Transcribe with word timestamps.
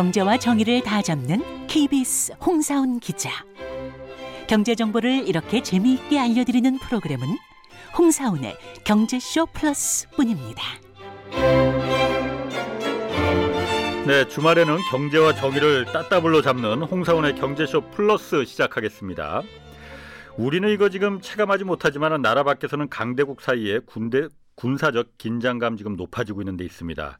경제와 0.00 0.38
정의를 0.38 0.82
다 0.82 1.02
잡는 1.02 1.66
KBS 1.66 2.32
홍사훈 2.40 3.00
기자. 3.00 3.28
경제 4.48 4.74
정보를 4.74 5.28
이렇게 5.28 5.62
재미있게 5.62 6.18
알려드리는 6.18 6.78
프로그램은 6.78 7.26
홍사훈의 7.98 8.56
경제쇼 8.84 9.44
플러스뿐입니다. 9.52 10.62
네, 14.06 14.26
주말에는 14.26 14.78
경제와 14.90 15.34
정의를 15.34 15.84
따따블로 15.92 16.40
잡는 16.40 16.84
홍사원의 16.84 17.34
경제쇼 17.34 17.90
플러스 17.90 18.46
시작하겠습니다. 18.46 19.42
우리는 20.38 20.66
이거 20.70 20.88
지금 20.88 21.20
체감하지 21.20 21.64
못하지만 21.64 22.22
나라 22.22 22.42
밖에서는 22.42 22.88
강대국 22.88 23.42
사이에 23.42 23.80
군대 23.80 24.28
군사적 24.54 25.16
긴장감 25.18 25.76
지금 25.76 25.96
높아지고 25.96 26.42
있는 26.42 26.56
데 26.56 26.64
있습니다. 26.64 27.18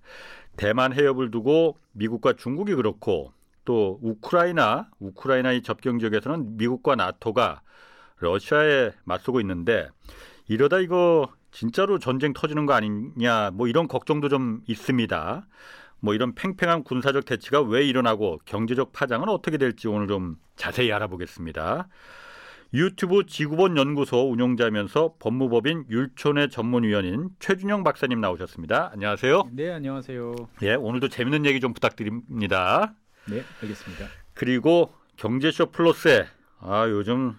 대만 0.57 0.93
해협을 0.93 1.31
두고 1.31 1.79
미국과 1.93 2.35
중국이 2.35 2.75
그렇고 2.75 3.33
또 3.65 3.99
우크라이나 4.03 4.91
우크라이나의 4.99 5.63
접경 5.63 5.99
지역에서는 5.99 6.57
미국과 6.57 6.97
나토가 6.97 7.63
러시아에 8.19 8.93
맞서고 9.05 9.41
있는데 9.41 9.89
이러다 10.49 10.79
이거 10.81 11.29
진짜로 11.51 11.99
전쟁 11.99 12.33
터지는 12.33 12.67
거 12.67 12.75
아니냐 12.75 13.51
뭐 13.53 13.67
이런 13.69 13.89
걱정도 13.89 14.29
좀 14.29 14.61
있습니다. 14.67 15.47
뭐 16.01 16.15
이런 16.15 16.35
팽팽한 16.35 16.83
군사적 16.83 17.25
대치가 17.25 17.61
왜 17.61 17.87
일어나고 17.87 18.41
경제적 18.45 18.93
파장은 18.93 19.29
어떻게 19.29 19.59
될지 19.59 19.87
오늘 19.89 20.09
좀 20.09 20.37
자세히 20.57 20.93
알아보겠습니다. 20.93 21.89
유튜브 22.73 23.27
지구본 23.27 23.77
연구소 23.77 24.31
운영자면서 24.31 25.15
법무법인 25.19 25.87
율촌의 25.91 26.51
전문위원인 26.51 27.31
최준영 27.41 27.83
박사님 27.83 28.21
나오셨습니다. 28.21 28.91
안녕하세요. 28.93 29.51
네, 29.53 29.73
안녕하세요. 29.73 30.35
예, 30.63 30.75
오늘도 30.75 31.09
재밌는 31.09 31.47
얘기 31.47 31.59
좀 31.59 31.73
부탁드립니다. 31.73 32.95
네, 33.29 33.43
알겠습니다. 33.61 34.07
그리고 34.35 34.93
경제쇼 35.17 35.73
플러스에 35.73 36.27
아 36.61 36.87
요즘 36.89 37.37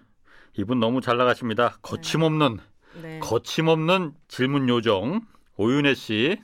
이분 0.58 0.82
너무 0.82 1.00
잘 1.00 1.16
나가십니다. 1.16 1.78
거침없는 1.82 2.58
네. 3.02 3.20
거침없는 3.20 4.12
질문 4.28 4.68
요정 4.68 5.22
오윤혜 5.56 5.94
씨 5.94 6.42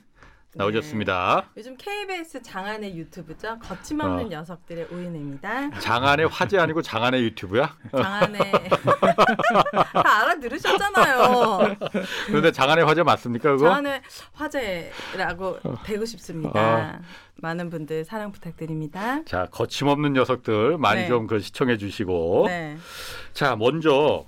나오셨습니다. 0.58 1.44
요즘 1.56 1.76
KBS 1.76 2.42
장안의 2.42 2.96
유튜브죠. 2.96 3.58
거침없는 3.60 4.24
어. 4.26 4.28
녀석들의 4.28 4.88
오윤혜입니다. 4.92 5.70
장안의 5.78 6.26
화제 6.26 6.58
아니고 6.58 6.82
장안의 6.82 7.22
유튜브야? 7.22 7.76
장안의 7.92 8.40
다 9.94 10.22
알아들으셨잖아요. 10.22 11.76
그런데 12.26 12.50
장안의 12.50 12.84
화제 12.84 13.04
맞습니까 13.04 13.52
그거? 13.52 13.68
장안의 13.68 14.02
화제라고 14.32 15.58
되고 15.84 16.04
싶습니다. 16.04 16.98
어. 16.98 17.00
많은 17.36 17.70
분들 17.70 18.04
사랑 18.04 18.32
부탁드립니다. 18.32 19.22
자 19.24 19.46
거침없는 19.52 20.12
녀석들 20.14 20.76
많이 20.76 21.02
네. 21.02 21.06
좀그 21.08 21.38
시청해 21.38 21.76
주시고 21.78 22.46
네. 22.48 22.76
자 23.32 23.54
먼저 23.54 24.24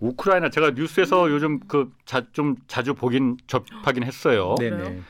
우크라이나 0.00 0.48
제가 0.48 0.70
뉴스에서 0.70 1.30
요즘 1.30 1.60
그좀 1.60 2.56
자주 2.66 2.94
보긴 2.94 3.36
접하긴 3.46 4.04
했어요. 4.04 4.54
네, 4.58 4.70
그래요? 4.70 4.88
네. 4.88 5.02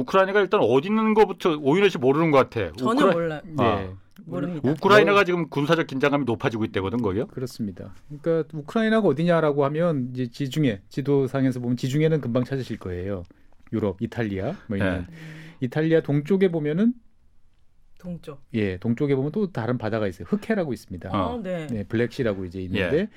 우크라이나가 0.00 0.40
일단 0.40 0.60
어디 0.62 0.88
있는 0.88 1.14
거부터 1.14 1.56
오윤혜 1.56 1.88
씨 1.88 1.98
모르는 1.98 2.30
것 2.30 2.38
같아. 2.50 2.72
전혀 2.72 3.06
우크라- 3.06 3.12
몰라요. 3.12 3.40
네. 3.44 3.54
아. 3.58 3.88
모릅니다. 4.24 4.68
우크라이나가 4.68 5.24
지금 5.24 5.48
군사적 5.48 5.86
긴장감이 5.86 6.24
높아지고 6.24 6.64
있다거든 6.64 7.00
거기요. 7.00 7.26
그렇습니다. 7.28 7.94
그러니까 8.08 8.48
우크라이나가 8.58 9.06
어디냐라고 9.06 9.64
하면 9.66 10.10
이제 10.12 10.26
지중해 10.28 10.80
지도상에서 10.88 11.60
보면 11.60 11.76
지중해는 11.76 12.20
금방 12.20 12.42
찾으실 12.44 12.78
거예요. 12.78 13.22
유럽, 13.72 14.00
이탈리아 14.00 14.54
뭐 14.68 14.78
있는 14.78 15.06
네. 15.08 15.14
이탈리아 15.60 16.00
동쪽에 16.00 16.50
보면은 16.50 16.94
동쪽. 17.98 18.42
예, 18.54 18.76
동쪽에 18.78 19.14
보면 19.14 19.32
또 19.32 19.52
다른 19.52 19.78
바다가 19.78 20.06
있어요. 20.06 20.26
흑해라고 20.28 20.72
있습니다. 20.72 21.10
어. 21.10 21.34
어, 21.34 21.38
네. 21.42 21.66
네, 21.68 21.84
블랙시라고 21.84 22.44
이제 22.44 22.60
있는데 22.60 22.98
예. 22.98 23.08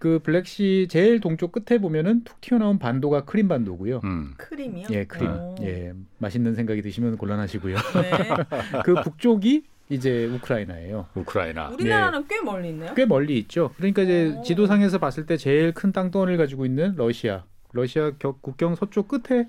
그 0.00 0.18
블랙시 0.18 0.88
제일 0.90 1.20
동쪽 1.20 1.52
끝에 1.52 1.78
보면은 1.78 2.24
툭 2.24 2.40
튀어나온 2.40 2.78
반도가 2.78 3.26
크림 3.26 3.48
반도고요. 3.48 4.00
음. 4.02 4.32
크림이요? 4.38 4.86
예, 4.90 5.04
크림. 5.04 5.30
오. 5.30 5.54
예, 5.60 5.92
맛있는 6.16 6.54
생각이 6.54 6.80
드시면 6.80 7.18
곤란하시고요. 7.18 7.76
네. 7.76 8.10
그 8.82 8.94
북쪽이 9.02 9.64
이제 9.90 10.24
우크라이나예요. 10.24 11.06
우크라이나. 11.14 11.68
우리나라는 11.68 12.26
꽤 12.28 12.40
멀리 12.40 12.70
있네요. 12.70 12.94
꽤 12.94 13.04
멀리 13.04 13.38
있죠. 13.40 13.72
그러니까 13.76 14.00
이제 14.00 14.34
오. 14.38 14.42
지도상에서 14.42 14.96
봤을 14.96 15.26
때 15.26 15.36
제일 15.36 15.74
큰 15.74 15.92
땅덩어리를 15.92 16.38
가지고 16.38 16.64
있는 16.64 16.94
러시아, 16.96 17.44
러시아 17.74 18.12
격, 18.18 18.40
국경 18.40 18.76
서쪽 18.76 19.06
끝에 19.06 19.48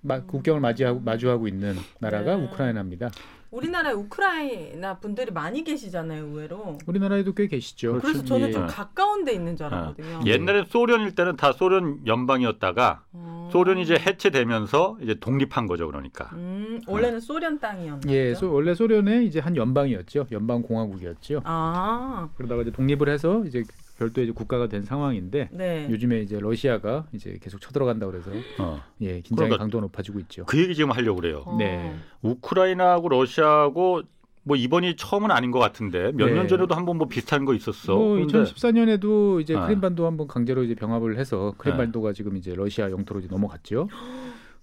마, 0.00 0.22
국경을 0.22 0.60
맞이하고 0.62 1.00
마주하고 1.00 1.48
있는 1.48 1.76
나라가 2.00 2.36
네. 2.36 2.44
우크라이나입니다. 2.46 3.10
우리나라에 3.52 3.92
우크라이나 3.92 4.98
분들이 4.98 5.30
많이 5.30 5.62
계시잖아요, 5.62 6.24
의외로. 6.24 6.78
우리나라에도 6.86 7.34
꽤 7.34 7.46
계시죠. 7.46 8.00
그래서 8.00 8.24
저는 8.24 8.48
예. 8.48 8.52
좀 8.52 8.66
가까운 8.66 9.24
데 9.26 9.32
있는 9.34 9.56
줄 9.56 9.66
아, 9.66 9.68
알았거든요. 9.68 10.20
옛날에 10.24 10.64
소련일 10.68 11.14
때는 11.14 11.36
다 11.36 11.52
소련 11.52 12.00
연방이었다가 12.06 13.04
어. 13.12 13.50
소련이 13.52 13.82
이제 13.82 13.94
해체되면서 13.94 14.96
이제 15.02 15.14
독립한 15.20 15.66
거죠 15.66 15.86
그러니까. 15.86 16.30
음, 16.32 16.80
원래는 16.86 17.20
소련 17.20 17.60
땅이었나요? 17.60 18.10
예, 18.10 18.34
소, 18.34 18.50
원래 18.50 18.74
소련의 18.74 19.26
이제 19.26 19.38
한 19.38 19.54
연방이었죠. 19.54 20.28
연방 20.32 20.62
공화국이었죠. 20.62 21.42
아, 21.44 22.30
그러다가 22.38 22.62
이제 22.62 22.72
독립을 22.72 23.10
해서 23.10 23.44
이제 23.44 23.62
별도의 23.98 24.26
이제 24.26 24.32
국가가 24.32 24.66
된 24.66 24.82
상황인데 24.82 25.48
네. 25.52 25.86
요즘에 25.90 26.20
이제 26.20 26.38
러시아가 26.38 27.06
이제 27.12 27.38
계속 27.40 27.60
쳐들어간다 27.60 28.06
그래서 28.06 28.30
어. 28.58 28.82
예, 29.00 29.20
긴장의 29.20 29.48
그러니까 29.48 29.58
강도가 29.58 29.82
높아지고 29.82 30.20
있죠. 30.20 30.44
그 30.46 30.58
얘기 30.58 30.74
지금 30.74 30.90
하려고 30.90 31.20
그래요. 31.20 31.42
어. 31.46 31.56
네. 31.56 31.94
우크라이나하고 32.22 33.08
러시아하고 33.08 34.02
뭐 34.44 34.56
이번이 34.56 34.96
처음은 34.96 35.30
아닌 35.30 35.50
것 35.50 35.58
같은데 35.58 36.10
몇년 36.12 36.42
네. 36.42 36.46
전에도 36.48 36.74
한번 36.74 36.98
뭐 36.98 37.06
비슷한 37.06 37.44
거 37.44 37.54
있었어. 37.54 37.94
뭐 37.94 38.14
그런데 38.14 38.42
2014년에도 38.42 39.40
이제 39.40 39.54
아. 39.54 39.66
크림반도 39.66 40.06
한번 40.06 40.26
강제로 40.26 40.64
이제 40.64 40.74
병합을 40.74 41.18
해서 41.18 41.52
네. 41.52 41.58
크림반도가 41.58 42.12
지금 42.12 42.36
이제 42.36 42.54
러시아 42.54 42.90
영토로 42.90 43.20
이제 43.20 43.28
넘어갔죠. 43.30 43.88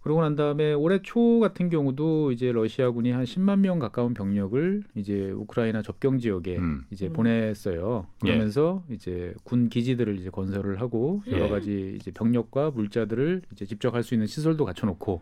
그러고 0.01 0.21
난 0.21 0.35
다음에 0.35 0.73
올해 0.73 1.01
초 1.01 1.39
같은 1.39 1.69
경우도 1.69 2.31
이제 2.31 2.51
러시아군이 2.51 3.11
한 3.11 3.25
10만 3.25 3.59
명 3.59 3.79
가까운 3.79 4.13
병력을 4.13 4.83
이제 4.95 5.31
우크라이나 5.31 5.81
접경 5.81 6.19
지역에 6.19 6.57
음. 6.57 6.85
이제 6.89 7.07
음. 7.07 7.13
보냈어요. 7.13 8.07
예. 8.25 8.29
그러면서 8.29 8.83
이제 8.89 9.33
군 9.43 9.67
기지들을 9.67 10.17
이제 10.17 10.29
건설을 10.29 10.79
하고 10.79 11.21
여러 11.29 11.45
예. 11.45 11.49
가지 11.49 11.97
이제 11.99 12.11
병력과 12.11 12.71
물자들을 12.71 13.41
이제 13.51 13.65
집적할 13.65 14.03
수 14.03 14.13
있는 14.13 14.25
시설도 14.25 14.63
갖춰놓고 14.63 15.21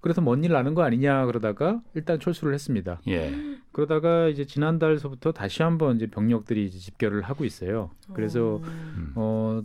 그래서 0.00 0.20
먼일 0.20 0.50
나는 0.50 0.74
거 0.74 0.82
아니냐 0.82 1.26
그러다가 1.26 1.80
일단 1.94 2.18
철수를 2.18 2.54
했습니다. 2.54 3.00
예. 3.06 3.32
그러다가 3.70 4.28
이제 4.28 4.44
지난달서부터 4.44 5.30
다시 5.30 5.62
한번 5.62 5.94
이제 5.96 6.08
병력들이 6.08 6.66
이제 6.66 6.78
집결을 6.78 7.22
하고 7.22 7.44
있어요. 7.44 7.90
그래서 8.12 8.56
음. 8.56 8.94
음. 8.96 9.12
어 9.14 9.62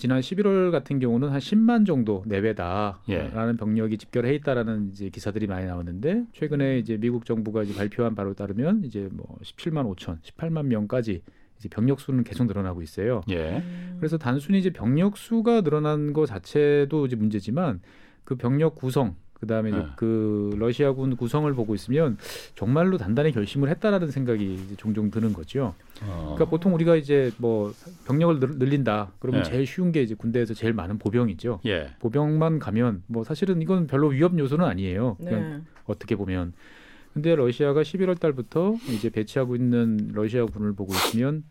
지난 0.00 0.20
11월 0.20 0.70
같은 0.70 0.98
경우는 0.98 1.28
한 1.28 1.38
10만 1.38 1.86
정도 1.86 2.24
예. 2.26 2.38
내외다라는 2.38 3.58
병력이 3.58 3.98
집결해 3.98 4.34
있다라는 4.36 4.88
이제 4.92 5.10
기사들이 5.10 5.46
많이 5.46 5.66
나오는데 5.66 6.24
최근에 6.32 6.78
이제 6.78 6.96
미국 6.96 7.26
정부가 7.26 7.62
이제 7.64 7.74
발표한 7.74 8.14
바로 8.14 8.32
따르면 8.32 8.84
이제 8.84 9.10
뭐 9.12 9.36
17만 9.42 9.94
5천, 9.94 10.22
18만 10.22 10.68
명까지 10.68 11.20
이제 11.58 11.68
병력 11.68 12.00
수는 12.00 12.24
계속 12.24 12.46
늘어나고 12.46 12.80
있어요. 12.80 13.20
예. 13.28 13.58
음. 13.58 13.96
그래서 13.98 14.16
단순히 14.16 14.58
이제 14.58 14.70
병력 14.70 15.18
수가 15.18 15.60
늘어난 15.60 16.14
것 16.14 16.24
자체도 16.24 17.04
이제 17.04 17.14
문제지만 17.14 17.82
그 18.24 18.36
병력 18.36 18.76
구성 18.76 19.16
그다음에 19.40 19.70
네. 19.70 19.86
그 19.96 20.54
러시아군 20.58 21.16
구성을 21.16 21.52
보고 21.54 21.74
있으면 21.74 22.18
정말로 22.54 22.98
단단히 22.98 23.32
결심을 23.32 23.68
했다라는 23.70 24.10
생각이 24.10 24.54
이제 24.54 24.76
종종 24.76 25.10
드는 25.10 25.32
거죠. 25.32 25.74
어. 26.02 26.34
그러니까 26.34 26.44
보통 26.50 26.74
우리가 26.74 26.96
이제 26.96 27.32
뭐 27.38 27.72
병력을 28.06 28.38
늘- 28.38 28.58
늘린다 28.58 29.12
그러면 29.18 29.42
네. 29.42 29.50
제일 29.50 29.66
쉬운 29.66 29.92
게 29.92 30.02
이제 30.02 30.14
군대에서 30.14 30.52
제일 30.54 30.74
많은 30.74 30.98
보병이죠. 30.98 31.60
예. 31.66 31.90
보병만 32.00 32.58
가면 32.58 33.02
뭐 33.06 33.24
사실은 33.24 33.62
이건 33.62 33.86
별로 33.86 34.08
위협 34.08 34.38
요소는 34.38 34.64
아니에요. 34.64 35.16
그냥 35.16 35.50
네. 35.50 35.60
어떻게 35.86 36.16
보면. 36.16 36.52
근데 37.14 37.34
러시아가 37.34 37.82
11월 37.82 38.20
달부터 38.20 38.76
이제 38.90 39.08
배치하고 39.10 39.56
있는 39.56 40.10
러시아 40.12 40.44
군을 40.46 40.74
보고 40.74 40.92
있으면 40.94 41.42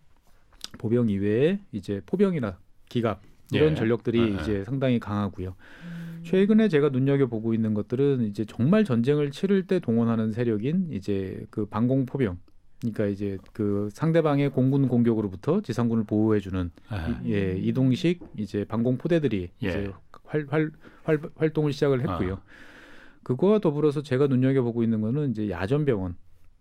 보병 0.77 1.09
이외에 1.09 1.59
이제 1.71 2.01
포병이나 2.05 2.57
기갑 2.87 3.21
이런 3.51 3.71
예. 3.71 3.75
전력들이 3.75 4.19
예, 4.19 4.23
예. 4.37 4.41
이제 4.41 4.63
상당히 4.63 4.99
강하고요. 4.99 5.55
음. 5.83 6.21
최근에 6.23 6.67
제가 6.67 6.89
눈여겨 6.89 7.27
보고 7.27 7.53
있는 7.53 7.73
것들은 7.73 8.25
이제 8.25 8.45
정말 8.45 8.83
전쟁을 8.83 9.31
치를 9.31 9.63
때 9.65 9.79
동원하는 9.79 10.31
세력인 10.31 10.89
이제 10.91 11.45
그 11.49 11.65
방공 11.65 12.05
포병. 12.05 12.37
그러니까 12.81 13.07
이제 13.07 13.37
그 13.51 13.89
상대방의 13.91 14.51
공군 14.51 14.87
공격으로부터 14.87 15.59
지상군을 15.61 16.05
보호해주는 16.05 16.71
아, 16.87 17.21
이- 17.25 17.33
예, 17.33 17.57
이동식 17.57 18.21
이제 18.37 18.63
방공 18.63 18.97
포대들이 18.97 19.49
예. 19.63 19.67
이제 19.67 19.91
활, 20.23 20.45
활, 20.49 20.71
활, 21.03 21.19
활동을 21.35 21.73
시작을 21.73 21.99
했고요. 22.01 22.35
아. 22.35 22.41
그거와 23.23 23.59
더불어서 23.59 24.01
제가 24.01 24.27
눈여겨 24.27 24.61
보고 24.61 24.81
있는 24.83 25.01
거는 25.01 25.31
이제 25.31 25.49
야전 25.49 25.83
병원. 25.85 26.15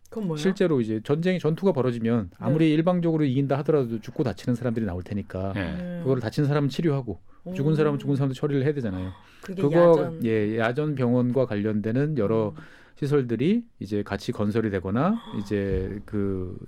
그건 0.09 0.29
뭐예요? 0.29 0.39
실제로 0.39 0.81
이제 0.81 1.01
전쟁이 1.05 1.39
전투가 1.39 1.73
벌어지면 1.73 2.31
아무리 2.39 2.73
일방적으로 2.73 3.25
이긴다 3.25 3.59
하더라도 3.59 4.01
죽고 4.01 4.23
다치는 4.25 4.55
사람들이 4.55 4.87
나올 4.87 5.03
테니까 5.03 5.53
예. 5.57 5.61
음. 5.61 6.01
그거를 6.03 6.23
다친 6.23 6.45
사람은 6.47 6.69
치료하고 6.69 7.21
죽은 7.55 7.75
사람은 7.75 7.99
죽은 7.99 8.17
사람도 8.17 8.35
처리를 8.35 8.65
해야 8.65 8.73
되잖아요. 8.75 9.13
그게 9.43 9.63
그거 9.63 9.91
야전. 9.91 10.25
예 10.25 10.59
야전 10.59 10.95
병원과 10.95 11.47
관련되는 11.47 12.19
여러 12.19 12.51
음. 12.57 12.63
시설들이 12.97 13.65
이제 13.79 14.03
같이 14.03 14.33
건설이 14.33 14.71
되거나 14.71 15.21
이제 15.41 16.01
그 16.05 16.59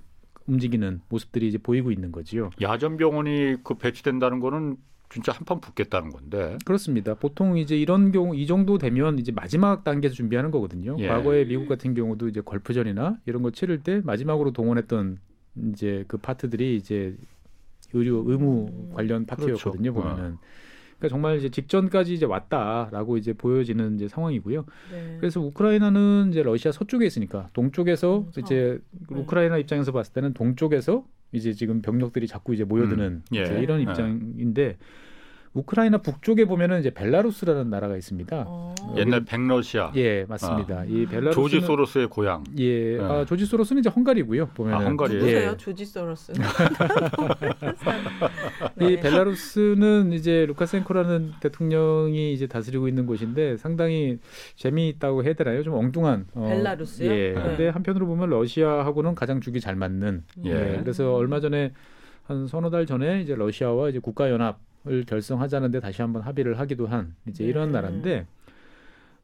움직이는 0.47 1.01
모습들이 1.09 1.47
이제 1.47 1.57
보이고 1.57 1.91
있는 1.91 2.11
거지요. 2.11 2.51
야전 2.61 2.97
병원이 2.97 3.57
그 3.63 3.75
배치된다는 3.75 4.39
거는 4.39 4.77
진짜 5.11 5.31
한 5.33 5.45
판 5.45 5.59
붙겠다는 5.59 6.09
건데. 6.11 6.57
그렇습니다. 6.65 7.15
보통 7.15 7.57
이제 7.57 7.75
이런 7.77 8.11
경우 8.11 8.35
이 8.35 8.47
정도 8.47 8.77
되면 8.77 9.19
이제 9.19 9.31
마지막 9.31 9.83
단계에서 9.83 10.15
준비하는 10.15 10.51
거거든요. 10.51 10.95
예. 10.99 11.07
과거에 11.07 11.45
미국 11.45 11.67
같은 11.67 11.93
경우도 11.93 12.27
이제 12.29 12.41
걸프전이나 12.41 13.17
이런 13.25 13.41
거 13.41 13.51
치를 13.51 13.83
때 13.83 14.01
마지막으로 14.03 14.51
동원했던 14.51 15.17
이제 15.73 16.05
그 16.07 16.17
파트들이 16.17 16.75
이제 16.77 17.15
의료 17.93 18.23
의무 18.25 18.91
관련 18.93 19.25
파트였거든요. 19.25 19.91
그렇죠. 19.93 20.09
보면은. 20.09 20.37
그러니까 20.97 21.07
정말 21.15 21.37
이제 21.39 21.49
직전까지 21.49 22.13
이제 22.13 22.25
왔다라고 22.27 23.17
이제 23.17 23.33
보여지는 23.33 23.95
이제 23.95 24.07
상황이고요. 24.07 24.65
네. 24.91 25.17
그래서 25.19 25.41
우크라이나는 25.41 26.27
이제 26.29 26.43
러시아 26.43 26.71
서쪽에 26.71 27.05
있으니까 27.07 27.49
동쪽에서 27.53 28.19
음, 28.19 28.31
이제 28.39 28.79
네. 29.09 29.15
우크라이나 29.19 29.57
입장에서 29.57 29.91
봤을 29.91 30.13
때는 30.13 30.33
동쪽에서 30.33 31.03
이제 31.31 31.53
지금 31.53 31.81
병력들이 31.81 32.27
자꾸 32.27 32.53
이제 32.53 32.63
모여드는 32.63 33.05
음, 33.05 33.23
예. 33.35 33.61
이런 33.61 33.79
예. 33.79 33.83
입장인데 33.83 34.77
우크라이나 35.53 35.97
북쪽에 35.97 36.45
보면은 36.45 36.79
이제 36.79 36.91
벨라루스라는 36.91 37.69
나라가 37.69 37.97
있습니다. 37.97 38.45
어. 38.47 38.73
옛날 38.97 39.25
백러시아. 39.25 39.91
예, 39.95 40.23
맞습니다. 40.25 40.85
이 40.85 41.05
벨라루스는 41.05 41.27
아. 41.27 41.31
조지 41.31 41.59
소로스의 41.59 42.07
고향. 42.07 42.45
예, 42.57 42.95
예. 42.95 42.99
아, 42.99 43.25
조지 43.25 43.45
소로스는 43.45 43.81
이제 43.81 43.89
헝가리고요. 43.89 44.47
보면은 44.47 44.79
아, 44.79 44.89
헝가리예요? 44.89 45.19
누구세요? 45.19 45.51
예. 45.51 45.57
조지 45.57 45.85
소로스. 45.85 46.31
이 48.79 48.95
벨라루스는 48.97 50.13
이제 50.13 50.45
루카센코라는 50.45 51.33
대통령이 51.41 52.31
이제 52.33 52.47
다스리고 52.47 52.87
있는 52.87 53.05
곳인데 53.05 53.57
상당히 53.57 54.19
재미있다고 54.55 55.25
해야 55.25 55.33
되나요? 55.33 55.63
좀 55.63 55.73
엉뚱한. 55.73 56.27
어, 56.33 56.47
벨라루스요? 56.47 57.11
예. 57.11 57.33
네. 57.33 57.35
근데 57.41 57.67
한편으로 57.67 58.07
보면 58.07 58.29
러시아하고는 58.29 59.15
가장 59.15 59.41
죽이 59.41 59.59
잘 59.59 59.75
맞는. 59.75 60.23
음. 60.37 60.43
예. 60.45 60.75
예. 60.75 60.77
그래서 60.79 61.13
얼마 61.13 61.41
전에 61.41 61.73
한 62.23 62.47
서너 62.47 62.69
달 62.69 62.85
전에 62.85 63.19
이제 63.21 63.35
러시아와 63.35 63.89
이제 63.89 63.99
국가 63.99 64.31
연합을 64.31 64.70
결성하자는데 65.07 65.79
다시 65.79 66.01
한번 66.01 66.21
합의를 66.23 66.59
하기도 66.59 66.87
한 66.87 67.15
이제 67.27 67.43
이런 67.43 67.67
네. 67.67 67.73
나라인데 67.73 68.27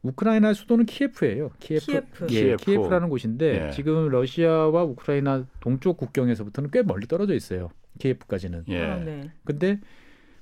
우크라이나 0.02 0.54
수도는 0.54 0.86
키예프예요. 0.86 1.50
키예프. 1.58 1.86
키예프. 1.86 2.26
예, 2.30 2.40
키예프. 2.40 2.64
키예프 2.64 2.88
라는 2.88 3.08
곳인데 3.08 3.66
예. 3.66 3.70
지금 3.72 4.08
러시아와 4.08 4.84
우크라이나 4.84 5.44
동쪽 5.60 5.96
국경에서부터는 5.96 6.70
꽤 6.70 6.82
멀리 6.82 7.06
떨어져 7.06 7.34
있어요. 7.34 7.70
키예프까지는. 7.98 8.64
예. 8.68 8.82
아, 8.84 8.98
네. 8.98 9.30
근데 9.44 9.80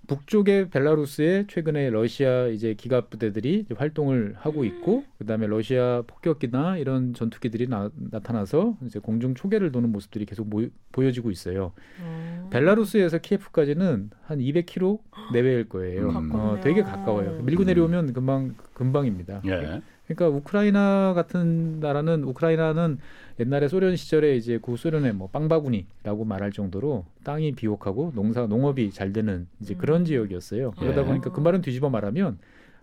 북쪽의 0.07 0.71
벨라루스에 0.71 1.47
최근에 1.49 1.91
러시아 1.91 2.47
이제 2.47 2.75
기갑 2.75 3.11
부대들이 3.11 3.61
이제 3.61 3.75
활동을 3.77 4.35
하고 4.39 4.65
있고 4.65 5.05
그다음에 5.19 5.47
러시아 5.47 6.03
폭격기나 6.07 6.79
이런 6.79 7.15
전투기들이 7.15 7.69
나, 7.69 7.91
나타나서 7.97 8.77
이제 8.87 8.99
공중 8.99 9.35
초계를 9.35 9.73
도는 9.73 9.91
모습들이 9.91 10.27
계속 10.27 10.49
모, 10.49 10.67
보여지고 10.93 11.31
있어요. 11.31 11.73
어. 12.01 12.49
벨라루스에서 12.51 13.19
키예프까지는 13.19 14.11
한 14.25 14.39
200km 14.39 15.01
내외일 15.33 15.69
거예요. 15.69 16.11
음. 16.11 16.31
어. 16.35 16.61
되게 16.63 16.83
가까워요. 16.83 17.43
밀고 17.43 17.65
음. 17.65 17.67
내려오면 17.67 18.13
금방 18.13 18.55
금방입니다. 18.77 19.41
예. 19.47 19.81
그러니까 20.07 20.29
우크라이나 20.29 21.15
같은 21.15 21.81
나라는 21.81 22.23
우크라이나는 22.25 22.99
옛날에 23.41 23.69
소련 23.69 23.97
시절에 23.97 24.37
이제 24.37 24.59
구소련의 24.59 25.15
뭐 25.15 25.29
빵바구니라고 25.31 26.25
말할 26.27 26.53
정도로 26.53 27.07
땅이 27.25 27.53
비옥하고 27.53 28.13
농사 28.15 28.47
농업이 28.47 28.91
잘 28.91 29.13
되는 29.15 29.49
이제 29.61 29.75
그런 29.75 30.03
음. 30.03 30.05
지역이었어요. 30.05 30.73
그러다 30.73 31.01
예. 31.01 31.05
보니까 31.07 31.33
그 31.33 31.41
말은 31.41 31.63
뒤집어 31.63 31.89
말하면 31.89 32.39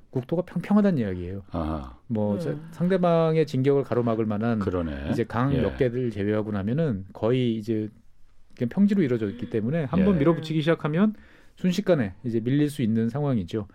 국토가 0.09 0.41
평평하다는 0.41 0.97
이야기예요. 0.99 1.43
아하. 1.51 1.95
뭐 2.07 2.35
음. 2.35 2.39
자- 2.39 2.55
상대방의 2.71 3.45
진격을 3.45 3.83
가로막을 3.83 4.25
만한 4.25 4.59
그러네. 4.59 5.09
이제 5.11 5.23
강 5.23 5.53
예. 5.53 5.61
몇 5.61 5.77
개를 5.77 6.09
제외하고 6.09 6.51
나면은 6.51 7.05
거의 7.13 7.55
이제 7.55 7.87
그냥 8.57 8.69
평지로 8.69 9.01
이루어져 9.03 9.29
있기 9.29 9.49
때문에 9.51 9.83
한번 9.85 10.15
예. 10.15 10.19
밀어붙이기 10.19 10.61
시작하면 10.61 11.13
순식간에 11.55 12.13
이제 12.23 12.39
밀릴 12.39 12.69
수 12.71 12.81
있는 12.81 13.09
상황이죠. 13.09 13.67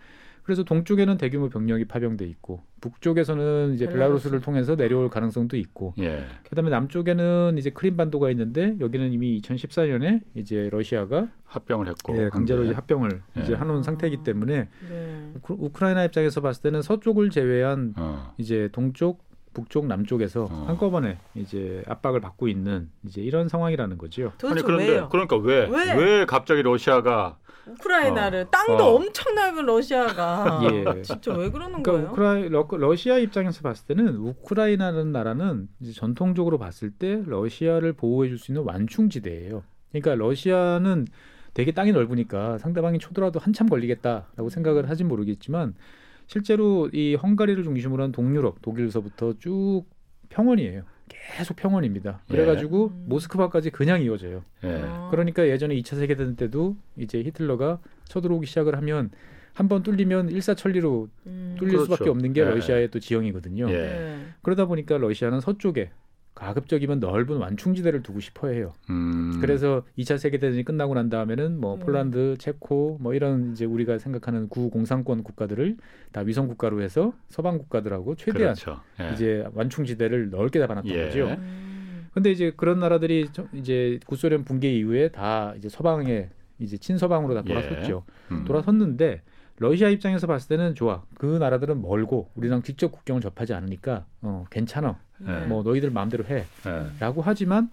그래서 0.48 0.62
동쪽에는 0.62 1.18
대규모 1.18 1.50
병력이 1.50 1.84
파병돼 1.84 2.24
있고 2.24 2.62
북쪽에서는 2.80 3.74
이제 3.74 3.84
벨라루스. 3.84 3.98
벨라루스를 3.98 4.40
통해서 4.40 4.76
내려올 4.76 5.10
가능성도 5.10 5.58
있고 5.58 5.92
예. 5.98 6.24
그다음에 6.48 6.70
남쪽에는 6.70 7.56
이제 7.58 7.68
크림반도가 7.68 8.30
있는데 8.30 8.74
여기는 8.80 9.12
이미 9.12 9.38
2014년에 9.42 10.22
이제 10.34 10.70
러시아가 10.72 11.28
합병을 11.44 11.86
했고. 11.88 12.16
예, 12.16 12.30
강제로 12.30 12.60
이제 12.62 12.68
한데. 12.68 12.76
합병을 12.76 13.20
예. 13.36 13.42
이제 13.42 13.54
해놓은 13.56 13.82
상태이기 13.82 14.22
때문에 14.22 14.68
네. 14.88 15.32
우크- 15.42 15.56
우크라이나 15.58 16.04
입장에서 16.04 16.40
봤을 16.40 16.62
때는 16.62 16.80
서쪽을 16.80 17.28
제외한 17.28 17.92
어. 17.98 18.32
이제 18.38 18.70
동쪽, 18.72 19.22
북쪽, 19.52 19.86
남쪽에서 19.86 20.44
어. 20.44 20.64
한꺼번에 20.66 21.18
이제 21.34 21.82
압박을 21.88 22.20
받고 22.22 22.48
있는 22.48 22.88
이제 23.06 23.20
이런 23.20 23.48
상황이라는 23.48 23.98
거죠. 23.98 24.32
아니 24.44 24.62
그런데 24.62 24.88
왜요? 24.88 25.08
그러니까 25.10 25.36
왜? 25.36 25.68
왜? 25.70 25.92
왜 25.94 26.24
갑자기 26.24 26.62
러시아가 26.62 27.36
우크라이나를 27.72 28.40
어. 28.42 28.50
땅도 28.50 28.84
어. 28.84 28.94
엄청나게 28.96 29.62
러시아가 29.62 30.60
예. 30.96 31.02
진짜 31.02 31.34
왜 31.34 31.50
그러는 31.50 31.82
그러니까 31.82 31.92
거예요? 31.92 32.08
우크라이 32.10 32.48
러, 32.48 32.66
러시아 32.70 33.18
입장에서 33.18 33.62
봤을 33.62 33.86
때는 33.86 34.16
우크라이나라는 34.16 35.12
나라는 35.12 35.68
전통적으로 35.94 36.58
봤을 36.58 36.90
때 36.90 37.22
러시아를 37.26 37.92
보호해 37.92 38.28
줄 38.28 38.38
수 38.38 38.52
있는 38.52 38.62
완충지대예요. 38.64 39.62
그러니까 39.90 40.14
러시아는 40.14 41.06
되게 41.54 41.72
땅이 41.72 41.92
넓으니까 41.92 42.58
상대방이 42.58 42.98
쳐들어도 43.00 43.40
한참 43.40 43.68
걸리겠다라고 43.68 44.48
생각을 44.48 44.88
하진 44.88 45.08
모르겠지만 45.08 45.74
실제로 46.26 46.88
이 46.92 47.14
헝가리를 47.16 47.64
중심으로 47.64 48.02
한 48.04 48.12
동유럽 48.12 48.62
독일서부터 48.62 49.34
쭉 49.38 49.84
평원이에요. 50.28 50.82
계속 51.08 51.56
평원입니다. 51.56 52.20
예. 52.30 52.32
그래가지고 52.32 52.88
음. 52.88 53.04
모스크바까지 53.08 53.70
그냥 53.70 54.02
이어져요. 54.02 54.42
예. 54.64 54.68
어. 54.84 55.08
그러니까 55.10 55.46
예전에 55.48 55.74
2차 55.76 55.96
세계대전 55.96 56.36
때도 56.36 56.76
이제 56.96 57.18
히틀러가 57.22 57.78
쳐들어오기 58.04 58.46
시작을 58.46 58.76
하면 58.76 59.10
한 59.54 59.68
번 59.68 59.82
뚫리면 59.82 60.28
일사천리로 60.30 61.08
음. 61.26 61.56
뚫릴 61.58 61.72
그렇죠. 61.72 61.92
수밖에 61.92 62.10
없는 62.10 62.32
게 62.32 62.42
예. 62.42 62.44
러시아의 62.44 62.90
또 62.92 63.00
지형이거든요. 63.00 63.68
예. 63.70 63.72
네. 63.76 64.18
그러다 64.42 64.66
보니까 64.66 64.98
러시아는 64.98 65.40
서쪽에 65.40 65.90
가급적이면 66.38 67.00
넓은 67.00 67.36
완충지대를 67.38 68.02
두고 68.02 68.20
싶어 68.20 68.48
해요. 68.48 68.72
음. 68.90 69.38
그래서 69.40 69.82
2차 69.98 70.18
세계대전이 70.18 70.64
끝나고 70.64 70.94
난 70.94 71.08
다음에는 71.08 71.60
뭐 71.60 71.74
음. 71.74 71.80
폴란드, 71.80 72.36
체코 72.38 72.96
뭐 73.00 73.12
이런 73.14 73.50
이제 73.52 73.64
우리가 73.64 73.98
생각하는 73.98 74.48
구공산권 74.48 75.24
국가들을 75.24 75.76
다 76.12 76.20
위성 76.20 76.46
국가로 76.46 76.80
해서 76.80 77.12
서방 77.28 77.58
국가들하고 77.58 78.14
최대한 78.14 78.54
그렇죠. 78.54 78.80
예. 79.00 79.12
이제 79.12 79.44
완충지대를 79.52 80.30
넓게 80.30 80.60
잡아놨던 80.60 80.92
예. 80.92 81.04
거죠. 81.06 81.26
음. 81.26 82.06
근데 82.14 82.30
이제 82.30 82.52
그런 82.56 82.78
나라들이 82.78 83.28
저- 83.32 83.46
이제 83.52 83.98
구소련 84.06 84.44
붕괴 84.44 84.72
이후에 84.72 85.08
다 85.08 85.54
이제 85.56 85.68
서방에 85.68 86.28
이제 86.60 86.76
친서방으로 86.76 87.34
다 87.34 87.42
예. 87.44 87.48
돌아섰죠. 87.48 88.04
음. 88.30 88.44
돌아섰는데 88.44 89.22
러시아 89.58 89.88
입장에서 89.88 90.26
봤을 90.26 90.48
때는 90.48 90.74
좋아. 90.74 91.02
그 91.14 91.26
나라들은 91.26 91.82
멀고 91.82 92.30
우리랑 92.36 92.62
직접 92.62 92.92
국경을 92.92 93.20
접하지 93.20 93.54
않으니까 93.54 94.06
어, 94.22 94.44
괜찮아. 94.50 95.00
네. 95.18 95.46
뭐 95.46 95.62
너희들 95.62 95.90
마음대로 95.90 96.24
예. 96.30 96.46
해라고 97.00 97.22
하지만 97.22 97.70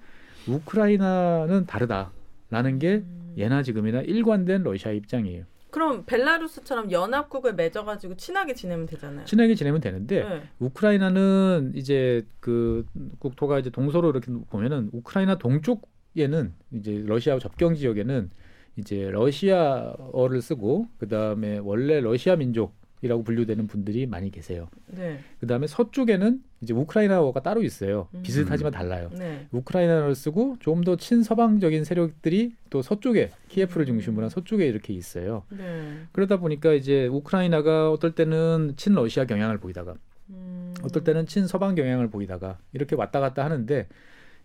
우크라이나는 0.48 1.66
다르다라는 1.66 2.80
게 2.80 2.96
음. 2.96 3.34
예나 3.38 3.64
지금이나 3.64 4.02
일관된 4.02 4.64
러시아 4.64 4.92
입장이에요. 4.92 5.44
그럼 5.70 6.04
벨라루스처럼 6.06 6.90
연합국을 6.90 7.54
맺어가지고 7.54 8.16
친하게 8.16 8.54
지내면 8.54 8.86
되잖아요. 8.86 9.26
친하게 9.26 9.56
지내면 9.56 9.82
되는데 9.82 10.24
네. 10.24 10.44
우크라이나는 10.60 11.74
이제 11.76 12.26
그 12.40 12.86
국토가 13.20 13.60
이제 13.60 13.70
동서로 13.70 14.10
이렇게 14.10 14.32
보면은 14.50 14.90
우크라이나 14.94 15.38
동쪽에는 15.38 16.54
이제 16.72 17.04
러시아 17.06 17.38
접경 17.40 17.76
지역에는 17.76 18.30
이제 18.78 19.10
러시아어를 19.10 20.42
쓰고 20.42 20.88
그 20.98 21.08
다음에 21.08 21.58
원래 21.60 22.02
러시아 22.02 22.36
민족이라고 22.36 23.24
분류되는 23.24 23.68
분들이 23.68 24.06
많이 24.06 24.32
계세요. 24.32 24.68
네. 24.88 25.20
그 25.40 25.48
다음에 25.48 25.68
서쪽에는 25.68 26.42
이제 26.62 26.74
우크라이나어가 26.74 27.42
따로 27.42 27.64
있어요. 27.64 28.08
음. 28.16 28.22
비슷하지만 28.24 28.72
달라요. 28.74 29.10
네. 29.18 29.48
우크라이나어를 29.52 30.16
쓰고 30.16 30.58
좀 30.60 30.84
더 30.84 30.96
친서방적인 30.98 31.84
세력들이 31.84 32.54
또 32.70 32.82
서쪽에 32.82 33.32
키예프를 33.50 33.86
중심으로 33.86 34.24
한 34.24 34.30
서쪽에 34.30 34.68
이렇게 34.68 34.94
있어요. 34.94 35.44
네. 35.50 36.00
그러다 36.12 36.38
보니까 36.38 36.74
이제 36.74 37.08
우크라이나가 37.08 37.92
어떨 37.92 38.12
때는 38.14 38.74
친러시아 38.76 39.26
경향을 39.26 39.58
보이다가 39.58 39.96
음. 40.32 40.74
어떨 40.84 41.04
때는 41.04 41.28
친서방 41.28 41.76
경향을 41.76 42.10
보이다가 42.10 42.58
이렇게 42.74 42.96
왔다 42.96 43.20
갔다 43.20 43.46
하는데 43.46 43.88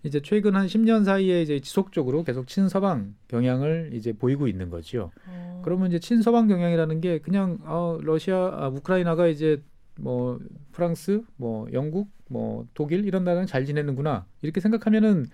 이제 0.03 0.21
최근 0.23 0.57
한 0.57 0.67
10년 0.67 1.05
사이에 1.05 1.43
이제 1.43 1.61
지속적으로 1.61 2.25
계속 2.25 2.47
친서방 2.47 3.15
경향을 3.29 3.91
이제 3.93 4.13
보이고 4.13 4.49
있는 4.49 4.71
거지요. 4.71 5.11
어. 5.27 5.63
그러면 5.65 5.89
이제 5.89 5.99
친서방 5.99 6.49
경향이라는 6.49 7.01
게 7.01 7.19
그냥 7.19 7.59
어 7.65 7.99
러시아 8.01 8.37
아, 8.37 8.69
우크라이나가 8.69 9.27
이제 9.27 9.63
뭐 9.99 10.39
프랑스, 10.73 11.23
뭐 11.37 11.67
영국, 11.73 12.09
뭐 12.29 12.67
독일 12.73 13.05
이런 13.05 13.25
나라랑 13.25 13.47
잘 13.47 13.67
지내는구나 13.67 14.25
이렇게 14.41 14.61
생각하면은 14.61 15.27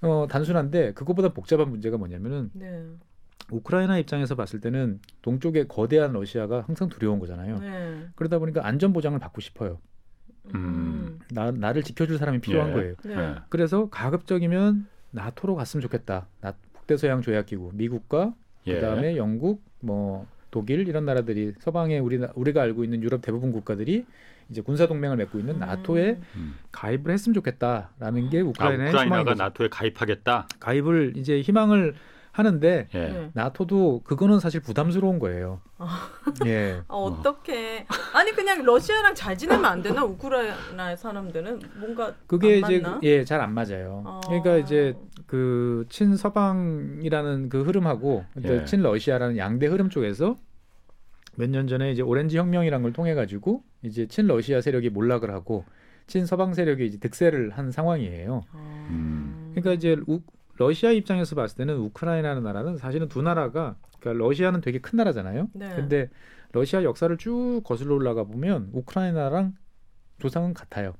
어 0.00 0.26
단순한데 0.28 0.94
그것보다 0.94 1.28
복잡한 1.32 1.70
문제가 1.70 1.96
뭐냐면은 1.96 2.50
네. 2.54 2.84
우크라이나 3.52 3.98
입장에서 3.98 4.34
봤을 4.34 4.60
때는 4.60 5.00
동쪽에 5.22 5.66
거대한 5.66 6.12
러시아가 6.12 6.62
항상 6.66 6.88
두려운 6.88 7.18
거잖아요. 7.18 7.58
네. 7.58 8.08
그러다 8.16 8.38
보니까 8.38 8.66
안전 8.66 8.92
보장을 8.92 9.18
받고 9.18 9.40
싶어요. 9.40 9.78
음. 10.54 11.18
나, 11.30 11.50
나를 11.50 11.82
지켜줄 11.82 12.18
사람이 12.18 12.40
필요한 12.40 12.70
예. 12.70 12.72
거예요. 12.74 12.94
네. 13.04 13.14
예. 13.16 13.34
그래서 13.48 13.88
가급적이면 13.88 14.86
나토로 15.10 15.54
갔으면 15.54 15.82
좋겠다. 15.82 16.26
나, 16.40 16.54
북대서양 16.72 17.22
조약 17.22 17.46
기구 17.46 17.70
미국과 17.74 18.34
예. 18.66 18.74
그다음에 18.74 19.16
영국, 19.16 19.62
뭐 19.80 20.26
독일 20.50 20.88
이런 20.88 21.04
나라들이 21.04 21.54
서방에 21.60 21.98
우리 21.98 22.20
우리가 22.34 22.62
알고 22.62 22.84
있는 22.84 23.02
유럽 23.02 23.22
대부분 23.22 23.52
국가들이 23.52 24.04
이제 24.50 24.60
군사 24.60 24.88
동맹을 24.88 25.16
맺고 25.16 25.38
있는 25.38 25.60
나토에 25.60 26.18
음. 26.34 26.54
가입을 26.72 27.12
했으면 27.12 27.34
좋겠다라는 27.34 28.30
게 28.30 28.40
아, 28.40 28.44
우크라이나의 28.44 28.88
우크라이나가 28.90 29.04
희망인 29.04 29.24
거죠. 29.24 29.42
나토에 29.42 29.68
가입하겠다. 29.68 30.48
가입을 30.58 31.12
이제 31.16 31.40
희망을 31.40 31.94
하는데 32.40 32.88
예. 32.92 32.98
네. 32.98 33.30
나토도 33.34 34.00
그거는 34.04 34.40
사실 34.40 34.60
부담스러운 34.60 35.18
거예요. 35.18 35.60
예. 36.46 36.80
아, 36.88 36.94
어떻게? 36.94 37.86
아니 38.14 38.32
그냥 38.32 38.64
러시아랑 38.64 39.14
잘 39.14 39.36
지내면 39.38 39.64
안 39.66 39.82
되나? 39.82 40.04
우크라이나 40.04 40.96
사람들은 40.96 41.60
뭔가 41.76 42.14
그게 42.26 42.60
안 42.64 42.72
이제? 42.72 42.82
예 43.02 43.24
잘 43.24 43.40
안 43.40 43.52
맞아요. 43.54 44.02
어. 44.06 44.20
그러니까 44.24 44.56
이제 44.56 44.94
그 45.26 45.84
친서방이라는 45.90 47.48
그 47.48 47.62
흐름하고 47.62 48.24
예. 48.44 48.64
친러시아라는 48.64 49.36
양대 49.36 49.66
흐름 49.66 49.88
쪽에서 49.90 50.38
몇 51.36 51.48
년 51.50 51.68
전에 51.68 51.92
이제 51.92 52.02
오렌지 52.02 52.36
혁명이란 52.38 52.82
걸 52.82 52.92
통해 52.92 53.14
가지고 53.14 53.62
이제 53.82 54.06
친러시아 54.06 54.60
세력이 54.60 54.90
몰락을 54.90 55.30
하고 55.30 55.64
친서방 56.06 56.54
세력이 56.54 56.84
이제 56.86 56.98
득세를 56.98 57.50
한 57.50 57.70
상황이에요. 57.70 58.42
어. 58.52 58.86
음. 58.90 59.52
그러니까 59.54 59.72
이제 59.72 59.96
우, 60.08 60.20
러시아 60.60 60.90
입장에서 60.90 61.34
봤을 61.34 61.56
때는 61.56 61.78
우크라이나라는 61.78 62.42
나라는 62.42 62.76
사실은 62.76 63.08
두 63.08 63.22
나라가 63.22 63.76
그러니까 63.98 64.22
러시아는 64.22 64.60
되게 64.60 64.78
큰 64.78 64.98
나라잖아요. 64.98 65.48
네. 65.54 65.70
근데 65.74 66.10
러시아 66.52 66.82
역사를 66.82 67.16
쭉 67.16 67.62
거슬러 67.64 67.94
올라가 67.94 68.24
보면 68.24 68.68
우크라이나랑 68.74 69.54
조상은 70.18 70.52
같아요. 70.52 70.92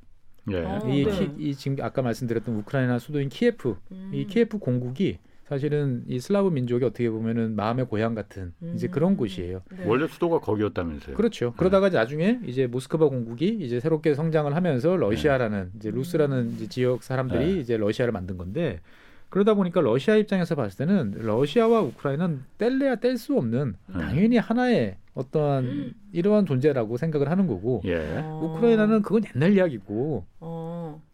예. 0.50 0.62
어. 0.64 0.80
이, 0.88 1.04
네. 1.04 1.10
키, 1.10 1.48
이 1.50 1.54
지금 1.54 1.84
아까 1.84 2.00
말씀드렸던 2.00 2.56
우크라이나 2.56 2.98
수도인 2.98 3.28
키예프, 3.28 3.76
음. 3.92 4.10
이 4.14 4.26
키예프 4.26 4.58
공국이 4.58 5.18
사실은 5.44 6.04
이 6.06 6.20
슬라브 6.20 6.48
민족이 6.48 6.82
어떻게 6.86 7.10
보면은 7.10 7.54
마음의 7.54 7.88
고향 7.88 8.14
같은 8.14 8.54
이제 8.74 8.86
음. 8.86 8.90
그런 8.90 9.16
곳이에요. 9.18 9.60
네. 9.76 9.84
원래 9.84 10.06
수도가 10.06 10.40
거기였다면서요. 10.40 11.16
그렇죠. 11.16 11.52
그러다가 11.58 11.90
나중에 11.90 12.40
이제 12.46 12.66
모스크바 12.66 13.08
공국이 13.08 13.58
이제 13.60 13.78
새롭게 13.78 14.14
성장을 14.14 14.56
하면서 14.56 14.96
러시아라는 14.96 15.72
이제 15.76 15.90
루스라는 15.90 16.52
이제 16.52 16.66
지역 16.68 17.02
사람들이 17.02 17.54
네. 17.54 17.60
이제 17.60 17.76
러시아를 17.76 18.12
만든 18.12 18.38
건데 18.38 18.80
그러다 19.30 19.54
보니까 19.54 19.80
러시아 19.80 20.16
입장에서 20.16 20.54
봤을 20.54 20.86
때는 20.86 21.14
러시아와 21.16 21.80
우크라이나는 21.80 22.42
뗄래야 22.58 22.96
뗄 22.96 23.16
수 23.16 23.36
없는 23.36 23.74
음. 23.86 23.92
당연히 23.92 24.36
하나의 24.36 24.96
어떠한 25.14 25.94
이러한 26.12 26.46
존재라고 26.46 26.96
생각을 26.96 27.30
하는 27.30 27.46
거고 27.46 27.82
예. 27.84 28.18
어. 28.18 28.40
우크라이나는 28.44 29.02
그건 29.02 29.22
옛날 29.34 29.52
이야기고 29.52 30.24
어. 30.40 30.49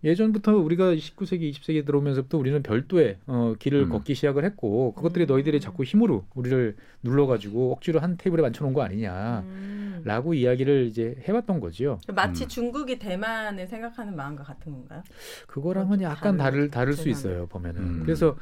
예전부터 0.05 0.57
우리가 0.57 0.95
19세기, 0.95 1.51
20세기 1.53 1.85
들어오면서부터 1.87 2.39
우리는 2.39 2.63
별도의 2.63 3.17
어, 3.27 3.55
길을 3.59 3.85
음. 3.85 3.89
걷기 3.89 4.15
시작을 4.15 4.45
했고 4.45 4.93
그것들이 4.95 5.25
음. 5.25 5.27
너희들이 5.27 5.61
자꾸 5.61 5.85
힘으로 5.85 6.27
우리를 6.35 6.77
눌러가지고 7.03 7.73
억지로 7.73 8.01
한 8.01 8.17
테이블에 8.17 8.43
맞춰놓은 8.43 8.75
거 8.75 8.83
아니냐라고 8.83 10.31
음. 10.31 10.35
이야기를 10.35 10.87
이제 10.87 11.17
해왔던 11.23 11.61
거지요. 11.61 11.99
마치 12.15 12.45
음. 12.45 12.49
중국이 12.49 12.99
대만을 12.99 13.67
생각하는 13.67 14.15
마음과 14.15 14.45
같은 14.45 14.73
건가요? 14.73 15.03
그거랑은 15.47 15.99
좀 15.99 16.03
약간 16.03 16.37
다를. 16.37 16.71
다를 16.71 16.93
수. 16.93 17.09
있어요 17.09 17.47
보면은. 17.47 17.81
음. 17.81 18.03
그래서 18.05 18.37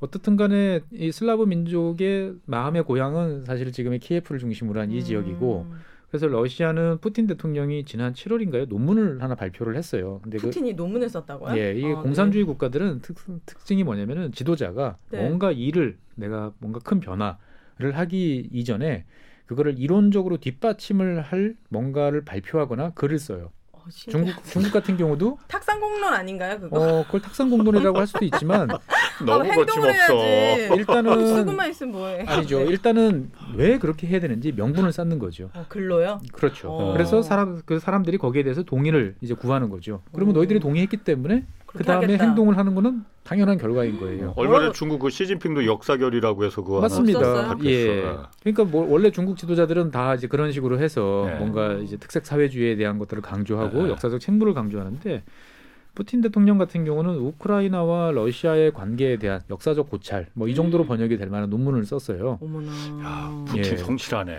어떻든 0.00 0.36
간에 0.36 0.80
이 0.92 1.10
슬라브 1.10 1.44
민족의 1.44 2.34
마음의 2.44 2.84
고향은 2.84 3.44
사실 3.44 3.72
지금의 3.72 3.98
키예프를 4.00 4.38
중심으로 4.38 4.80
한이 4.80 4.98
음. 4.98 5.00
지역이고 5.02 5.66
그래서 6.08 6.26
러시아는 6.26 6.98
푸틴 6.98 7.26
대통령이 7.26 7.84
지난 7.84 8.14
7월인가요 8.14 8.68
논문을 8.68 9.22
하나 9.22 9.34
발표를 9.34 9.76
했어요. 9.76 10.20
근데 10.22 10.38
그 10.38 10.46
푸틴이 10.46 10.72
논문을 10.72 11.08
썼다고요? 11.08 11.56
예, 11.56 11.74
이게 11.74 11.92
아, 11.92 12.00
공산주의 12.00 12.44
국가들은 12.44 13.00
특, 13.02 13.16
특징이 13.44 13.84
뭐냐면은 13.84 14.32
지도자가 14.32 14.96
네. 15.10 15.18
뭔가 15.18 15.52
일을 15.52 15.98
내가 16.14 16.52
뭔가 16.58 16.80
큰 16.80 17.00
변화를 17.00 17.92
하기 17.92 18.48
이전에 18.52 19.04
그거를 19.46 19.78
이론적으로 19.78 20.38
뒷받침을 20.38 21.20
할 21.20 21.56
뭔가를 21.68 22.24
발표하거나 22.24 22.90
글을 22.90 23.18
써요. 23.18 23.50
어. 23.88 24.10
중국 24.10 24.44
중국 24.44 24.72
같은 24.72 24.96
경우도 24.96 25.38
탁상공론 25.48 26.12
아닌가요 26.12 26.58
그거? 26.60 26.78
어 26.78 27.04
그걸 27.04 27.22
탁상공론이라고 27.22 27.98
할 27.98 28.06
수도 28.06 28.24
있지만 28.24 28.68
너무 29.24 29.50
아, 29.50 29.54
거침없어. 29.54 30.74
일단은 30.76 31.26
쓰고만 31.26 31.70
있으면 31.70 31.92
뭐해? 31.92 32.24
아니죠. 32.26 32.60
일단은 32.62 33.30
왜 33.56 33.78
그렇게 33.78 34.06
해야 34.06 34.20
되는지 34.20 34.52
명분을 34.52 34.92
쌓는 34.92 35.18
거죠. 35.18 35.50
어, 35.54 35.64
글로요? 35.68 36.20
그렇죠. 36.32 36.70
어. 36.70 36.92
그래서 36.92 37.22
사람 37.22 37.62
그 37.64 37.78
사람들이 37.80 38.18
거기에 38.18 38.42
대해서 38.42 38.62
동의를 38.62 39.16
이제 39.20 39.34
구하는 39.34 39.70
거죠. 39.70 40.02
그러면 40.12 40.34
어. 40.36 40.38
너희들이 40.38 40.60
동의했기 40.60 40.98
때문에 40.98 41.44
그 41.76 41.84
다음에. 41.84 42.16
행동을 42.16 42.56
하는 42.56 42.74
거는 42.74 43.04
당연한 43.24 43.58
결과인 43.58 44.00
거예요. 44.00 44.32
얼마 44.36 44.54
전에 44.56 44.68
뭐라고- 44.68 44.74
중국 44.74 44.98
그 45.00 45.10
시진핑도 45.10 45.66
역사결이라고 45.66 46.44
해서 46.44 46.62
그거 46.62 46.76
하나 46.78 46.84
맞습니다. 46.88 47.20
예. 47.20 47.46
바뀌었어. 48.02 48.28
그러니까 48.42 48.64
뭐 48.64 48.86
원래 48.90 49.10
중국 49.10 49.36
지도자들은 49.36 49.90
다 49.90 50.14
이제 50.14 50.26
그런 50.26 50.50
식으로 50.50 50.78
해서 50.80 51.26
네. 51.30 51.38
뭔가 51.38 51.74
이제 51.74 51.96
특색 51.98 52.24
사회주의에 52.26 52.76
대한 52.76 52.98
것들을 52.98 53.22
강조하고 53.22 53.82
네. 53.84 53.90
역사적 53.90 54.18
책무를 54.20 54.54
강조하는데 54.54 55.22
푸틴 55.94 56.20
대통령 56.22 56.58
같은 56.58 56.84
경우는 56.84 57.16
우크라이나와 57.16 58.12
러시아의 58.12 58.72
관계에 58.72 59.16
대한 59.18 59.40
역사적 59.50 59.90
고찰 59.90 60.26
뭐 60.32 60.48
이 60.48 60.54
정도로 60.54 60.86
번역이 60.86 61.18
될 61.18 61.28
만한 61.28 61.50
논문을 61.50 61.84
썼어요. 61.84 62.38
어머나. 62.40 62.70
야, 63.04 63.44
푸틴 63.46 63.72
예. 63.72 63.76
성실하네. 63.76 64.38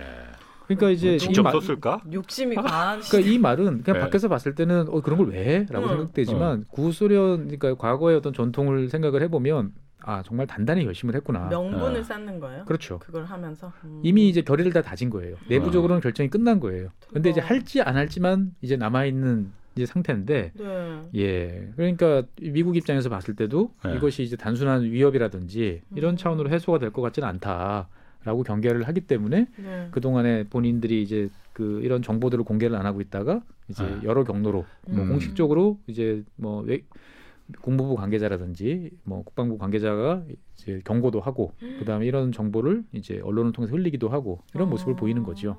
그러니까 0.70 0.92
이제 0.92 1.16
이 1.16 1.20
직접 1.20 1.42
말- 1.42 1.52
썼을까? 1.54 2.02
욕심이 2.14 2.56
과한. 2.56 3.00
그러니까 3.02 3.32
이 3.32 3.38
말은 3.40 3.82
그냥 3.84 4.00
네. 4.00 4.00
밖에서 4.00 4.28
봤을 4.28 4.54
때는 4.54 4.88
어 4.90 5.02
그런 5.02 5.18
걸왜 5.18 5.44
해?라고 5.44 5.86
응. 5.86 5.90
생각되지만 5.90 6.66
구소련 6.70 7.46
그러니까 7.50 7.74
과거의 7.76 8.16
어떤 8.18 8.34
전통을 8.34 8.90
생각을 8.90 9.24
해보면 9.24 9.72
아 10.02 10.22
정말 10.24 10.46
단단히 10.46 10.84
결심을 10.86 11.16
했구나. 11.16 11.48
명분을 11.50 12.02
아. 12.02 12.04
쌓는 12.04 12.40
거예요? 12.40 12.66
그렇죠. 12.66 13.00
그걸 13.00 13.26
하면서 13.26 13.72
음. 13.84 14.00
이미 14.04 14.30
이제 14.30 14.42
결의를 14.44 14.72
다 14.72 14.82
다진 14.84 15.10
거예요. 15.10 15.36
내부적으로는 15.50 16.02
결정이 16.02 16.30
끝난 16.30 16.60
거예요. 16.60 16.90
근데 17.12 17.32
이제. 17.32 17.42
할지 17.42 17.82
안 17.82 17.98
할지만 17.98 18.52
이제 18.62 18.78
남아 18.78 19.06
있는 19.06 19.52
이제 19.76 19.86
상태인데 19.88 20.52
네. 20.56 21.02
예. 21.16 21.70
그러니까 21.76 22.24
미국 22.42 22.78
입장에서 22.78 23.10
봤을 23.10 23.36
때도 23.36 23.72
네. 23.84 23.96
이것이 23.96 24.22
이제 24.24 24.36
단순한 24.36 24.84
위협이라든지 24.84 25.82
이런 25.96 26.14
음. 26.14 26.18
차원으로 26.18 26.50
해소가 26.52 26.78
될 26.80 26.92
것 26.92 27.02
같지는 27.02 27.28
않다 27.28 27.88
라고 28.24 28.44
경계를 28.44 28.84
하기 28.84 29.02
때문에 29.02 29.48
네. 29.58 29.88
그동안에 29.92 30.44
본인들이 30.50 31.02
이제 31.02 31.30
그 31.54 31.82
이런 31.84 32.02
정보들을 32.02 32.44
공개를 32.44 32.76
안 32.76 32.86
하고 32.86 33.00
있다가 33.02 33.42
이제 33.70 33.84
네. 33.84 34.00
여러 34.04 34.24
경로로 34.24 34.66
뭐 34.88 35.04
음. 35.04 35.10
공식적으로 35.10 35.80
이제 35.88 36.24
뭐 36.36 36.62
외, 36.62 36.84
국무부 37.62 37.96
관계자라든지 37.96 38.92
뭐 39.04 39.24
국방부 39.24 39.58
관계자가 39.58 40.24
이제 40.56 40.82
경고도 40.84 41.22
하고 41.22 41.54
그다음에 41.80 42.06
이런 42.06 42.32
정보를 42.32 42.84
이제 42.92 43.20
언론을 43.24 43.54
통해서 43.54 43.74
흘리기도 43.74 44.10
하고 44.10 44.42
이런 44.54 44.70
모습을 44.70 44.94
어. 44.94 44.96
보이는 44.96 45.24
거죠. 45.24 45.58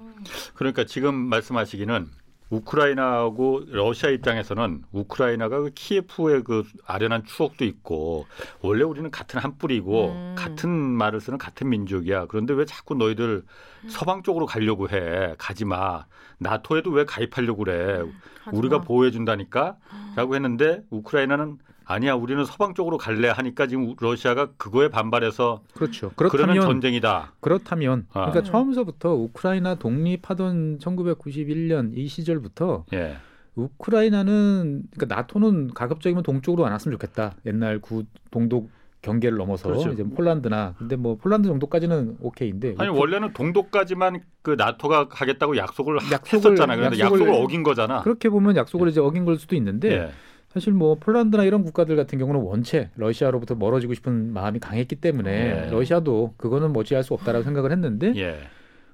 그러니까 0.55 0.85
지금 0.85 1.14
말씀하시기는 1.14 2.07
우크라이나하고 2.50 3.62
러시아 3.69 4.11
입장에서는 4.11 4.83
우크라이나가 4.92 5.61
그 5.61 5.71
키예프의 5.75 6.42
그 6.42 6.64
아련한 6.87 7.25
추억도 7.25 7.64
있고 7.64 8.26
원래 8.61 8.83
우리는 8.83 9.11
같은 9.11 9.40
한 9.40 9.57
뿌리고 9.57 10.11
음. 10.11 10.35
같은 10.37 10.69
말을 10.71 11.21
쓰는 11.21 11.38
같은 11.38 11.69
민족이야. 11.69 12.26
그런데 12.26 12.52
왜 12.52 12.64
자꾸 12.64 12.95
너희들 12.95 13.45
서방 13.88 14.23
쪽으로 14.23 14.47
가려고 14.47 14.88
해? 14.90 15.35
가지 15.38 15.64
마. 15.64 16.04
나토에도 16.38 16.90
왜 16.90 17.04
가입하려고 17.04 17.64
그래? 17.64 18.02
하지 18.45 18.57
우리가 18.57 18.78
마. 18.78 18.85
보호해 18.85 19.11
준다니까라고 19.11 20.35
했는데 20.35 20.83
우크라이나는 20.90 21.59
아니야. 21.90 22.14
우리는 22.14 22.44
서방 22.44 22.75
쪽으로 22.75 22.99
갈래 22.99 23.28
하니까 23.28 23.66
지금 23.66 23.94
러시아가 24.00 24.50
그거에 24.56 24.88
반발해서 24.88 25.62
그렇죠. 25.75 26.11
그렇다면 26.14 26.61
전쟁이다. 26.61 27.32
그렇다면 27.40 28.06
아. 28.12 28.30
그러니까 28.30 28.40
음. 28.40 28.44
처음서부터 28.44 29.14
우크라이나 29.14 29.75
독립하던 29.75 30.78
1991년 30.78 31.90
이 31.97 32.06
시절부터 32.06 32.85
예. 32.92 33.16
우크라이나는 33.56 34.85
그러니까 34.94 35.16
나토는 35.16 35.70
가급적이면 35.75 36.23
동쪽으로 36.23 36.64
안 36.64 36.73
왔으면 36.73 36.92
좋겠다. 36.97 37.35
옛날 37.47 37.80
구 37.80 38.04
동독 38.30 38.70
경계를 39.02 39.38
넘어서 39.38 39.68
그렇죠. 39.68 39.90
이제 39.90 40.04
폴란드나 40.04 40.75
근데 40.78 40.94
뭐 40.94 41.16
폴란드 41.16 41.49
정도까지는 41.49 42.18
오케이인데 42.20 42.75
아니 42.78 42.90
우크- 42.90 42.99
원래는 43.00 43.32
동독까지만 43.32 44.20
그 44.42 44.50
나토가 44.59 45.09
하겠다고 45.11 45.56
약속을, 45.56 45.99
약속을- 45.99 46.35
했었잖아요. 46.35 46.76
그런데 46.76 46.97
약속을- 46.99 47.00
약속을, 47.00 47.30
어긴 47.32 47.62
거잖아. 47.62 48.02
그렇게 48.02 48.28
보면 48.28 48.56
약속을 48.56 48.88
이제 48.88 49.00
어긴 49.00 49.25
걸 49.25 49.38
수도 49.38 49.56
있는데 49.56 49.90
예. 49.90 50.11
사실 50.52 50.73
뭐 50.73 50.97
폴란드나 50.97 51.45
이런 51.45 51.62
국가들 51.62 51.95
같은 51.97 52.19
경우는 52.19 52.40
원체 52.40 52.90
러시아로부터 52.97 53.54
멀어지고 53.54 53.95
싶은 53.95 54.33
마음이 54.33 54.59
강했기 54.59 54.97
때문에 54.97 55.66
예. 55.66 55.71
러시아도 55.71 56.35
그거는 56.37 56.73
머지할 56.73 57.04
수 57.04 57.14
없다라고 57.14 57.45
생각을 57.45 57.71
했는데 57.71 58.12
예. 58.16 58.40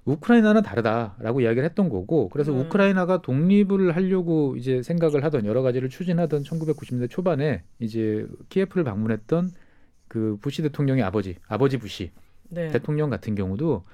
우크라이나는 0.05 0.63
다르다라고 0.63 1.41
이야기를 1.41 1.65
했던 1.65 1.89
거고 1.89 2.29
그래서 2.29 2.53
음. 2.53 2.61
우크라이나가 2.61 3.23
독립을 3.23 3.97
하려고 3.97 4.55
이제 4.57 4.83
생각을 4.83 5.25
하던 5.25 5.47
여러 5.47 5.63
가지를 5.63 5.89
추진하던 5.89 6.43
1990년대 6.43 7.11
초반에 7.11 7.65
이제 7.81 8.27
키예프를 8.51 8.85
방문했던 8.85 9.51
그 10.09 10.37
부시 10.41 10.63
대통령의 10.63 11.03
아버지 11.03 11.37
아버지 11.49 11.79
부시 11.79 12.13
네. 12.51 12.69
대통령 12.69 13.11
같은 13.11 13.35
경우도 13.35 13.85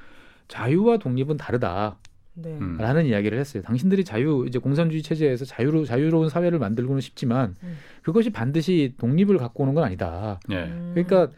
자유와 0.49 0.99
독립은 0.99 1.39
다르다. 1.39 1.97
네. 2.35 2.51
음. 2.51 2.77
라는 2.79 3.05
이야기를 3.07 3.39
했어요. 3.39 3.63
당신들이 3.63 4.05
자유 4.05 4.45
이제 4.49 4.59
공산주의 4.59 5.03
체제에서 5.03 5.45
자유로 5.45 5.85
자유로운 5.85 6.29
사회를 6.29 6.59
만들고는 6.59 7.01
싶지만 7.01 7.57
음. 7.63 7.77
그것이 8.03 8.31
반드시 8.31 8.95
독립을 8.99 9.39
갖고 9.39 9.65
오는 9.65 9.75
건 9.75 9.85
아니다. 9.85 10.41
예. 10.51 10.65
음. 10.65 10.93
그러니까 10.95 11.31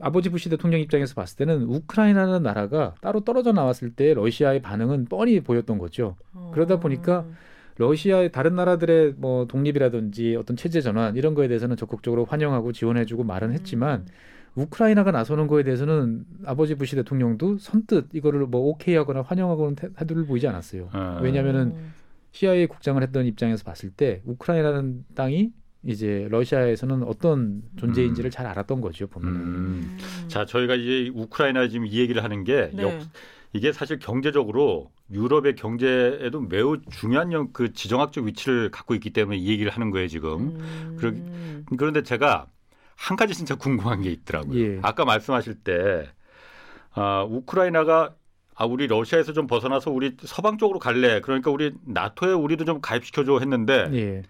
아버지 0.00 0.30
부시 0.30 0.48
대통령 0.48 0.80
입장에서 0.80 1.14
봤을 1.14 1.36
때는 1.36 1.62
우크라이나라는 1.64 2.42
나라가 2.42 2.94
따로 3.00 3.20
떨어져 3.20 3.52
나왔을 3.52 3.90
때 3.90 4.14
러시아의 4.14 4.62
반응은 4.62 5.06
뻔히 5.06 5.40
보였던 5.40 5.78
거죠. 5.78 6.16
어. 6.32 6.50
그러다 6.54 6.80
보니까 6.80 7.26
러시아의 7.76 8.32
다른 8.32 8.54
나라들의 8.54 9.14
뭐 9.16 9.46
독립이라든지 9.46 10.36
어떤 10.36 10.56
체제 10.56 10.80
전환 10.80 11.16
이런 11.16 11.34
거에 11.34 11.48
대해서는 11.48 11.76
적극적으로 11.76 12.24
환영하고 12.24 12.72
지원해주고 12.72 13.24
말은 13.24 13.52
했지만 13.52 14.06
우크라이나가 14.54 15.10
나서는 15.10 15.46
거에 15.46 15.62
대해서는 15.64 16.24
아버지 16.44 16.74
부시 16.76 16.94
대통령도 16.96 17.58
선뜻 17.58 18.08
이거를 18.12 18.46
뭐 18.46 18.60
오케이하거나 18.70 19.22
환영하고는 19.22 19.74
태- 19.74 19.92
태도를 19.92 20.26
보이지 20.26 20.46
않았어요. 20.46 20.90
어. 20.92 21.18
왜냐하면은 21.22 21.72
음. 21.74 21.92
CIA 22.32 22.66
국장을 22.66 23.00
했던 23.02 23.26
입장에서 23.26 23.64
봤을 23.64 23.90
때 23.90 24.22
우크라이나라는 24.24 25.04
땅이 25.14 25.50
이제 25.86 26.26
러시아에서는 26.30 27.02
어떤 27.02 27.62
존재인지를 27.76 28.30
잘 28.30 28.46
알았던 28.46 28.80
거죠 28.80 29.06
보면은. 29.06 29.40
음. 29.40 29.98
자, 30.28 30.46
저희가 30.46 30.74
이제 30.76 31.10
우크라이나 31.14 31.68
지금 31.68 31.86
이 31.86 31.98
얘기를 31.98 32.24
하는 32.24 32.42
게 32.44 32.70
네. 32.72 32.82
역, 32.84 32.92
이게 33.52 33.70
사실 33.72 33.98
경제적으로 33.98 34.90
유럽의 35.12 35.54
경제에도 35.56 36.40
매우 36.40 36.78
중요한 36.90 37.32
영- 37.32 37.50
그 37.52 37.72
지정학적 37.72 38.24
위치를 38.24 38.70
갖고 38.70 38.94
있기 38.94 39.10
때문에 39.10 39.36
이 39.36 39.48
얘기를 39.48 39.70
하는 39.70 39.90
거예요 39.90 40.08
지금. 40.08 40.56
음. 40.58 40.96
그러- 40.98 41.12
그런데 41.76 42.02
제가 42.02 42.46
한 42.96 43.16
가지 43.16 43.34
진짜 43.34 43.54
궁금한 43.54 44.02
게 44.02 44.10
있더라고요. 44.10 44.58
예. 44.58 44.78
아까 44.82 45.04
말씀하실 45.04 45.56
때 45.56 46.08
아, 46.92 47.24
우크라이나가 47.28 48.14
아 48.54 48.66
우리 48.66 48.86
러시아에서 48.86 49.32
좀 49.32 49.46
벗어나서 49.46 49.90
우리 49.90 50.16
서방 50.22 50.58
쪽으로 50.58 50.78
갈래. 50.78 51.20
그러니까 51.20 51.50
우리 51.50 51.72
나토에 51.84 52.32
우리도 52.32 52.64
좀 52.64 52.80
가입시켜줘 52.80 53.38
했는데 53.40 53.90
예, 53.92 54.22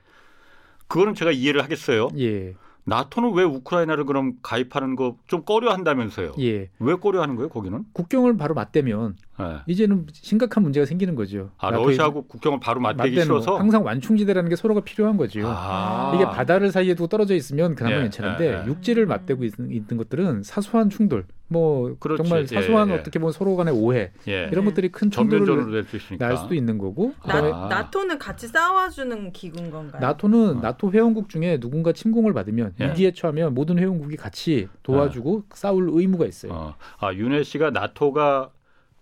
그거는 0.88 1.14
제가 1.14 1.30
이해를 1.30 1.62
하겠어요. 1.62 2.08
예, 2.18 2.54
나토는 2.86 3.32
왜 3.32 3.44
우크라이나를 3.44 4.04
그럼 4.04 4.34
가입하는 4.42 4.94
거 4.96 5.16
좀 5.26 5.42
꺼려 5.44 5.72
한다면서요? 5.72 6.34
예. 6.40 6.68
왜 6.78 6.94
꺼려 6.96 7.22
하는 7.22 7.34
거예요? 7.36 7.48
거기는? 7.48 7.84
국경을 7.92 8.36
바로 8.36 8.54
맞대면 8.54 9.16
예. 9.40 9.44
이제는 9.66 10.06
심각한 10.12 10.62
문제가 10.62 10.84
생기는 10.86 11.14
거죠. 11.14 11.50
아 11.58 11.70
러시아하고 11.70 12.26
국경을 12.26 12.60
바로 12.60 12.80
맞대기 12.80 13.20
싫어서. 13.22 13.56
항상 13.56 13.84
완충지대라는 13.84 14.50
게 14.50 14.56
서로가 14.56 14.80
필요한 14.82 15.16
거죠. 15.16 15.40
아. 15.46 16.12
이게 16.14 16.24
바다를 16.24 16.70
사이에 16.70 16.94
두고 16.94 17.06
떨어져 17.08 17.34
있으면 17.34 17.74
그나마 17.74 17.96
예, 17.96 18.00
괜찮은데 18.02 18.46
예, 18.46 18.62
예. 18.62 18.66
육지를 18.66 19.06
맞대고 19.06 19.44
있, 19.44 19.54
는 19.58 19.96
것들은 19.96 20.42
사소한 20.42 20.90
충돌, 20.90 21.26
뭐 21.54 21.96
그렇지. 22.00 22.22
정말 22.22 22.42
예, 22.42 22.46
사소한 22.46 22.90
예. 22.90 22.94
어떻게 22.94 23.20
보면 23.20 23.32
서로 23.32 23.54
간의 23.54 23.72
오해 23.72 24.10
예. 24.26 24.48
이런 24.50 24.64
것들이 24.64 24.90
큰 24.90 25.10
충돌을. 25.10 25.84
날 26.18 26.36
수도 26.36 26.54
있는 26.54 26.78
거고 26.78 27.14
나, 27.24 27.36
아. 27.38 27.68
나토는 27.68 28.18
같이 28.18 28.48
싸워주는 28.48 29.32
기구인 29.32 29.70
건가요? 29.70 30.00
나토는 30.00 30.58
어. 30.58 30.60
나토 30.60 30.90
회원국 30.90 31.28
중에 31.28 31.60
누군가 31.60 31.92
침공을 31.92 32.32
받으면 32.32 32.74
예. 32.80 32.86
위기에 32.88 33.12
처하면 33.12 33.54
모든 33.54 33.78
회원국이 33.78 34.16
같이 34.16 34.68
도와주고 34.82 35.44
싸울 35.54 35.88
의무가 35.92 36.26
있어요. 36.26 36.52
어. 36.52 36.74
아 36.98 37.14
윤혜 37.14 37.44
씨가 37.44 37.70
나토가 37.70 38.50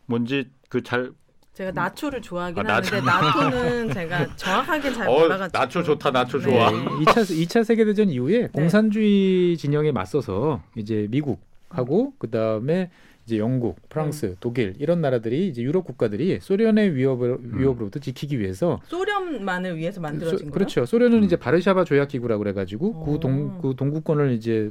뭔지 0.06 0.50
그잘 0.68 1.12
제가 1.54 1.70
나초를 1.70 2.22
좋아하긴 2.22 2.66
아, 2.66 2.76
하는데 2.76 3.00
나토는 3.00 3.92
제가 3.92 4.26
정확하게 4.36 4.92
잘 4.92 5.08
어, 5.08 5.12
몰라가지고 5.20 5.58
나초 5.58 5.82
좋다, 5.82 6.10
나초 6.10 6.38
네. 6.38 6.44
좋아. 6.44 6.70
네, 6.70 6.78
2차 7.04 7.46
2차 7.46 7.64
세계 7.64 7.84
대전 7.84 8.08
이후에 8.08 8.48
공산주의 8.48 9.56
진영에 9.58 9.92
맞서서 9.92 10.62
이제 10.76 11.06
미국 11.10 11.40
하고 11.76 12.14
그 12.18 12.30
다음에 12.30 12.90
이제 13.24 13.38
영국, 13.38 13.76
프랑스, 13.88 14.36
독일 14.40 14.74
이런 14.78 15.00
나라들이 15.00 15.46
이제 15.46 15.62
유럽 15.62 15.84
국가들이 15.84 16.40
소련의 16.40 16.94
위협을 16.96 17.38
위협으로부터 17.40 18.00
지키기 18.00 18.40
위해서 18.40 18.80
소련만을 18.86 19.76
위해서 19.76 20.00
만들어진 20.00 20.48
소-? 20.48 20.52
그렇죠. 20.52 20.84
소련은 20.84 21.18
음. 21.18 21.24
이제 21.24 21.36
바르샤바 21.36 21.84
조약 21.84 22.08
기구라고 22.08 22.40
그래가지고 22.42 22.94
어. 22.96 23.04
그동 23.04 23.58
그 23.60 23.74
동구권을 23.76 24.32
이제 24.32 24.70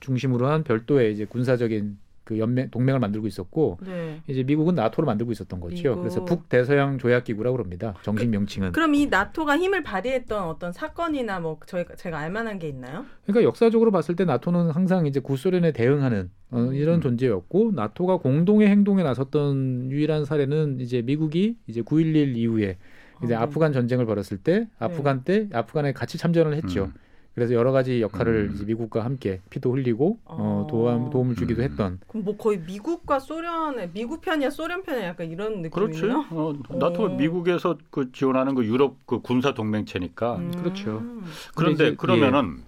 중심으로 0.00 0.48
한 0.48 0.64
별도의 0.64 1.12
이제 1.12 1.24
군사적인 1.24 1.98
그 2.24 2.38
연맹 2.38 2.70
동맹을 2.70 3.00
만들고 3.00 3.26
있었고 3.26 3.78
네. 3.84 4.22
이제 4.26 4.42
미국은 4.42 4.74
나토를 4.74 5.06
만들고 5.06 5.30
있었던 5.32 5.60
거죠. 5.60 5.74
미국. 5.74 6.00
그래서 6.00 6.24
북대서양 6.24 6.98
조약 6.98 7.24
기구라고 7.24 7.58
합니다. 7.58 7.94
정식 8.02 8.28
명칭은. 8.28 8.72
그럼 8.72 8.94
이 8.94 9.06
나토가 9.06 9.58
힘을 9.58 9.82
발휘했던 9.82 10.44
어떤 10.44 10.72
사건이나 10.72 11.40
뭐 11.40 11.60
저희가 11.66 11.96
제가 11.96 12.18
알 12.18 12.30
만한 12.30 12.58
게 12.58 12.68
있나요? 12.68 13.04
그러니까 13.26 13.46
역사적으로 13.46 13.90
봤을 13.90 14.16
때 14.16 14.24
나토는 14.24 14.70
항상 14.70 15.06
이제 15.06 15.20
구소련에 15.20 15.72
대응하는 15.72 16.30
어, 16.50 16.70
이런 16.72 16.96
음. 16.96 17.00
존재였고 17.02 17.72
나토가 17.74 18.16
공동의 18.16 18.68
행동에 18.68 19.02
나섰던 19.02 19.90
유일한 19.90 20.24
사례는 20.24 20.80
이제 20.80 21.02
미국이 21.02 21.58
이제 21.66 21.82
9.11 21.82 22.36
이후에 22.36 22.78
이제 23.22 23.34
어, 23.34 23.38
네. 23.38 23.42
아프간 23.42 23.72
전쟁을 23.72 24.06
벌였을 24.06 24.38
때 24.38 24.68
아프간 24.78 25.24
때 25.24 25.48
아프간에 25.52 25.92
같이 25.92 26.16
참전을 26.16 26.54
했죠. 26.54 26.84
음. 26.84 26.94
그래서 27.34 27.54
여러 27.54 27.72
가지 27.72 28.00
역할을 28.00 28.48
음. 28.50 28.54
이제 28.54 28.64
미국과 28.64 29.04
함께 29.04 29.40
피도 29.50 29.72
흘리고 29.72 30.20
어, 30.24 30.64
어. 30.64 30.66
도움 30.70 31.10
도움을 31.10 31.34
주기도 31.34 31.62
음. 31.62 31.64
했던 31.70 32.00
그럼 32.06 32.24
뭐 32.24 32.36
거의 32.36 32.58
미국과 32.60 33.18
소련의 33.18 33.90
미국 33.92 34.20
편이야 34.20 34.50
소련 34.50 34.82
편이야 34.84 35.08
약간 35.08 35.28
이런 35.28 35.68
그렇지. 35.68 35.94
느낌이네요. 36.02 36.26
어, 36.30 36.52
나토가 36.70 37.12
어. 37.12 37.16
미국에서 37.16 37.76
그 37.90 38.12
지원하는 38.12 38.54
그 38.54 38.64
유럽 38.64 38.98
그 39.06 39.20
군사 39.20 39.52
동맹체니까. 39.52 40.36
음. 40.36 40.52
그렇죠. 40.52 41.02
그런데 41.56 41.88
이제- 41.88 41.96
그러면은 41.96 42.58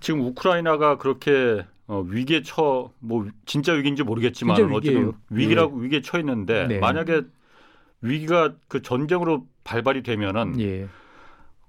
지금 0.00 0.20
우크라이나가 0.22 0.98
그렇게 0.98 1.64
어, 1.86 2.00
위기에 2.06 2.42
처, 2.42 2.90
뭐 2.98 3.26
진짜 3.46 3.72
위기인지 3.72 4.02
모르겠지만 4.02 4.56
진짜 4.56 4.74
어쨌든. 4.74 5.12
위기라고 5.30 5.76
위기에 5.76 6.00
처 6.00 6.18
있는데 6.18 6.66
네. 6.66 6.78
만약에 6.78 7.22
위기가 8.00 8.54
그 8.68 8.82
전쟁으로 8.82 9.46
발발이 9.64 10.02
되면은 10.02 10.60
예, 10.60 10.88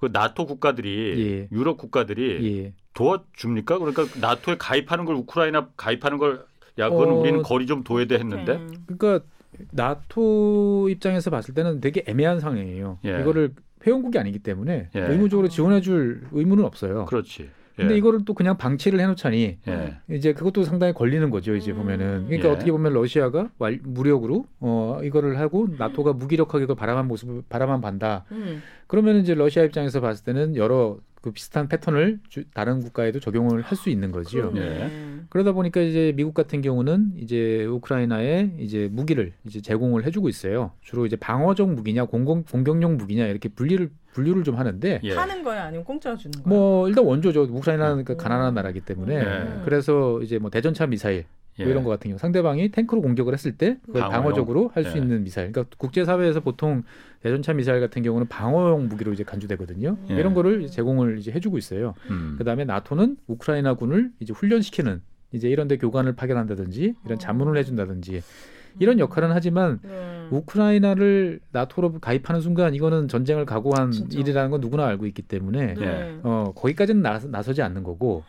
그 0.06 0.10
나토 0.12 0.46
국가들이 0.46 1.50
예. 1.52 1.56
유럽 1.56 1.78
국가들이 1.78 2.64
예. 2.66 2.74
도와줍니까? 2.94 3.80
그러니까 3.80 4.06
나토에 4.20 4.58
가입하는 4.58 5.06
걸 5.06 5.16
우크라이나 5.16 5.70
가입하는 5.76 6.20
걸 6.20 6.46
야, 6.78 6.90
그거는 6.90 7.14
어, 7.14 7.16
우리는 7.18 7.42
거리 7.42 7.66
좀 7.66 7.84
둬야 7.84 8.06
돼 8.06 8.16
했는데. 8.16 8.54
음. 8.54 8.86
그러니까 8.86 9.26
나토 9.72 10.90
입장에서 10.90 11.32
봤을 11.32 11.54
때는 11.54 11.82
되게 11.82 12.04
애매한 12.06 12.40
상황이에요. 12.40 13.00
예. 13.06 13.22
이거를 13.22 13.54
회원국이 13.86 14.20
아니기 14.20 14.40
때문에 14.40 14.90
예. 14.94 15.00
의무적으로 15.00 15.48
지원해줄 15.48 16.28
의무는 16.32 16.66
없어요. 16.66 17.06
그렇지. 17.06 17.50
근데 17.76 17.94
예. 17.94 17.98
이거를 17.98 18.22
또 18.26 18.34
그냥 18.34 18.58
방치를 18.58 19.00
해놓자니 19.00 19.58
예. 19.68 19.98
이제 20.10 20.34
그것도 20.34 20.64
상당히 20.64 20.94
걸리는 20.94 21.30
거죠. 21.30 21.56
이제 21.56 21.72
음. 21.72 21.78
보면은 21.78 22.26
그러니까 22.28 22.50
예. 22.50 22.54
어떻게 22.54 22.72
보면 22.72 22.94
러시아가 22.94 23.50
완- 23.58 23.80
무력으로 23.84 24.46
어 24.62 25.00
이거를 25.04 25.40
하고 25.40 25.68
나토가 25.78 26.14
무기력하게 26.14 26.64
그걸 26.64 26.76
바라만 26.78 27.08
모습을 27.08 27.44
바라만 27.50 27.82
반다. 27.82 28.26
음. 28.32 28.62
그러면 28.88 29.18
이제 29.18 29.34
러시아 29.34 29.64
입장에서 29.64 30.00
봤을 30.00 30.24
때는 30.24 30.56
여러 30.56 30.98
그 31.26 31.32
비슷한 31.32 31.68
패턴을 31.68 32.20
주- 32.30 32.44
다른 32.54 32.82
국가에도 32.82 33.20
적용을 33.20 33.64
할 33.64 33.76
수 33.76 33.90
있는 33.90 34.12
거지요. 34.12 34.52
그러네. 34.52 34.92
그러다 35.30 35.54
보니까 35.54 35.82
이제 35.82 36.14
미국 36.16 36.36
같은 36.36 36.62
경우는 36.62 37.14
이제 37.18 37.66
우크라이나에 37.66 38.52
이제 38.60 38.88
무기를 38.92 39.34
이제 39.44 39.60
제공을 39.60 40.06
해주고 40.06 40.30
있어요. 40.30 40.72
주로 40.82 41.08
이제 41.08 41.16
방어적 41.16 41.74
무기냐 41.74 42.06
공공 42.06 42.44
공격용 42.44 42.98
무기냐 42.98 43.26
이렇게 43.26 43.50
분리를 43.50 43.90
분류를 44.14 44.44
좀 44.44 44.56
하는데 44.56 45.00
예. 45.04 45.16
파는 45.16 45.44
거야 45.44 45.64
아니면 45.64 45.84
공짜로 45.84 46.16
주는 46.16 46.32
거야? 46.44 46.44
뭐 46.48 46.88
일단 46.88 47.04
원조죠. 47.04 47.42
우크라이나는 47.50 48.04
그 48.06 48.14
음. 48.14 48.18
가난한 48.18 48.54
나라이기 48.54 48.82
때문에 48.82 49.16
예. 49.16 49.62
그래서 49.66 50.22
이제 50.22 50.38
뭐 50.38 50.52
대전차 50.52 50.86
미사일 50.86 51.26
뭐 51.58 51.66
예. 51.66 51.70
이런 51.72 51.84
거 51.84 51.90
같은 51.90 52.10
경우 52.10 52.18
상대방이 52.20 52.70
탱크로 52.70 53.02
공격을 53.02 53.34
했을 53.34 53.58
때 53.58 53.78
그걸 53.86 54.02
방어용? 54.02 54.24
방어적으로 54.24 54.72
할수 54.74 54.98
예. 54.98 55.02
있는 55.02 55.24
미사일. 55.24 55.52
그러니까 55.52 55.74
국제 55.78 56.04
사회에서 56.04 56.42
보통 56.42 56.84
대전차 57.22 57.54
미사일 57.54 57.80
같은 57.80 58.04
경우는 58.04 58.28
방어용 58.28 58.90
무기로 58.90 59.14
이제 59.14 59.24
간주되거든요. 59.24 59.98
예. 60.10 60.16
이런 60.16 60.34
거를 60.34 60.68
제공을 60.68 61.18
이제 61.18 61.32
해주고 61.32 61.58
있어요. 61.58 61.94
음. 62.10 62.36
그다음에 62.38 62.66
나토는 62.66 63.18
우크라이나군을 63.28 64.12
이제 64.20 64.34
훈련시키는 64.34 65.02
이제 65.32 65.50
이런데 65.50 65.78
교관을 65.78 66.16
파견한다든지 66.16 66.96
이런 67.06 67.16
어. 67.16 67.20
자문을 67.20 67.58
해준다든지 67.58 68.22
이런 68.80 69.00
역할은 69.00 69.32
하지만 69.32 69.80
네. 69.84 70.28
우크라이나를 70.32 71.40
나토로 71.54 72.00
가입하는 72.00 72.42
순간 72.42 72.76
이거는 72.76 73.08
전쟁을 73.08 73.46
각오한 73.46 73.92
진짜. 73.92 74.20
일이라는 74.20 74.52
건 74.52 74.60
누구나 74.60 74.86
알고 74.88 75.06
있기 75.08 75.22
때문에 75.22 75.76
네. 75.76 76.20
어 76.24 76.52
거기까지는 76.54 77.02
나, 77.02 77.20
나서지 77.20 77.62
않는 77.62 77.84
거고 77.84 78.24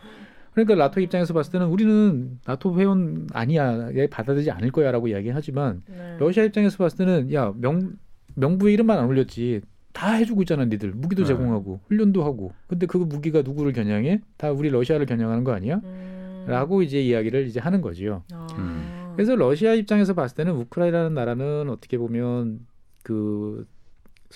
그러니까 0.57 0.75
나토 0.75 1.01
입장에서 1.03 1.35
봤을 1.35 1.53
때는 1.53 1.66
우리는 1.66 2.38
나토 2.47 2.81
회원 2.81 3.29
아니야 3.35 3.90
얘 3.95 4.07
받아들이지 4.07 4.51
않을 4.51 4.73
거야라고 4.73 5.09
이야기하지만 5.09 5.83
네. 5.87 6.16
러시아 6.19 6.45
입장에서 6.45 6.79
봤을 6.79 6.97
때는 6.97 7.31
야 7.35 7.53
명 7.57 7.92
명부에 8.37 8.73
이름만 8.73 8.99
안 8.99 9.05
올렸지 9.07 9.61
다 9.92 10.12
해주고 10.14 10.42
있잖아 10.42 10.64
니들 10.64 10.92
무기도 10.92 11.23
네. 11.25 11.29
제공하고 11.29 11.81
훈련도 11.88 12.25
하고 12.25 12.53
근데 12.69 12.87
그 12.87 12.97
무기가 12.97 13.42
누구를 13.42 13.73
겨냥해 13.75 14.23
다 14.38 14.51
우리 14.51 14.71
러시아를 14.71 15.05
겨냥하는 15.05 15.45
거 15.45 15.53
아니야? 15.53 15.83
음. 15.85 16.47
라고 16.49 16.81
이제 16.81 17.03
이야기를 17.03 17.47
이제 17.49 17.61
하는 17.61 17.83
거지요. 17.83 18.23
아. 18.33 18.47
음. 18.59 19.12
그래서 19.14 19.35
러시아 19.37 19.75
입장에서 19.75 20.14
봤을 20.14 20.37
때는 20.37 20.55
우크라이나라는 20.55 21.12
나라는 21.14 21.69
어떻게 21.69 21.99
보면 21.99 22.61
그 23.03 23.66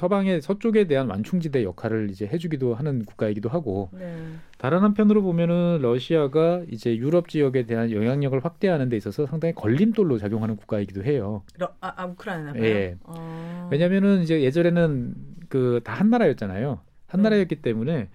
서방의 0.00 0.40
서쪽에 0.40 0.86
대한 0.86 1.10
완충지대 1.10 1.62
역할을 1.62 2.08
이제 2.10 2.26
해주기도 2.26 2.74
하는 2.74 3.04
국가이기도 3.04 3.50
하고 3.50 3.90
네. 3.92 4.16
다른 4.56 4.78
한편으로 4.78 5.20
보면은 5.22 5.80
러시아가 5.82 6.62
이제 6.70 6.96
유럽 6.96 7.28
지역에 7.28 7.66
대한 7.66 7.92
영향력을 7.92 8.42
확대하는 8.42 8.88
데 8.88 8.96
있어서 8.96 9.26
상당히 9.26 9.54
걸림돌로 9.54 10.16
작용하는 10.16 10.56
국가이기도 10.56 11.04
해요. 11.04 11.42
러, 11.58 11.68
아, 11.82 11.92
아 11.96 12.06
우크라이나가요? 12.06 12.64
예. 12.64 12.96
어. 13.04 13.68
왜냐면은 13.70 14.22
이제 14.22 14.42
예전에는 14.42 15.14
그 15.50 15.80
다 15.84 15.92
한 15.92 16.08
나라였잖아요. 16.08 16.80
한 17.06 17.20
음. 17.20 17.22
나라였기 17.22 17.56
때문에 17.56 18.08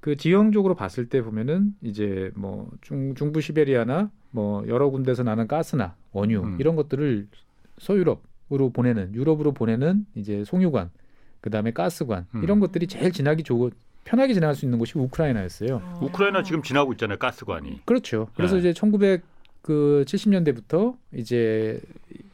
그 0.00 0.16
지형적으로 0.16 0.74
봤을 0.74 1.08
때 1.08 1.22
보면은 1.22 1.72
이제 1.80 2.30
뭐 2.34 2.68
중, 2.82 3.14
중부 3.14 3.40
시베리아나 3.40 4.10
뭐 4.30 4.62
여러 4.68 4.90
군데서 4.90 5.22
나는 5.22 5.48
가스나 5.48 5.96
원유 6.12 6.40
음. 6.42 6.56
이런 6.60 6.76
것들을 6.76 7.28
서유럽 7.78 8.28
으로 8.52 8.70
보내는 8.70 9.14
유럽으로 9.14 9.52
보내는 9.52 10.06
이제 10.16 10.42
송유관 10.44 10.90
그다음에 11.40 11.72
가스관 11.72 12.26
음. 12.34 12.42
이런 12.42 12.60
것들이 12.60 12.86
제일 12.86 13.12
지나기 13.12 13.42
좋고 13.42 13.70
편하게 14.04 14.34
지나갈 14.34 14.54
수 14.54 14.64
있는 14.64 14.78
곳이 14.78 14.98
우크라이나였어요. 14.98 15.76
어. 15.76 16.00
우크라이나 16.02 16.42
지금 16.42 16.62
지나고 16.62 16.92
있잖아요. 16.92 17.18
가스관이. 17.18 17.80
그렇죠. 17.84 18.28
그래서 18.34 18.54
네. 18.54 18.60
이제 18.60 18.72
1900 18.72 19.22
그 19.62 20.04
70년대부터 20.06 20.96
이제 21.14 21.80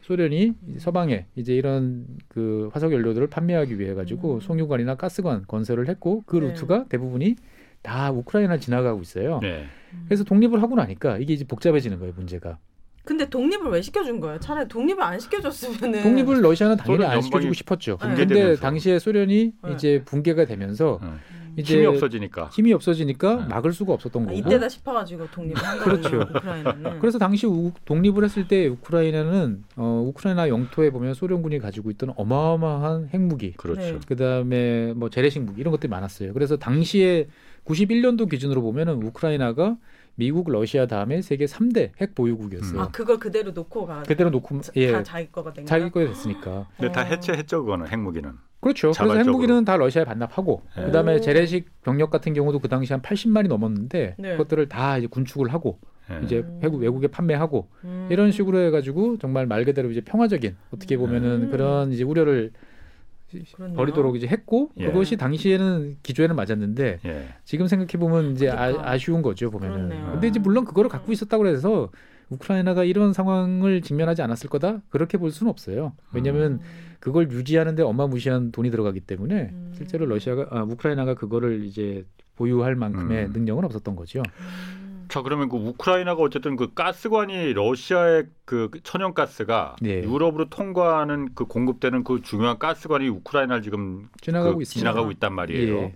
소련이 0.02 0.54
서방에 0.78 1.26
이제 1.34 1.54
이런 1.54 2.06
그 2.28 2.70
화석 2.72 2.92
연료들을 2.92 3.26
판매하기 3.26 3.80
위해 3.80 3.94
가지고 3.94 4.34
음. 4.34 4.40
송유관이나 4.40 4.94
가스관 4.94 5.44
건설을 5.46 5.88
했고 5.88 6.22
그 6.26 6.36
네. 6.36 6.48
루트가 6.48 6.86
대부분이 6.88 7.34
다 7.82 8.10
우크라이나 8.12 8.58
지나가고 8.58 9.00
있어요. 9.02 9.40
네. 9.42 9.66
그래서 10.06 10.24
독립을 10.24 10.62
하고 10.62 10.76
나니까 10.76 11.18
이게 11.18 11.34
이제 11.34 11.44
복잡해지는 11.44 11.98
거예요, 11.98 12.12
문제가. 12.16 12.58
근데 13.06 13.28
독립을 13.30 13.70
왜 13.70 13.80
시켜준 13.80 14.18
거예요? 14.20 14.40
차라리 14.40 14.66
독립을 14.68 15.00
안 15.00 15.18
시켜줬으면은 15.20 16.02
독립을 16.02 16.42
러시아는 16.42 16.76
당연히 16.76 17.04
안 17.04 17.22
시켜주고 17.22 17.54
싶었죠. 17.54 17.96
근데. 17.98 18.56
당시에 18.56 18.98
소련이 18.98 19.52
네. 19.62 19.72
이제 19.72 20.02
붕괴가 20.04 20.44
되면서 20.44 20.98
어. 21.00 21.16
이제 21.56 21.74
힘이 21.76 21.86
없어지니까. 21.86 22.50
힘이 22.52 22.72
없어지니까 22.74 23.36
네. 23.36 23.46
막을 23.46 23.72
수가 23.72 23.92
없었던 23.94 24.24
아, 24.24 24.26
거고. 24.26 24.36
이때다 24.36 24.68
싶어가지고 24.68 25.30
독립을 25.30 25.56
한 25.62 25.78
거예요. 25.78 26.00
그렇죠. 26.00 26.16
우크라이나는. 26.36 26.98
그래서 27.00 27.18
당시 27.18 27.46
우- 27.46 27.70
독립을 27.84 28.24
했을 28.24 28.48
때 28.48 28.66
우크라이나는 28.66 29.62
어, 29.76 30.04
우크라이나 30.08 30.48
영토에 30.48 30.90
보면 30.90 31.14
소련군이 31.14 31.60
가지고 31.60 31.90
있던 31.92 32.12
어마어마한 32.16 33.10
핵무기, 33.14 33.52
그렇죠. 33.52 33.80
네. 33.80 33.98
그다음에 34.06 34.92
뭐 34.94 35.10
재래식 35.10 35.40
무기 35.42 35.60
이런 35.60 35.70
것들이 35.70 35.88
많았어요. 35.88 36.32
그래서 36.34 36.56
당시에 36.56 37.28
91년도 37.64 38.28
기준으로 38.28 38.60
보면은 38.62 39.02
우크라이나가 39.02 39.76
미국, 40.16 40.50
러시아 40.50 40.86
다음에 40.86 41.20
세계 41.22 41.44
3대 41.44 41.90
핵 42.00 42.14
보유국이었어요. 42.14 42.78
음. 42.78 42.82
아 42.82 42.88
그걸 42.90 43.18
그대로 43.18 43.52
놓고 43.52 43.86
가. 43.86 44.02
그대로 44.02 44.30
놓고 44.30 44.60
자- 44.62 44.72
예 44.76 44.92
다 44.92 45.02
자기 45.02 45.30
거가 45.30 45.52
된 45.52 45.66
자기? 45.66 45.90
거에 45.90 46.06
됐으니까. 46.08 46.68
근데 46.78 46.90
다 46.92 47.02
어. 47.02 47.04
해체했죠, 47.04 47.64
그거는 47.64 47.86
핵무기는. 47.88 48.32
그렇죠. 48.60 48.88
그래서 48.88 48.98
자발적으로. 48.98 49.34
핵무기는 49.34 49.64
다 49.66 49.76
러시아에 49.76 50.04
반납하고 50.06 50.62
네. 50.76 50.84
그다음에 50.86 51.16
오. 51.16 51.20
재래식 51.20 51.66
병력 51.82 52.10
같은 52.10 52.32
경우도 52.32 52.58
그 52.60 52.68
당시 52.68 52.92
한 52.92 53.02
80만이 53.02 53.48
넘었는데 53.48 54.16
네. 54.18 54.30
그것들을 54.32 54.68
다 54.68 54.96
이제 54.98 55.06
군축을 55.06 55.52
하고 55.52 55.78
예. 56.10 56.20
이제 56.24 56.38
음. 56.38 56.60
외국 56.62 56.78
외국에 56.80 57.06
판매하고 57.08 57.68
음. 57.84 58.08
이런 58.10 58.32
식으로 58.32 58.58
해가지고 58.60 59.18
정말 59.18 59.46
말 59.46 59.64
그대로 59.64 59.90
이제 59.90 60.00
평화적인 60.00 60.56
어떻게 60.72 60.96
보면은 60.96 61.42
음. 61.44 61.50
그런 61.50 61.92
이제 61.92 62.02
우려를 62.04 62.52
그렇네요. 63.54 63.76
버리도록 63.76 64.16
이제 64.16 64.26
했고 64.26 64.70
예. 64.78 64.86
그것이 64.86 65.16
당시에는 65.16 65.96
기조에는 66.02 66.36
맞았는데 66.36 67.00
예. 67.04 67.28
지금 67.44 67.66
생각해 67.66 67.92
보면 67.98 68.32
이제 68.32 68.48
그러니까. 68.50 68.90
아, 68.90 68.98
쉬운 68.98 69.22
거죠 69.22 69.50
보면은. 69.50 69.88
그렇네요. 69.88 70.12
근데 70.12 70.28
이제 70.28 70.38
물론 70.38 70.64
그거를 70.64 70.88
갖고 70.88 71.12
있었다고 71.12 71.46
해서 71.46 71.90
우크라이나가 72.30 72.84
이런 72.84 73.12
상황을 73.12 73.82
직면하지 73.82 74.22
않았을 74.22 74.50
거다 74.50 74.80
그렇게 74.88 75.18
볼 75.18 75.30
수는 75.30 75.50
없어요. 75.50 75.92
왜냐하면 76.12 76.52
음. 76.54 76.60
그걸 76.98 77.30
유지하는데 77.30 77.82
어마무시한 77.82 78.52
돈이 78.52 78.70
들어가기 78.70 79.00
때문에 79.00 79.50
음. 79.52 79.72
실제로 79.76 80.06
러시아가 80.06 80.46
아, 80.50 80.62
우크라이나가 80.62 81.14
그거를 81.14 81.64
이제 81.64 82.04
보유할 82.36 82.74
만큼의 82.74 83.26
음. 83.26 83.32
능력은 83.32 83.64
없었던 83.64 83.96
거죠. 83.96 84.22
음. 85.06 85.08
자 85.08 85.22
그러면 85.22 85.48
그 85.48 85.56
우크라이나가 85.56 86.22
어쨌든 86.22 86.56
그 86.56 86.74
가스관이 86.74 87.52
러시아의 87.52 88.24
그 88.44 88.70
천연가스가 88.82 89.76
네. 89.80 90.02
유럽으로 90.02 90.48
통과하는 90.48 91.30
그 91.34 91.44
공급되는 91.46 92.04
그 92.04 92.22
중요한 92.22 92.58
가스관이 92.58 93.08
우크라이나를 93.08 93.62
지금 93.62 94.08
지나가고 94.20 94.58
그. 94.58 94.64
지나가고 94.64 95.10
있단 95.12 95.32
말이에요. 95.32 95.76
예. 95.78 95.94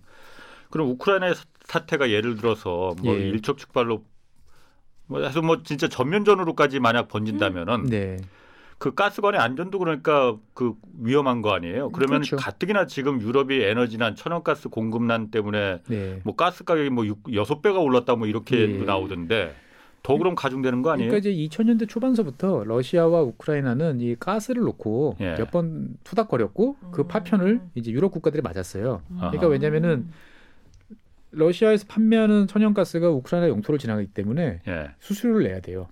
그럼 0.70 0.88
우크라이나의 0.90 1.34
사- 1.34 1.44
사태가 1.64 2.10
예를 2.10 2.36
들어서 2.36 2.94
뭐 3.02 3.14
예. 3.16 3.20
일촉즉발로 3.28 4.04
뭐 5.06 5.22
해서 5.22 5.42
뭐 5.42 5.62
진짜 5.64 5.88
전면전으로까지 5.88 6.78
만약 6.78 7.08
번진다면은 7.08 7.86
네. 7.86 8.16
그 8.80 8.94
가스관의 8.94 9.38
안전도 9.38 9.78
그러니까 9.78 10.38
그 10.54 10.72
위험한 11.00 11.42
거 11.42 11.52
아니에요. 11.52 11.90
그러면 11.90 12.20
그렇죠. 12.22 12.36
가뜩이나 12.36 12.86
지금 12.86 13.20
유럽이 13.20 13.60
에너지난 13.62 14.16
천연가스 14.16 14.70
공급난 14.70 15.30
때문에 15.30 15.82
네. 15.86 16.20
뭐 16.24 16.34
가스 16.34 16.64
가격이 16.64 16.88
뭐 16.88 17.04
육- 17.04 17.22
여섯 17.34 17.60
배가 17.60 17.78
올랐다 17.78 18.16
뭐 18.16 18.26
이렇게 18.26 18.56
예. 18.80 18.84
나오던데 18.84 19.54
더 20.02 20.16
그럼 20.16 20.34
가중되는 20.34 20.80
거 20.80 20.92
아니에요? 20.92 21.10
그러니까 21.10 21.28
이제 21.28 21.46
2000년대 21.58 21.90
초반서부터 21.90 22.64
러시아와 22.64 23.20
우크라이나는 23.20 24.00
이 24.00 24.16
가스를 24.18 24.62
놓고 24.62 25.16
예. 25.20 25.34
몇번 25.34 25.98
투닥거렸고 26.04 26.76
그 26.90 27.02
음. 27.02 27.06
파편을 27.06 27.60
이제 27.74 27.90
유럽 27.90 28.12
국가들이 28.12 28.40
맞았어요. 28.40 29.02
아하. 29.18 29.30
그러니까 29.30 29.46
왜냐면은 29.48 30.08
러시아에서 31.32 31.84
판매하는 31.86 32.46
천연가스가 32.46 33.10
우크라이나 33.10 33.50
영토를 33.50 33.78
지나가기 33.78 34.08
때문에 34.08 34.62
예. 34.66 34.90
수수료를 35.00 35.42
내야 35.44 35.60
돼요. 35.60 35.88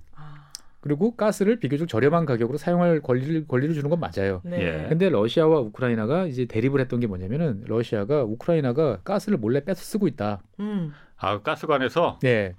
아, 0.89 0.95
그리고 0.99 1.15
가스를 1.15 1.59
비교적 1.61 1.87
저렴한 1.87 2.25
가격으로 2.25 2.57
사용할 2.57 3.01
권리를 3.03 3.47
권리를 3.47 3.75
주는 3.75 3.91
건 3.91 4.01
맞아요. 4.01 4.41
네. 4.45 4.85
예. 4.85 4.87
근데 4.89 5.11
러시아와 5.11 5.61
우크라이나가 5.61 6.25
이제 6.27 6.47
대립을 6.47 6.81
했던 6.81 6.99
게 7.01 7.07
뭐냐면은 7.07 7.63
러시아가 7.67 8.23
우크라이나가 8.25 8.99
가스를 9.05 9.37
몰래 9.39 9.63
뺏어 9.65 9.83
쓰고 9.83 10.09
있다. 10.09 10.41
음. 10.61 10.93
아 11.21 11.41
가스관에서 11.41 12.19
네. 12.23 12.55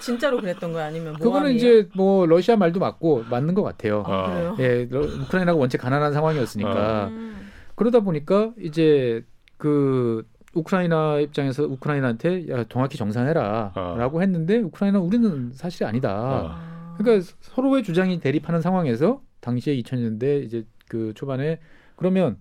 진짜로 0.00 0.40
그랬던 0.40 0.72
거야 0.72 0.86
아니면 0.86 1.14
그거는 1.14 1.30
모함이에요? 1.40 1.56
이제 1.56 1.88
뭐 1.94 2.26
러시아 2.26 2.56
말도 2.56 2.80
맞고 2.80 3.24
맞는 3.30 3.54
것 3.54 3.62
같아요. 3.62 4.02
아, 4.06 4.24
어. 4.24 4.26
그래요? 4.30 4.56
예, 4.58 4.88
러- 4.90 5.00
우크라이나가 5.00 5.58
원체 5.58 5.78
가난한 5.78 6.12
상황이었으니까 6.12 7.06
음. 7.08 7.48
그러다 7.76 8.00
보니까 8.00 8.50
이제 8.60 9.24
그 9.56 10.26
우크라이나 10.54 11.20
입장에서 11.20 11.64
우크라이나한테 11.64 12.48
야 12.48 12.64
정확히 12.68 12.98
정산해라라고 12.98 14.18
어. 14.18 14.20
했는데 14.20 14.58
우크라이나 14.58 14.98
우리는 14.98 15.52
사실이 15.52 15.86
아니다. 15.86 16.58
어. 16.98 17.00
아. 17.00 17.02
그러니까 17.02 17.26
서로의 17.40 17.82
주장이 17.82 18.20
대립하는 18.20 18.60
상황에서 18.60 19.22
당시에 19.40 19.76
2000년대 19.76 20.44
이제 20.44 20.64
그 20.88 21.12
초반에 21.14 21.60
그러면 21.96 22.38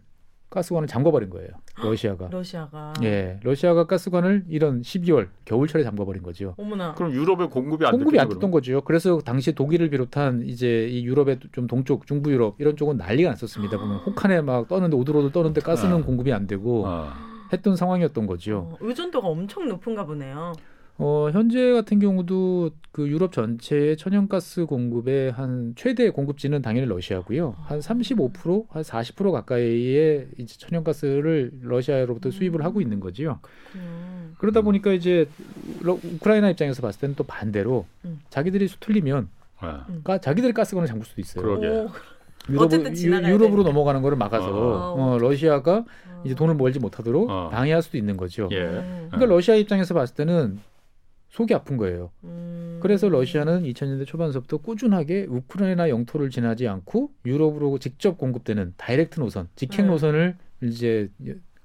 가스관을 0.50 0.88
잠궈버린 0.88 1.30
거예요. 1.30 1.50
러시아가. 1.84 2.30
러시아가 2.32 2.94
예, 3.04 3.38
러시아가 3.44 3.86
가스관을 3.86 4.46
이런 4.48 4.82
12월 4.82 5.28
겨울철에 5.46 5.84
잠궈버린 5.84 6.24
거죠. 6.24 6.56
어머나 6.58 6.94
그럼 6.96 7.12
유럽의 7.12 7.50
공급이 7.50 7.86
안 7.86 7.92
공급이 7.92 8.18
안 8.18 8.26
됐겠죠, 8.26 8.40
됐던 8.40 8.52
거죠. 8.52 8.82
그래서 8.82 9.20
당시 9.20 9.54
독일을 9.54 9.90
비롯한 9.90 10.44
이제 10.46 10.88
이 10.90 11.06
유럽의 11.06 11.40
좀 11.52 11.68
동쪽, 11.68 12.08
중부 12.08 12.32
유럽 12.32 12.56
이런 12.60 12.78
쪽은 12.78 12.98
난리가 12.98 13.32
났었습니다. 13.32 13.78
보면 13.78 13.98
혹한에 14.06 14.42
막 14.42 14.68
떠는데 14.70 14.96
오들오들 14.96 15.32
떠는데 15.34 15.62
가스는 15.62 15.98
아. 15.98 16.02
공급이 16.04 16.32
안 16.32 16.48
되고. 16.48 16.86
어. 16.86 17.12
했던 17.52 17.76
상황이었던 17.76 18.28
거죠. 18.28 18.72
어, 18.74 18.78
의존도가 18.82 19.28
엄청 19.28 19.68
높은가 19.68 20.06
보네요. 20.06 20.54
어, 21.00 21.30
현재 21.32 21.74
같은 21.74 22.00
경우도 22.00 22.72
그 22.92 23.08
유럽 23.08 23.32
전체의 23.32 23.98
천연가스 23.98 24.66
공급의 24.66 25.32
한 25.32 25.74
최대 25.76 26.10
공급지는 26.10 26.64
당연히 26.64 26.88
러시아고요. 26.88 27.56
한 27.66 27.80
35%, 27.80 28.66
한 28.70 28.82
40% 28.82 29.32
가까이의 29.32 30.28
이제 30.40 30.58
천연가스를 30.58 31.52
러시아로부터 31.62 32.32
수입을 32.32 32.64
하고 32.66 32.82
있는 32.82 33.00
거지요. 33.00 33.40
음. 33.76 34.34
그러다 34.40 34.62
보니까 34.62 34.92
이제 34.92 35.28
러- 35.82 36.00
우크라이나 36.04 36.50
입장에서 36.50 36.82
봤을 36.82 37.00
때는 37.02 37.16
또 37.16 37.24
반대로 37.24 37.86
음. 38.06 38.20
자기들이 38.32 38.68
수틀리면 38.68 39.30
예. 39.64 39.68
가, 40.04 40.18
자기들이 40.18 40.54
가스관을 40.54 40.88
잠글 40.88 41.06
수도 41.06 41.22
있어요. 41.22 41.44
그러게. 41.44 41.68
오, 41.68 41.90
유럽, 42.50 42.64
어쨌든 42.64 42.94
지나가야 42.96 43.30
유럽 43.30 43.46
으로 43.48 43.58
되니까. 43.58 43.70
넘어가는 43.70 44.02
거를 44.02 44.18
막아서 44.18 44.48
어. 44.50 44.96
어, 45.14 45.18
러시아가 45.20 45.78
어. 45.78 46.22
이제 46.26 46.34
돈을 46.34 46.58
벌지 46.58 46.80
못하도록 46.80 47.30
어. 47.30 47.50
방해할 47.50 47.84
수도 47.84 47.98
있는 48.00 48.18
거죠. 48.18 48.50
예. 48.52 48.62
음. 48.62 49.08
그러니까 49.12 49.26
러시아 49.36 49.54
입장에서 49.56 49.94
봤을 49.94 50.16
때는 50.16 50.60
속이 51.38 51.54
아픈 51.54 51.78
거예요. 51.78 52.10
음. 52.24 52.80
그래서 52.82 53.08
러시아는 53.10 53.62
2000년대 53.62 54.08
초반서부터 54.08 54.58
꾸준하게 54.58 55.28
우크라이나 55.30 55.88
영토를 55.88 56.32
지나지 56.32 56.68
않고 56.68 57.12
유럽으로 57.28 57.78
직접 57.78 58.18
공급되는 58.18 58.74
direct 58.76 59.20
노선, 59.20 59.48
직행 59.56 59.86
네. 59.86 59.92
노선을 59.92 60.36
이제 60.64 61.12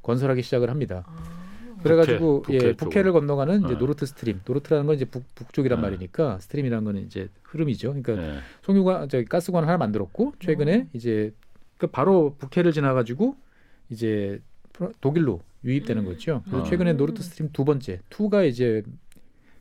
건설하기 0.02 0.42
시작을 0.42 0.68
합니다. 0.68 1.04
아. 1.06 1.42
그래가지고 1.82 2.42
북해 2.42 2.54
예, 2.54 2.60
쪽으로. 2.60 2.76
북해를 2.76 3.12
건너가는 3.12 3.64
이제 3.64 3.74
어. 3.74 3.78
노르트 3.78 4.04
스트림. 4.04 4.42
노르트라는 4.44 4.86
건 4.86 4.94
이제 4.94 5.06
북, 5.06 5.24
북쪽이란 5.34 5.80
네. 5.80 5.82
말이니까 5.88 6.38
stream이라는 6.40 6.84
거는 6.84 7.06
이제 7.06 7.28
흐름이죠. 7.44 7.94
그러니까 7.94 8.22
예. 8.22 8.38
송유관 8.62 9.08
저기 9.08 9.24
가스관 9.24 9.64
하나 9.64 9.78
만들었고 9.78 10.34
최근에 10.38 10.76
음. 10.76 10.90
이제 10.92 11.32
그 11.78 11.86
바로 11.86 12.36
북해를 12.38 12.72
지나가지고 12.72 13.36
이제 13.88 14.38
독일로 15.00 15.40
유입되는 15.64 16.04
거죠. 16.04 16.42
그래서 16.44 16.62
어. 16.62 16.64
최근에 16.64 16.92
노르트 16.92 17.22
스트림 17.22 17.50
두 17.52 17.64
번째 17.64 18.00
two가 18.10 18.44
이제 18.44 18.82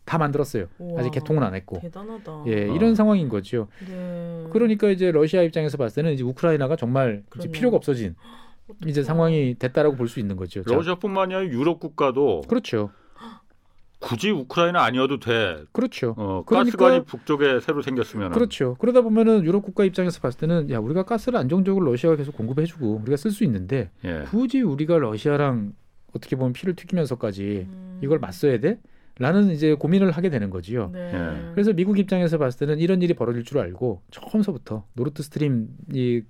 다 0.06 0.18
만들었어요. 0.18 0.66
우와. 0.80 1.00
아직 1.02 1.12
개통은 1.12 1.44
안 1.44 1.54
했고. 1.56 1.80
대단하다. 1.80 2.44
예, 2.48 2.70
어. 2.70 2.76
이런 2.76 2.96
상황인 2.96 3.30
거죠. 3.30 3.68
네. 3.88 4.46
그러니까 4.52 4.90
이제 4.90 5.12
러시아 5.12 5.42
입장에서 5.44 5.78
봤을 5.78 5.96
때는 6.02 6.14
이제 6.14 6.24
우크라이나가 6.24 6.76
정말 6.76 7.24
이제. 7.38 7.50
필요가 7.52 7.78
없어진 7.78 8.16
이제 8.86 9.04
상황이 9.04 9.56
됐다라고 9.60 9.96
볼 9.96 10.08
수 10.08 10.20
있는 10.20 10.36
거죠. 10.38 10.64
자, 10.64 10.74
러시아뿐만이 10.74 11.36
아니라 11.36 11.52
유럽 11.54 11.80
국가도 11.80 12.42
그렇죠. 12.48 12.90
굳이 14.00 14.32
우크라이나 14.32 14.82
아니어도 14.84 15.20
돼. 15.20 15.64
그렇죠. 15.72 16.16
어, 16.18 16.44
그러니까- 16.48 16.72
가스관이 16.78 17.06
북쪽에 17.06 17.60
새로 17.60 17.84
생겼으면 17.84 18.32
그렇죠. 18.32 18.76
그러다 18.80 19.02
보면은 19.02 19.44
유럽 19.44 19.62
국가 19.62 19.84
입장에서 19.86 20.20
봤을 20.22 20.40
때는 20.40 20.72
야 20.72 20.80
우리가 20.80 21.04
가스를 21.04 21.38
안정적으로 21.38 21.86
러시아가 21.86 22.16
계속 22.16 22.36
공급해주고 22.36 23.02
우리가 23.04 23.16
쓸 23.18 23.30
수 23.30 23.44
있는데 23.44 23.92
예. 24.04 24.24
굳이 24.32 24.62
우리가 24.62 24.98
러시아랑 24.98 25.74
어떻게 26.16 26.36
보면 26.36 26.54
피를 26.54 26.76
튀기면서까지 26.76 27.68
음. 27.70 28.00
이걸 28.04 28.18
맞서야 28.18 28.60
돼? 28.60 28.80
라는 29.22 29.52
이제 29.52 29.74
고민을 29.76 30.12
하게 30.12 30.30
되는 30.30 30.50
거지요. 30.50 30.90
네. 30.92 31.12
예. 31.14 31.52
그래서 31.54 31.72
미국 31.74 32.00
입장에서 32.00 32.38
봤을 32.38 32.60
때는 32.60 32.80
이런 32.82 33.02
일이 33.02 33.14
벌어질 33.14 33.44
줄 33.44 33.60
알고 33.60 34.02
처음서부터 34.12 34.86
노르트 34.94 35.22
스트림 35.24 35.68
이 35.94 36.22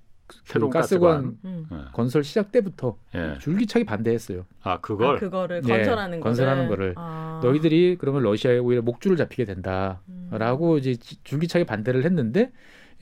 새로운 0.44 0.70
가스관 0.70 1.36
음. 1.44 1.66
예. 1.72 1.76
건설 1.92 2.22
시작 2.24 2.52
때부터 2.52 2.96
예. 3.14 3.36
줄기차게 3.40 3.84
반대했어요. 3.84 4.44
아 4.62 4.72
아, 4.72 4.80
그걸 4.80 5.18
그거를 5.18 5.62
예, 5.64 5.68
건설하는 5.68 6.20
거를 6.20 6.22
건설하는 6.22 6.68
거를. 6.68 6.94
아. 6.96 7.40
너희들이 7.42 7.96
그러면 7.98 8.22
러시아에 8.22 8.58
오히려 8.58 8.82
목줄을 8.82 9.16
잡히게 9.16 9.44
된다라고 9.46 10.74
음. 10.74 10.78
이제 10.78 10.94
지- 10.94 11.22
줄기차게 11.24 11.64
반대를 11.64 12.04
했는데 12.04 12.52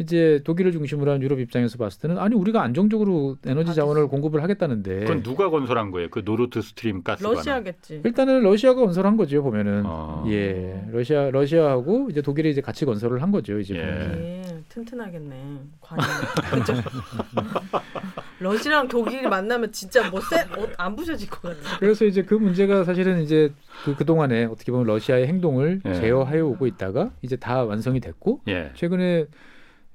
이제 0.01 0.41
독일을 0.45 0.73
중심으로 0.73 1.13
한 1.13 1.23
유럽 1.23 1.39
입장에서 1.41 1.77
봤을 1.77 2.01
때는 2.01 2.17
아니 2.19 2.35
우리가 2.35 2.63
안정적으로 2.63 3.37
에너지 3.47 3.75
자원을 3.75 4.09
공급을 4.09 4.43
하겠다는데 4.43 5.01
그건 5.01 5.23
누가 5.23 5.51
건설한 5.51 5.91
거예요? 5.91 6.09
그 6.09 6.25
노르트 6.25 6.63
스트림 6.63 7.03
가스관. 7.03 7.35
러시아겠지. 7.35 8.01
일단은 8.05 8.43
러시아가 8.43 8.81
건설한 8.81 9.19
거죠 9.19 9.43
보면은 9.43 9.83
어. 9.85 10.25
예 10.29 10.83
러시아 10.91 11.31
러시아하고 11.31 12.09
이제 12.11 12.23
독일이 12.23 12.51
이제 12.51 12.63
같이 12.63 12.87
건설을 12.87 13.21
한 13.23 13.31
거죠 13.31 13.59
이제 13.59 13.75
예. 13.77 14.43
예, 14.43 14.63
튼튼하겠네. 14.71 15.59
관이. 15.83 16.03
그죠? 16.51 16.73
러시아랑 18.41 18.89
독일이 18.89 19.29
만나면 19.29 19.71
진짜 19.71 20.09
뭐쎄안 20.09 20.97
부셔질 20.97 21.29
것 21.29 21.43
같아. 21.43 21.79
그래서 21.79 22.07
이제 22.07 22.23
그 22.23 22.33
문제가 22.35 22.85
사실은 22.85 23.21
이제 23.23 23.53
그 23.85 24.01
그 24.01 24.07
동안에 24.07 24.47
어떻게 24.47 24.73
보면 24.73 24.87
러시아의 24.87 25.27
행동을 25.27 25.83
예. 25.85 25.93
제어해 25.95 26.41
오고 26.41 26.67
있다가 26.67 27.11
이제 27.21 27.37
다 27.37 27.65
완성이 27.65 28.01
됐고 28.01 28.41
예. 28.49 28.71
최근에 28.75 29.27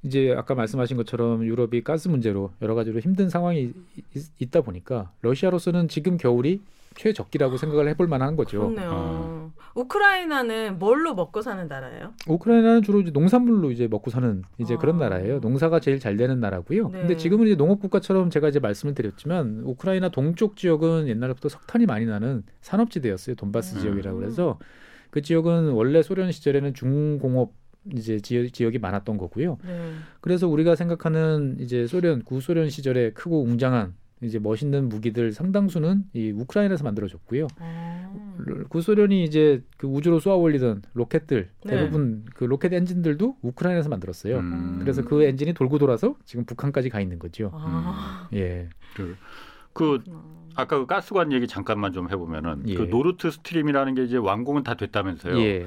이제 0.06 0.36
아까 0.38 0.54
말씀하신 0.54 0.98
것처럼 0.98 1.44
유럽이 1.44 1.82
가스 1.82 2.08
문제로 2.08 2.52
여러 2.62 2.76
가지로 2.76 3.00
힘든 3.00 3.28
상황이 3.28 3.74
있, 4.14 4.24
있다 4.40 4.62
보니까 4.62 5.12
러시아로서는 5.22 5.88
지금 5.88 6.18
겨울이 6.18 6.62
최적기라고 6.94 7.58
생각을 7.58 7.90
해볼 7.90 8.08
만한 8.08 8.36
거죠. 8.36 8.60
그렇네요. 8.60 8.90
어. 8.94 9.52
우크라이나는 9.74 10.80
뭘로 10.80 11.14
먹고 11.16 11.42
사는 11.42 11.68
나라예요? 11.68 12.14
우크라이나는 12.28 12.84
주로 12.84 13.02
이제 13.02 13.12
농산물로 13.12 13.72
이제 13.72 13.88
먹고 13.88 14.12
사는 14.12 14.44
이제 14.60 14.76
아. 14.76 14.78
그런 14.78 14.98
나라예요. 14.98 15.40
농사가 15.40 15.80
제일 15.82 16.00
잘 16.00 16.16
되는 16.16 16.40
나라고요. 16.40 16.90
네. 16.90 17.00
근데 17.00 17.18
지금은 17.18 17.48
이제 17.48 17.56
농업 17.56 17.82
국가처럼 17.82 18.30
제가 18.30 18.48
이제 18.48 18.60
말씀을 18.60 18.94
드렸지만 18.94 19.64
우크라이나 19.66 20.10
동쪽 20.10 20.56
지역은 20.56 21.08
옛날부터 21.10 21.50
석탄이 21.50 21.88
많이 21.88 22.06
나는 22.06 22.44
산업지대였어요. 22.62 23.36
돈바스 23.36 23.76
음. 23.76 23.82
지역이라고 23.82 24.20
그래서 24.20 24.58
그 25.10 25.22
지역은 25.22 25.72
원래 25.72 26.02
소련 26.02 26.32
시절에는 26.32 26.74
중공업 26.74 27.52
이제 27.94 28.20
지역, 28.20 28.52
지역이 28.52 28.80
많았던 28.80 29.18
거고요. 29.18 29.58
네. 29.64 29.92
그래서 30.22 30.48
우리가 30.48 30.76
생각하는 30.76 31.58
이제 31.60 31.88
소련 31.88 32.24
구소련 32.24 32.70
시절에 32.70 33.12
크고 33.12 33.44
웅장한 33.44 33.94
이제 34.22 34.40
멋있는 34.40 34.90
무기들 34.90 35.32
상당수는 35.32 36.06
이 36.14 36.32
우크라이나에서 36.32 36.84
만들어졌고요. 36.84 37.48
아. 37.60 38.14
구소련이 38.70 39.24
이제 39.24 39.64
그 39.78 39.88
우주로 39.88 40.20
쏘아 40.20 40.36
올리던 40.36 40.84
로켓들 40.94 41.50
네. 41.66 41.70
대부분 41.70 42.26
그 42.34 42.46
로켓 42.46 42.74
엔진들도 42.74 43.38
우크라이나에서 43.42 43.90
만들었어요. 43.90 44.40
음. 44.40 44.78
그래서 44.80 45.04
그 45.04 45.24
엔진이 45.24 45.54
돌고 45.54 45.78
돌아서 45.78 46.16
지금 46.26 46.46
북한까지 46.46 46.90
가 46.90 47.00
있는 47.00 47.20
거죠. 47.20 47.52
아. 47.54 48.30
예. 48.34 48.70
그 48.96 49.16
그렇구나. 49.74 50.24
아까 50.56 50.80
그 50.80 50.86
가스관 50.86 51.34
얘기 51.34 51.48
잠깐만 51.48 51.92
좀 51.92 52.10
해보면은 52.10 52.64
예. 52.68 52.76
그 52.76 52.84
노르트 52.90 53.30
스트림이라는 53.30 53.96
게 53.96 54.04
이제 54.06 54.18
완공은 54.18 54.64
다 54.64 54.76
됐다면서요. 54.76 55.38
예. 55.40 55.66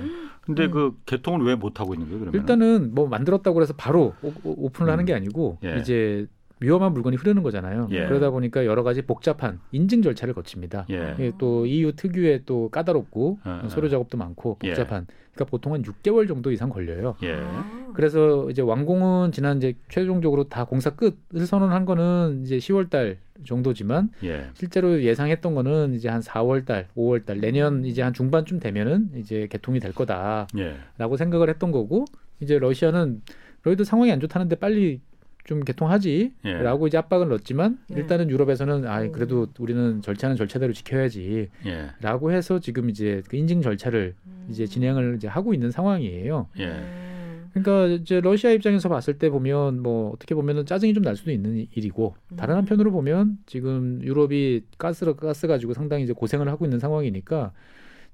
근데 0.48 0.64
음. 0.64 0.70
그 0.70 0.96
개통을 1.06 1.44
왜 1.46 1.54
못 1.54 1.78
하고 1.80 1.92
있는 1.94 2.06
거예요? 2.08 2.20
그러면 2.20 2.40
일단은 2.40 2.94
뭐 2.94 3.06
만들었다고 3.08 3.60
해서 3.62 3.74
바로 3.76 4.14
오, 4.22 4.28
오- 4.44 4.66
오픈을 4.66 4.90
하는 4.90 5.04
게 5.04 5.12
아니고 5.14 5.58
예. 5.64 5.76
이제 5.78 6.26
위험한 6.60 6.92
물건이 6.92 7.16
흐르는 7.16 7.42
거잖아요. 7.44 7.88
예. 7.92 8.06
그러다 8.06 8.30
보니까 8.30 8.64
여러 8.66 8.82
가지 8.82 9.02
복잡한 9.02 9.60
인증 9.70 10.02
절차를 10.02 10.34
거칩니다. 10.34 10.86
예. 10.90 11.14
예, 11.18 11.32
또 11.38 11.66
EU 11.66 11.92
특유의 11.92 12.42
또 12.46 12.68
까다롭고 12.70 13.38
예. 13.64 13.68
서류 13.68 13.88
작업도 13.88 14.16
많고 14.18 14.58
예. 14.64 14.70
복잡한. 14.70 15.06
그러니까 15.38 15.44
보통 15.44 15.72
한 15.72 15.82
6개월 15.82 16.26
정도 16.26 16.50
이상 16.50 16.68
걸려요. 16.68 17.14
예. 17.22 17.34
아. 17.34 17.92
그래서 17.94 18.50
이제 18.50 18.60
완공은 18.60 19.30
지난 19.32 19.58
이제 19.58 19.74
최종적으로 19.88 20.48
다 20.48 20.64
공사 20.64 20.90
끝을 20.90 21.46
선언한 21.46 21.84
거는 21.84 22.42
이제 22.44 22.58
10월 22.58 22.90
달 22.90 23.18
정도지만 23.44 24.10
예. 24.24 24.50
실제로 24.54 25.00
예상했던 25.02 25.54
거는 25.54 25.94
이제 25.94 26.08
한 26.08 26.20
4월 26.20 26.66
달, 26.66 26.88
5월 26.96 27.24
달 27.24 27.40
내년 27.40 27.84
이제 27.84 28.02
한 28.02 28.12
중반쯤 28.12 28.58
되면은 28.58 29.10
이제 29.16 29.46
개통이 29.50 29.78
될 29.78 29.92
거다라고 29.92 30.48
예. 30.58 31.16
생각을 31.16 31.48
했던 31.48 31.70
거고 31.70 32.04
이제 32.40 32.58
러시아는 32.58 33.22
너희들 33.64 33.84
상황이 33.84 34.10
안 34.10 34.20
좋다는데 34.20 34.56
빨리 34.56 35.00
좀 35.48 35.60
개통하지라고 35.64 36.84
예. 36.84 36.88
이제 36.88 36.98
압박을 36.98 37.30
넣었지만 37.30 37.78
네. 37.88 38.00
일단은 38.00 38.28
유럽에서는 38.28 38.86
아 38.86 39.00
음. 39.00 39.12
그래도 39.12 39.46
우리는 39.58 40.02
절차는 40.02 40.36
절차대로 40.36 40.74
지켜야지라고 40.74 42.32
예. 42.32 42.36
해서 42.36 42.58
지금 42.60 42.90
이제 42.90 43.22
그 43.30 43.38
인증 43.38 43.62
절차를 43.62 44.14
이제 44.50 44.66
진행을 44.66 45.14
이제 45.16 45.26
하고 45.26 45.54
있는 45.54 45.70
상황이에요. 45.70 46.48
예. 46.58 46.66
음. 46.66 47.50
그러니까 47.54 47.86
이제 47.94 48.20
러시아 48.20 48.50
입장에서 48.50 48.90
봤을 48.90 49.14
때 49.18 49.30
보면 49.30 49.80
뭐 49.80 50.10
어떻게 50.10 50.34
보면은 50.34 50.66
짜증이 50.66 50.92
좀 50.92 51.02
날 51.02 51.16
수도 51.16 51.30
있는 51.30 51.66
일이고 51.74 52.14
다른 52.36 52.54
음. 52.54 52.58
한편으로 52.58 52.92
보면 52.92 53.38
지금 53.46 54.00
유럽이 54.02 54.64
가스 54.76 55.10
가스 55.14 55.46
가지고 55.46 55.72
상당히 55.72 56.04
이제 56.04 56.12
고생을 56.12 56.46
하고 56.48 56.66
있는 56.66 56.78
상황이니까 56.78 57.52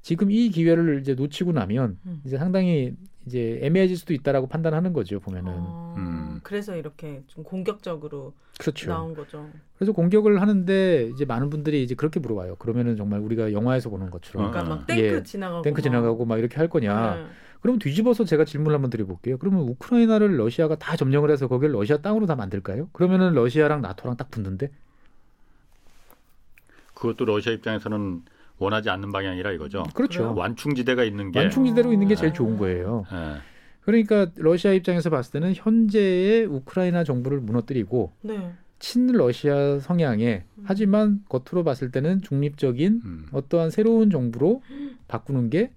지금 0.03 0.31
이 0.31 0.51
기회를 0.51 1.01
이제 1.01 1.15
놓치고 1.15 1.51
나면 1.51 1.99
음. 2.07 2.21
이제 2.25 2.39
상당히 2.39 2.93
이제 3.27 3.59
애매해질 3.63 3.97
수도 3.97 4.13
있다라고 4.13 4.49
판단하는 4.49 4.93
거죠 4.93 5.19
보면은 5.21 5.53
아, 5.55 5.95
음. 5.97 6.41
그래서 6.43 6.77
이렇게 6.77 7.23
좀 7.27 7.43
공격적으로 7.43 8.35
그렇죠. 8.59 8.91
나온 8.91 9.15
거죠. 9.15 9.49
그래서 9.77 9.93
공격을 9.93 10.41
하는데 10.41 11.11
이제 11.15 11.25
많은 11.25 11.51
분들이 11.51 11.83
이제 11.83 11.95
그렇게 11.95 12.21
물어봐요. 12.21 12.57
그러면은 12.57 12.97
정말 12.97 13.21
우리가 13.21 13.53
영화에서 13.53 13.89
보는 13.91 14.11
것처럼 14.11 14.51
그러니까 14.51 14.73
어. 14.73 14.77
막 14.77 14.87
탱크 14.87 15.03
예. 15.17 15.23
지나가고 15.23 15.63
탱크 15.63 15.81
막. 15.81 15.83
지나가고 15.83 16.25
막 16.25 16.39
이렇게 16.39 16.57
할 16.57 16.69
거냐? 16.69 17.15
네. 17.17 17.27
그럼 17.63 17.79
뒤집어서 17.79 18.25
제가 18.25 18.45
질문을 18.45 18.75
한번 18.75 18.91
드려볼게요. 18.91 19.39
그러면 19.39 19.61
우크라이나를 19.63 20.39
러시아가 20.39 20.77
다 20.77 20.97
점령을 20.97 21.31
해서 21.31 21.49
거기를 21.49 21.75
러시아 21.75 21.97
땅으로 21.97 22.27
다 22.27 22.37
만들까요? 22.37 22.91
그러면은 22.93 23.33
러시아랑 23.33 23.81
나토랑 23.81 24.19
딱 24.19 24.31
붙는데 24.31 24.71
그것도 26.93 27.25
러시아 27.25 27.53
입장에서는 27.55 28.23
원하지 28.59 28.91
않는 28.91 29.13
방향이라 29.13 29.53
이거죠. 29.53 29.85
그렇죠. 29.95 30.19
그래요? 30.21 30.35
완충지대가 30.37 31.05
있는 31.05 31.31
게 31.33 31.41
완충지대로 31.41 31.93
있는 31.93 32.09
게 32.09 32.15
제일 32.15 32.31
아. 32.31 32.33
좋은 32.33 32.57
거예요. 32.57 33.05
예. 33.13 33.37
그러니까 33.81 34.31
러시아 34.37 34.73
입장에서 34.73 35.11
봤을 35.11 35.33
때는 35.33 35.53
현재의 35.55 36.47
우크라이나 36.47 37.05
정부를 37.05 37.41
무너뜨리고 37.41 38.13
네. 38.23 38.53
친러시아 38.79 39.79
성향의 39.81 40.45
음. 40.59 40.65
하지만 40.67 41.25
겉으로 41.29 41.65
봤을 41.65 41.91
때는 41.91 42.23
중립적인 42.23 43.03
음. 43.05 43.27
어떠한 43.33 43.71
새로운 43.71 44.11
정부로 44.11 44.63
바꾸는 45.09 45.51
게 45.51 45.73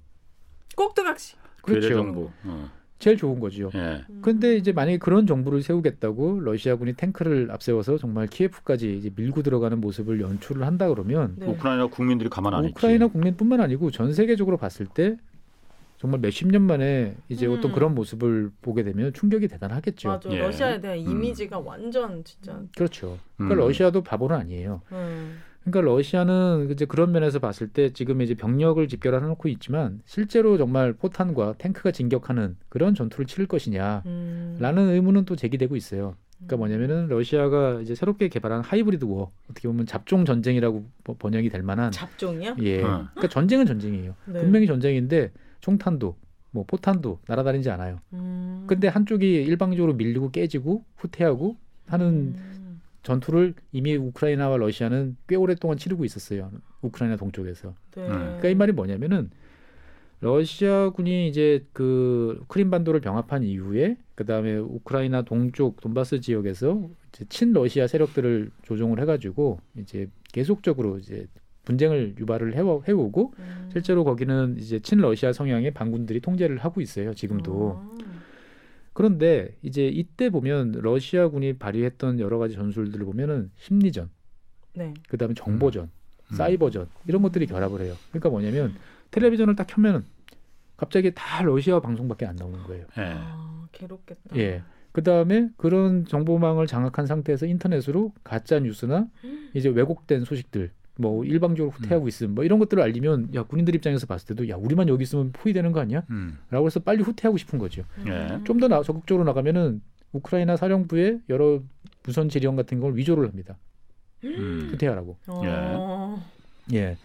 꼭두각시. 0.76 1.36
그렇죠. 1.62 1.88
괴뢰정부. 1.88 2.30
어. 2.46 2.72
제일 3.00 3.16
좋은 3.18 3.40
거죠. 3.40 3.70
예. 3.76 4.04
음. 4.10 4.22
근데 4.22 4.56
이제 4.56 4.72
만약에 4.72 4.98
그런 4.98 5.28
정부를 5.28 5.62
세우겠다고 5.62 6.40
러시아군이 6.40 6.94
탱크를 6.94 7.52
앞세워서 7.52 7.98
정말 7.98 8.28
키예프까지 8.28 8.98
이제 8.98 9.12
밀고 9.16 9.44
들어가는 9.44 9.80
모습을 9.80 10.20
연출을 10.20 10.66
한다 10.66 10.90
그러면 10.90 11.36
네. 11.38 11.46
우크라이나 11.48 11.88
국민들이 11.88 12.30
가만 12.30 12.54
안 12.54 12.64
있지. 12.66 12.72
우크라이나 12.72 13.08
국민뿐만 13.08 13.62
아니고 13.62 13.92
전 13.92 14.14
세계적으로 14.14 14.58
봤을 14.58 14.88
때 14.88 15.18
정말 15.98 16.20
몇십 16.22 16.48
년 16.50 16.64
만에 16.64 17.16
이제 17.30 17.46
음. 17.48 17.54
어떤 17.58 17.72
그런 17.72 17.94
모습을 17.96 18.52
보게 18.62 18.84
되면 18.84 19.14
충격이 19.14 19.48
대단하겠죠. 19.48 20.10
맞아. 20.10 20.30
예. 20.32 20.38
러시아에 20.40 20.82
대한 20.82 20.98
음. 21.00 21.12
이미지가 21.12 21.60
완전 21.60 22.24
진짜. 22.24 22.60
그렇죠. 22.76 23.18
그러니까 23.36 23.56
음. 23.56 23.68
러시아도 23.68 24.02
바보는 24.04 24.36
아니에요. 24.36 24.82
음. 25.68 25.72
그러니까 25.72 25.92
러시아는 25.94 26.70
이제 26.72 26.86
그런 26.86 27.12
면에서 27.12 27.40
봤을 27.40 27.68
때 27.68 27.92
지금 27.92 28.22
이제 28.22 28.34
병력을 28.36 28.86
집결해 28.88 29.20
놓고 29.20 29.50
있지만 29.50 30.02
실제로 30.06 30.58
정말 30.58 30.94
포탄과 30.94 31.56
탱크가 31.58 31.92
진격하는 31.92 32.56
그런 32.70 32.96
전투를 32.96 33.26
치를 33.26 33.48
것이냐라는 33.48 34.04
음. 34.08 34.90
의문은 34.90 35.26
또 35.26 35.36
제기되고 35.36 35.76
있어요. 35.76 36.16
그러니까 36.38 36.58
뭐냐면은 36.58 37.08
러시아가 37.08 37.82
이제 37.82 37.96
새롭게 37.96 38.28
개발한 38.28 38.62
하이브리드 38.62 39.06
워 39.06 39.32
어떻게 39.50 39.68
보면 39.68 39.88
잡종 39.88 40.24
전쟁이라고 40.24 40.86
번- 41.04 41.18
번역이 41.18 41.50
될 41.50 41.64
만한 41.64 41.92
잡종이요? 41.92 42.58
예. 42.62 42.84
어. 42.84 43.08
그러니까 43.16 43.28
전쟁은 43.30 43.66
전쟁이에요. 43.66 44.14
네. 44.26 44.42
분명히 44.42 44.68
전쟁인데 44.68 45.32
총탄도 45.62 46.16
뭐 46.52 46.64
포탄도 46.68 47.20
날아다니지 47.28 47.70
않아요. 47.72 48.00
음. 48.14 48.66
근데 48.68 48.88
한쪽이 48.88 49.34
일방적으로 49.44 49.94
밀리고 49.96 50.30
깨지고 50.30 50.84
후퇴하고 50.98 51.56
하는 51.88 52.06
음. 52.06 52.57
전투를 53.08 53.54
이미 53.72 53.96
우크라이나와 53.96 54.58
러시아는 54.58 55.16
꽤 55.28 55.38
오랫동안 55.38 55.78
치르고 55.78 56.04
있었어요. 56.04 56.52
우크라이나 56.82 57.16
동쪽에서. 57.16 57.74
네. 57.96 58.02
음. 58.02 58.10
그러니까 58.10 58.50
이 58.50 58.56
말이 58.56 58.74
뭐냐면은 58.74 59.30
러시아군이 60.20 61.30
이제 61.30 61.66
그 61.72 62.44
크림반도를 62.50 63.00
병합한 63.00 63.44
이후에 63.44 63.96
그다음에 64.16 64.58
우크라이나 64.58 65.22
동쪽 65.22 65.80
돈바스 65.80 66.20
지역에서 66.20 66.90
이제 67.10 67.24
친러시아 67.30 67.88
세력들을 67.88 68.52
조종을 68.64 69.00
해가지고 69.00 69.62
이제 69.78 70.10
계속적으로 70.34 70.98
이제 70.98 71.28
분쟁을 71.64 72.16
유발을 72.20 72.56
해오, 72.56 72.84
해오고 72.86 73.34
음. 73.40 73.70
실제로 73.72 74.04
거기는 74.04 74.58
이제 74.58 74.80
친러시아 74.80 75.32
성향의 75.32 75.72
반군들이 75.72 76.20
통제를 76.20 76.58
하고 76.58 76.82
있어요 76.82 77.14
지금도 77.14 77.80
아. 77.80 77.98
그런데 78.98 79.56
이제 79.62 79.88
이때 79.88 80.32
보면 80.32 80.72
러시아군이 80.72 81.60
발휘했던 81.60 82.20
여러 82.20 82.40
가지 82.40 82.56
전술들을 82.56 83.06
보면은 83.06 83.52
심리전 83.58 84.10
네. 84.74 84.92
그다음에 85.08 85.36
정보전 85.36 85.84
음. 85.84 86.36
사이버전 86.36 86.90
이런 87.06 87.22
것들이 87.22 87.46
결합을 87.46 87.82
해요 87.82 87.94
그러니까 88.10 88.30
뭐냐면 88.30 88.74
텔레비전을 89.12 89.56
딱 89.56 89.68
켜면은 89.68 90.04
갑자기 90.78 91.12
다 91.14 91.44
러시아 91.44 91.80
방송밖에 91.80 92.26
안 92.26 92.38
나오는 92.38 92.58
거예요 92.64 92.88
예. 92.98 93.02
아, 93.16 93.68
괴롭겠다. 93.72 94.36
예. 94.36 94.64
그 94.94 95.04
다음에 95.04 95.52
그런 95.58 96.08
정보망을 96.08 96.66
장악한 96.66 97.06
상태에서 97.06 97.46
인터넷으로 97.46 98.14
가짜 98.24 98.60
뉴스나 98.60 99.08
이제 99.54 99.70
왜곡된 99.70 100.24
소식들 100.24 100.72
뭐 100.98 101.24
일방적으로 101.24 101.72
후퇴하고 101.72 102.08
있음 102.08 102.36
뭐 102.36 102.44
이런 102.44 102.60
것들을 102.60 102.82
알리면 102.82 103.36
야 103.36 103.44
군인들 103.44 103.76
입장에서 103.76 104.06
봤을 104.08 104.28
때도 104.28 104.50
야 104.50 104.56
우리만 104.56 104.90
여기 104.90 105.04
있으면 105.04 105.32
포위되는 105.32 105.72
거 105.72 105.80
아니야? 105.80 106.04
음. 106.10 106.38
라고 106.50 106.66
해서 106.66 106.80
빨리 106.80 107.04
후퇴하고 107.04 107.38
싶은 107.38 107.60
거죠. 107.60 107.84
예. 108.08 108.40
좀더 108.44 108.84
적극적으로 108.84 109.24
나가면은 109.24 109.82
우크라이나 110.12 110.58
사령부의 110.58 111.22
여러 111.30 111.62
무선 112.04 112.30
지령 112.30 112.56
같은 112.56 112.80
걸 112.80 112.96
위조를 112.96 113.28
합니다. 113.28 113.58
음. 114.24 114.70
후퇴하라고. 114.72 115.18
어. 115.28 116.24
예. 116.74 116.98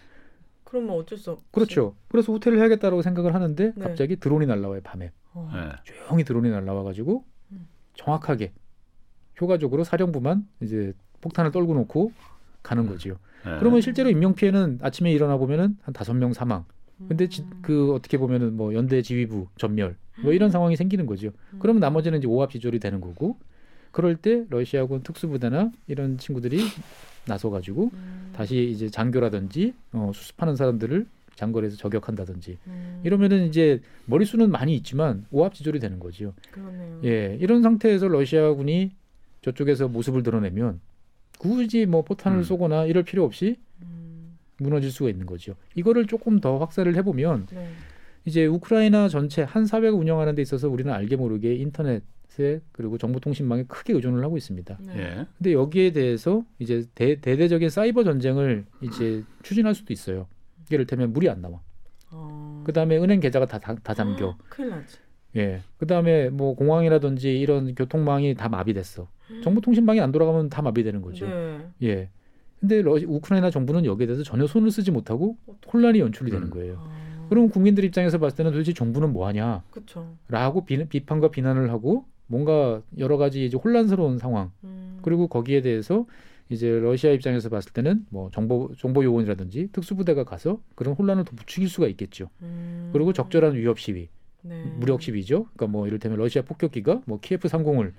그러면 0.63 0.95
어쩔 0.95 1.17
수 1.17 1.31
없지. 1.31 1.45
그렇죠. 1.51 1.95
그래서 2.07 2.33
후퇴를 2.33 2.57
해야겠다라고 2.59 3.01
생각을 3.01 3.35
하는데 3.35 3.73
네. 3.75 3.83
갑자기 3.83 4.15
드론이 4.15 4.47
날라와요 4.47 4.81
밤에. 4.81 5.11
어. 5.33 5.51
예. 5.55 5.71
조용히 5.83 6.23
드론이 6.23 6.49
날라와가지고 6.49 7.23
음. 7.51 7.67
정확하게 7.93 8.53
효과적으로 9.39 9.83
사령부만 9.83 10.47
이제 10.61 10.93
폭탄을 11.21 11.51
떨고 11.51 11.73
놓고 11.75 12.11
가는 12.63 12.87
거지요. 12.87 13.17
예. 13.45 13.57
그러면 13.59 13.81
실제로 13.81 14.09
인명 14.09 14.33
피해는 14.35 14.79
아침에 14.81 15.11
일어나 15.11 15.37
보면은 15.37 15.77
한 15.83 15.93
다섯 15.93 16.13
명 16.13 16.33
사망. 16.33 16.65
근데 17.07 17.27
지- 17.27 17.41
음. 17.41 17.59
그 17.61 17.93
어떻게 17.93 18.17
보면은 18.17 18.55
뭐 18.55 18.73
연대 18.73 19.01
지휘부 19.01 19.47
전멸 19.57 19.95
뭐 20.21 20.31
이런 20.31 20.51
상황이 20.51 20.75
생기는 20.75 21.05
거죠. 21.05 21.31
음. 21.53 21.59
그러면 21.59 21.79
나머지는 21.81 22.19
이제 22.19 22.27
오합 22.27 22.51
지졸이 22.51 22.79
되는 22.79 23.01
거고 23.01 23.37
그럴 23.91 24.15
때 24.15 24.45
러시아군 24.49 25.01
특수부대나 25.03 25.71
이런 25.87 26.17
친구들이 26.17 26.61
나서 27.25 27.49
가지고 27.49 27.89
음. 27.93 28.31
다시 28.35 28.69
이제 28.71 28.89
장교라든지 28.89 29.73
어, 29.91 30.11
수습하는 30.13 30.55
사람들을 30.55 31.05
장거리에서 31.35 31.77
저격한다든지 31.77 32.57
음. 32.67 33.01
이러면은 33.03 33.47
이제 33.47 33.81
머릿수는 34.05 34.51
많이 34.51 34.75
있지만 34.75 35.25
오합지졸이 35.31 35.79
되는 35.79 35.99
거죠. 35.99 36.33
그러네요. 36.51 37.01
예, 37.05 37.37
이런 37.41 37.63
상태에서 37.63 38.07
러시아군이 38.07 38.91
저쪽에서 39.41 39.87
모습을 39.87 40.21
드러내면 40.23 40.79
굳이 41.43 41.85
뭐 41.85 42.03
포탄을 42.03 42.39
음. 42.39 42.43
쏘거나 42.43 42.85
이럴 42.85 43.03
필요 43.03 43.25
없이 43.25 43.57
음. 43.81 44.37
무너질 44.57 44.91
수가 44.91 45.09
있는 45.09 45.25
거죠. 45.25 45.55
이거를 45.75 46.07
조금 46.07 46.39
더 46.39 46.57
확산을 46.57 46.95
해보면 46.95 47.47
네. 47.51 47.69
이제 48.23 48.45
우크라이나 48.45 49.09
전체 49.09 49.43
한 49.43 49.65
사회가 49.65 49.95
운영하는 49.95 50.35
데 50.35 50.41
있어서 50.41 50.69
우리는 50.69 50.91
알게 50.93 51.17
모르게 51.17 51.55
인터넷에 51.55 52.61
그리고 52.71 52.97
정보통신망에 52.97 53.63
크게 53.63 53.91
의존을 53.91 54.23
하고 54.23 54.37
있습니다. 54.37 54.77
네. 54.87 54.97
예. 54.97 55.25
근데 55.37 55.51
여기에 55.51 55.91
대해서 55.91 56.45
이제 56.59 56.85
대, 56.95 57.19
대대적인 57.19 57.69
사이버 57.69 58.05
전쟁을 58.05 58.65
이제 58.81 59.23
추진할 59.41 59.75
수도 59.75 59.91
있어요. 59.91 60.27
예를테면 60.71 61.11
물이 61.11 61.29
안 61.29 61.41
나와. 61.41 61.59
어. 62.11 62.63
그 62.65 62.71
다음에 62.71 62.97
은행 62.97 63.19
계좌가 63.19 63.45
다, 63.45 63.59
다, 63.59 63.75
다 63.83 63.93
잠겨. 63.93 64.37
큰일 64.47 64.69
나지. 64.69 64.97
예. 65.35 65.61
그 65.77 65.87
다음에 65.87 66.29
뭐 66.29 66.55
공항이라든지 66.55 67.37
이런 67.37 67.75
교통망이 67.75 68.35
다 68.35 68.47
마비됐어. 68.47 69.09
정보통신망이 69.41 69.99
안 69.99 70.11
돌아가면 70.11 70.49
다 70.49 70.61
마비되는 70.61 71.01
거죠. 71.01 71.27
네. 71.27 71.67
예. 71.83 72.09
근데 72.59 72.81
러시, 72.81 73.05
우크라이나 73.05 73.49
정부는 73.49 73.85
여기에 73.85 74.07
대해서 74.07 74.23
전혀 74.23 74.47
손을 74.47 74.71
쓰지 74.71 74.91
못하고 74.91 75.37
혼란이 75.71 75.99
연출이 75.99 76.31
되는 76.31 76.47
음. 76.47 76.49
거예요. 76.49 76.77
아. 76.79 77.27
그럼 77.29 77.49
국민들 77.49 77.83
입장에서 77.83 78.19
봤을 78.19 78.37
때는 78.37 78.51
도대체 78.51 78.73
정부는 78.73 79.11
뭐 79.11 79.27
하냐? 79.27 79.63
그쵸. 79.71 80.15
라고 80.29 80.65
비, 80.65 80.85
비판과 80.85 81.31
비난을 81.31 81.71
하고 81.71 82.05
뭔가 82.27 82.81
여러 82.97 83.17
가지 83.17 83.45
이제 83.45 83.57
혼란스러운 83.57 84.17
상황. 84.17 84.51
음. 84.63 84.99
그리고 85.01 85.27
거기에 85.27 85.61
대해서 85.61 86.05
이제 86.49 86.69
러시아 86.69 87.11
입장에서 87.11 87.49
봤을 87.49 87.73
때는 87.73 88.05
뭐 88.09 88.29
정보 88.31 88.71
정보 88.77 89.03
요원이라든지 89.03 89.69
특수부대가 89.71 90.23
가서 90.23 90.61
그런 90.75 90.93
혼란을 90.93 91.25
더 91.25 91.35
부추길 91.35 91.67
수가 91.69 91.87
있겠죠. 91.87 92.29
음. 92.41 92.91
그리고 92.93 93.13
적절한 93.13 93.55
위협 93.55 93.79
시위, 93.79 94.09
네. 94.41 94.63
무력 94.77 95.01
시위죠. 95.01 95.47
그러니까 95.55 95.67
뭐 95.67 95.87
이를테면 95.87 96.17
러시아 96.17 96.43
폭격기가 96.43 97.01
뭐 97.05 97.19
키예프 97.19 97.47
상공을 97.47 97.93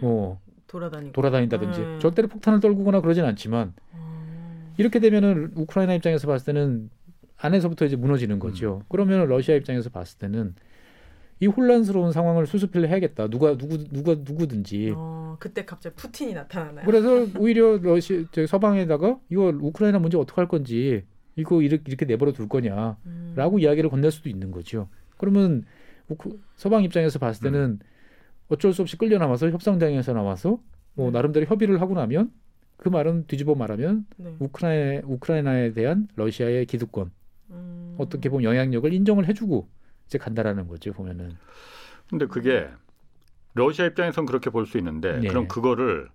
뭐 0.00 0.40
돌아다니고. 0.66 1.12
돌아다닌다든지 1.12 1.80
네. 1.80 1.98
절대로 1.98 2.28
폭탄을 2.28 2.60
떨구거나 2.60 3.00
그러진 3.00 3.24
않지만 3.24 3.74
아. 3.92 4.72
이렇게 4.76 4.98
되면은 4.98 5.52
우크라이나 5.54 5.94
입장에서 5.94 6.26
봤을 6.26 6.52
때는 6.52 6.90
안에서부터 7.36 7.84
이제 7.84 7.96
무너지는 7.96 8.38
거죠. 8.38 8.82
그러면 8.88 9.26
러시아 9.28 9.54
입장에서 9.54 9.90
봤을 9.90 10.18
때는 10.18 10.54
이 11.40 11.46
혼란스러운 11.46 12.12
상황을 12.12 12.46
수습을 12.46 12.88
해야겠다. 12.88 13.28
누가 13.28 13.56
누구 13.56 13.76
누가 13.88 14.14
누구든지. 14.14 14.94
어, 14.96 15.36
그때 15.40 15.64
갑자기 15.64 15.96
푸틴이 15.96 16.32
나타나나요? 16.32 16.86
그래서 16.86 17.26
오히려 17.38 17.78
러시 17.78 18.26
저 18.32 18.46
서방에다가 18.46 19.18
이거 19.28 19.52
우크라이나 19.60 19.98
문제 19.98 20.16
어떻게 20.16 20.40
할 20.40 20.48
건지 20.48 21.04
이거 21.36 21.60
이렇게, 21.60 21.82
이렇게 21.86 22.06
내버려 22.06 22.32
둘 22.32 22.48
거냐라고 22.48 22.96
음. 23.06 23.58
이야기를 23.58 23.90
건넬 23.90 24.12
수도 24.12 24.28
있는 24.28 24.50
거죠. 24.52 24.88
그러면 25.16 25.64
우크, 26.08 26.40
서방 26.56 26.84
입장에서 26.84 27.18
봤을 27.18 27.42
때는 27.42 27.80
어쩔 28.54 28.72
수 28.72 28.82
없이 28.82 28.96
끌려 28.96 29.18
나와서 29.18 29.50
협상장에서 29.50 30.12
나와서 30.12 30.58
뭐 30.94 31.06
네. 31.06 31.12
나름대로 31.18 31.46
협의를 31.46 31.80
하고 31.80 31.94
나면 31.94 32.30
그 32.76 32.88
말은 32.88 33.26
뒤집어 33.26 33.54
말하면 33.54 34.06
네. 34.16 34.34
우크라이나 34.38 35.02
우크라이나에 35.06 35.72
대한 35.72 36.08
러시아의 36.16 36.66
기득권 36.66 37.10
음. 37.50 37.94
어떻게 37.98 38.28
보면 38.28 38.44
영향력을 38.44 38.92
인정을 38.92 39.26
해주고 39.28 39.68
이제 40.06 40.18
간다라는 40.18 40.68
거죠 40.68 40.92
보면은 40.92 41.36
근데 42.08 42.26
그게 42.26 42.68
러시아 43.54 43.86
입장에선 43.86 44.26
그렇게 44.26 44.50
볼 44.50 44.66
수 44.66 44.78
있는데 44.78 45.20
네. 45.20 45.28
그럼 45.28 45.48
그거를 45.48 46.08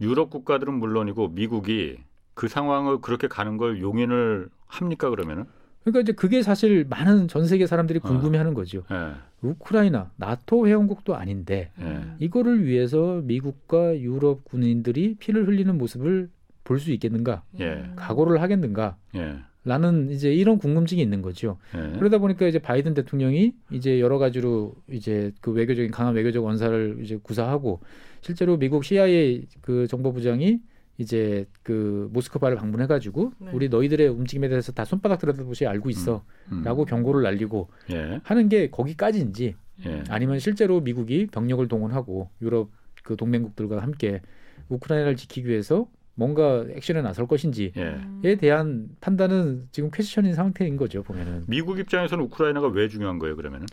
유럽 0.00 0.30
국가들은 0.30 0.72
물론이고 0.74 1.28
미국이 1.28 1.98
그 2.34 2.48
상황을 2.48 3.00
그렇게 3.00 3.28
가는 3.28 3.56
걸 3.58 3.80
용인을 3.80 4.48
합니까 4.66 5.10
그러면은? 5.10 5.44
그러니까 5.82 6.00
이제 6.00 6.12
그게 6.12 6.42
사실 6.42 6.84
많은 6.88 7.28
전 7.28 7.46
세계 7.46 7.66
사람들이 7.66 8.00
어. 8.02 8.08
궁금해하는 8.08 8.54
거죠 8.54 8.82
예. 8.90 9.12
우크라이나 9.40 10.10
나토 10.16 10.66
회원국도 10.66 11.16
아닌데 11.16 11.70
예. 11.80 11.84
음. 11.84 12.16
이거를 12.18 12.64
위해서 12.66 13.20
미국과 13.24 13.98
유럽 14.00 14.44
군인들이 14.44 15.16
피를 15.18 15.46
흘리는 15.46 15.76
모습을 15.76 16.28
볼 16.64 16.78
수 16.78 16.92
있겠는가 16.92 17.42
예. 17.58 17.90
각오를 17.96 18.40
하겠는가 18.40 18.96
예. 19.16 19.38
라는 19.64 20.08
이제 20.10 20.32
이런 20.32 20.56
궁금증이 20.58 21.02
있는 21.02 21.20
거죠. 21.20 21.58
예. 21.74 21.98
그러다 21.98 22.18
보니까 22.18 22.46
이제 22.46 22.58
바이든 22.58 22.94
대통령이 22.94 23.52
이제 23.70 24.00
여러 24.00 24.18
가지로 24.18 24.74
이제 24.90 25.32
그 25.40 25.50
외교적인 25.50 25.90
강한 25.90 26.14
외교적 26.14 26.44
원사를 26.44 26.98
이제 27.02 27.18
구사하고 27.22 27.80
실제로 28.22 28.56
미국 28.56 28.84
CIA 28.84 29.46
그 29.60 29.86
정보부장이 29.86 30.60
이제 31.00 31.46
그 31.62 32.10
모스크바를 32.12 32.58
방문해 32.58 32.86
가지고 32.86 33.32
네. 33.38 33.50
우리 33.54 33.70
너희들의 33.70 34.06
움직임에 34.08 34.48
대해서 34.48 34.70
다 34.70 34.84
손바닥 34.84 35.18
들여다보시 35.18 35.66
알고 35.66 35.88
있어라고 35.88 36.22
음. 36.52 36.84
경고를 36.86 37.22
날리고 37.22 37.70
예. 37.90 38.20
하는 38.22 38.50
게 38.50 38.68
거기까지인지 38.68 39.54
예. 39.86 40.04
아니면 40.10 40.38
실제로 40.38 40.82
미국이 40.82 41.26
병력을 41.28 41.66
동원하고 41.68 42.28
유럽 42.42 42.70
그 43.02 43.16
동맹국들과 43.16 43.80
함께 43.80 44.20
우크라이나를 44.68 45.16
지키기 45.16 45.48
위해서 45.48 45.88
뭔가 46.14 46.66
액션에 46.68 47.00
나설 47.00 47.26
것인지에 47.26 47.72
예. 47.76 47.82
음. 47.82 48.20
대한 48.38 48.90
판단은 49.00 49.68
지금 49.72 49.90
퀘스천인 49.90 50.34
상태인 50.34 50.76
거죠 50.76 51.02
보면은 51.02 51.44
미국 51.48 51.78
입장에서는 51.78 52.22
우크라이나가 52.26 52.68
왜 52.68 52.88
중요한 52.88 53.18
거예요 53.18 53.36
그러면은? 53.36 53.66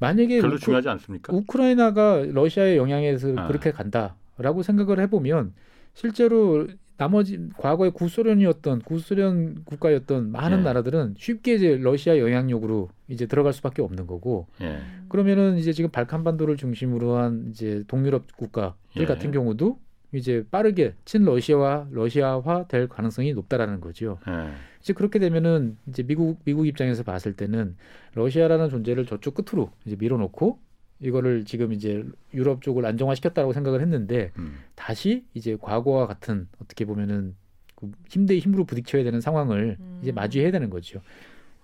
만약에 0.00 0.42
별로 0.42 0.56
우크, 0.56 0.64
중요하지 0.64 0.90
않습니까? 0.90 1.34
우크라이나가 1.34 2.26
러시아의 2.30 2.76
영향에서 2.76 3.32
아. 3.38 3.46
그렇게 3.46 3.70
간다라고 3.72 4.62
생각을 4.62 5.00
해보면 5.00 5.54
실제로 5.98 6.68
나머지 6.96 7.40
과거의 7.58 7.90
구소련이었던 7.90 8.82
구소련 8.82 9.64
국가였던 9.64 10.30
많은 10.30 10.60
예. 10.60 10.62
나라들은 10.62 11.14
쉽게 11.18 11.54
이제 11.54 11.76
러시아 11.76 12.18
영향력으로 12.18 12.88
이제 13.08 13.26
들어갈 13.26 13.52
수밖에 13.52 13.82
없는 13.82 14.06
거고 14.06 14.46
예. 14.60 14.78
그러면은 15.08 15.58
이제 15.58 15.72
지금 15.72 15.90
발칸 15.90 16.22
반도를 16.22 16.56
중심으로 16.56 17.16
한 17.16 17.48
이제 17.50 17.82
동유럽 17.88 18.36
국가들 18.36 18.74
예. 18.96 19.06
같은 19.06 19.32
경우도 19.32 19.80
이제 20.12 20.44
빠르게 20.52 20.94
친러시아와 21.04 21.88
러시아화 21.90 22.66
될 22.68 22.88
가능성이 22.88 23.32
높다라는 23.34 23.80
거죠. 23.80 24.18
예. 24.28 24.52
이제 24.80 24.92
그렇게 24.92 25.18
되면은 25.18 25.78
이제 25.88 26.04
미국 26.04 26.38
미국 26.44 26.68
입장에서 26.68 27.02
봤을 27.02 27.32
때는 27.32 27.76
러시아라는 28.14 28.70
존재를 28.70 29.04
저쪽 29.04 29.34
끝으로 29.34 29.72
이제 29.84 29.96
밀어놓고 29.98 30.60
이거를 31.00 31.44
지금 31.44 31.72
이제 31.72 32.04
유럽 32.34 32.62
쪽을 32.62 32.84
안정화시켰다고 32.84 33.52
생각을 33.52 33.80
했는데 33.80 34.32
음. 34.38 34.56
다시 34.74 35.24
이제 35.34 35.56
과거와 35.60 36.06
같은 36.06 36.48
어떻게 36.62 36.84
보면은 36.84 37.34
그 37.76 37.92
힘대 38.08 38.36
힘으로 38.38 38.64
부딪혀야 38.64 39.04
되는 39.04 39.20
상황을 39.20 39.76
음. 39.78 40.00
이제 40.02 40.10
마주해야 40.10 40.50
되는 40.50 40.70
거죠. 40.70 41.00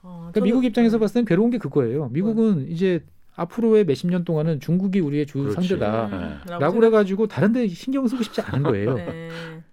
어, 0.03 0.31
그러니까 0.31 0.41
미국 0.45 0.65
입장에서 0.65 0.99
봤을 0.99 1.15
땐 1.15 1.25
괴로운 1.25 1.51
게 1.51 1.59
그거예요. 1.59 2.09
미국은 2.11 2.69
이제 2.69 3.03
앞으로의 3.35 3.85
몇십 3.85 4.11
년 4.11 4.25
동안은 4.25 4.61
중국이 4.61 5.01
우리의 5.01 5.27
주 5.27 5.39
그렇지. 5.39 5.55
상대다. 5.69 6.41
네. 6.47 6.59
라고 6.61 6.75
그래가지고 6.79 7.27
다른데 7.27 7.67
신경 7.69 8.07
쓰고 8.07 8.23
싶지 8.23 8.41
않은 8.43 8.63
거예요. 8.63 8.95
네. 8.95 9.29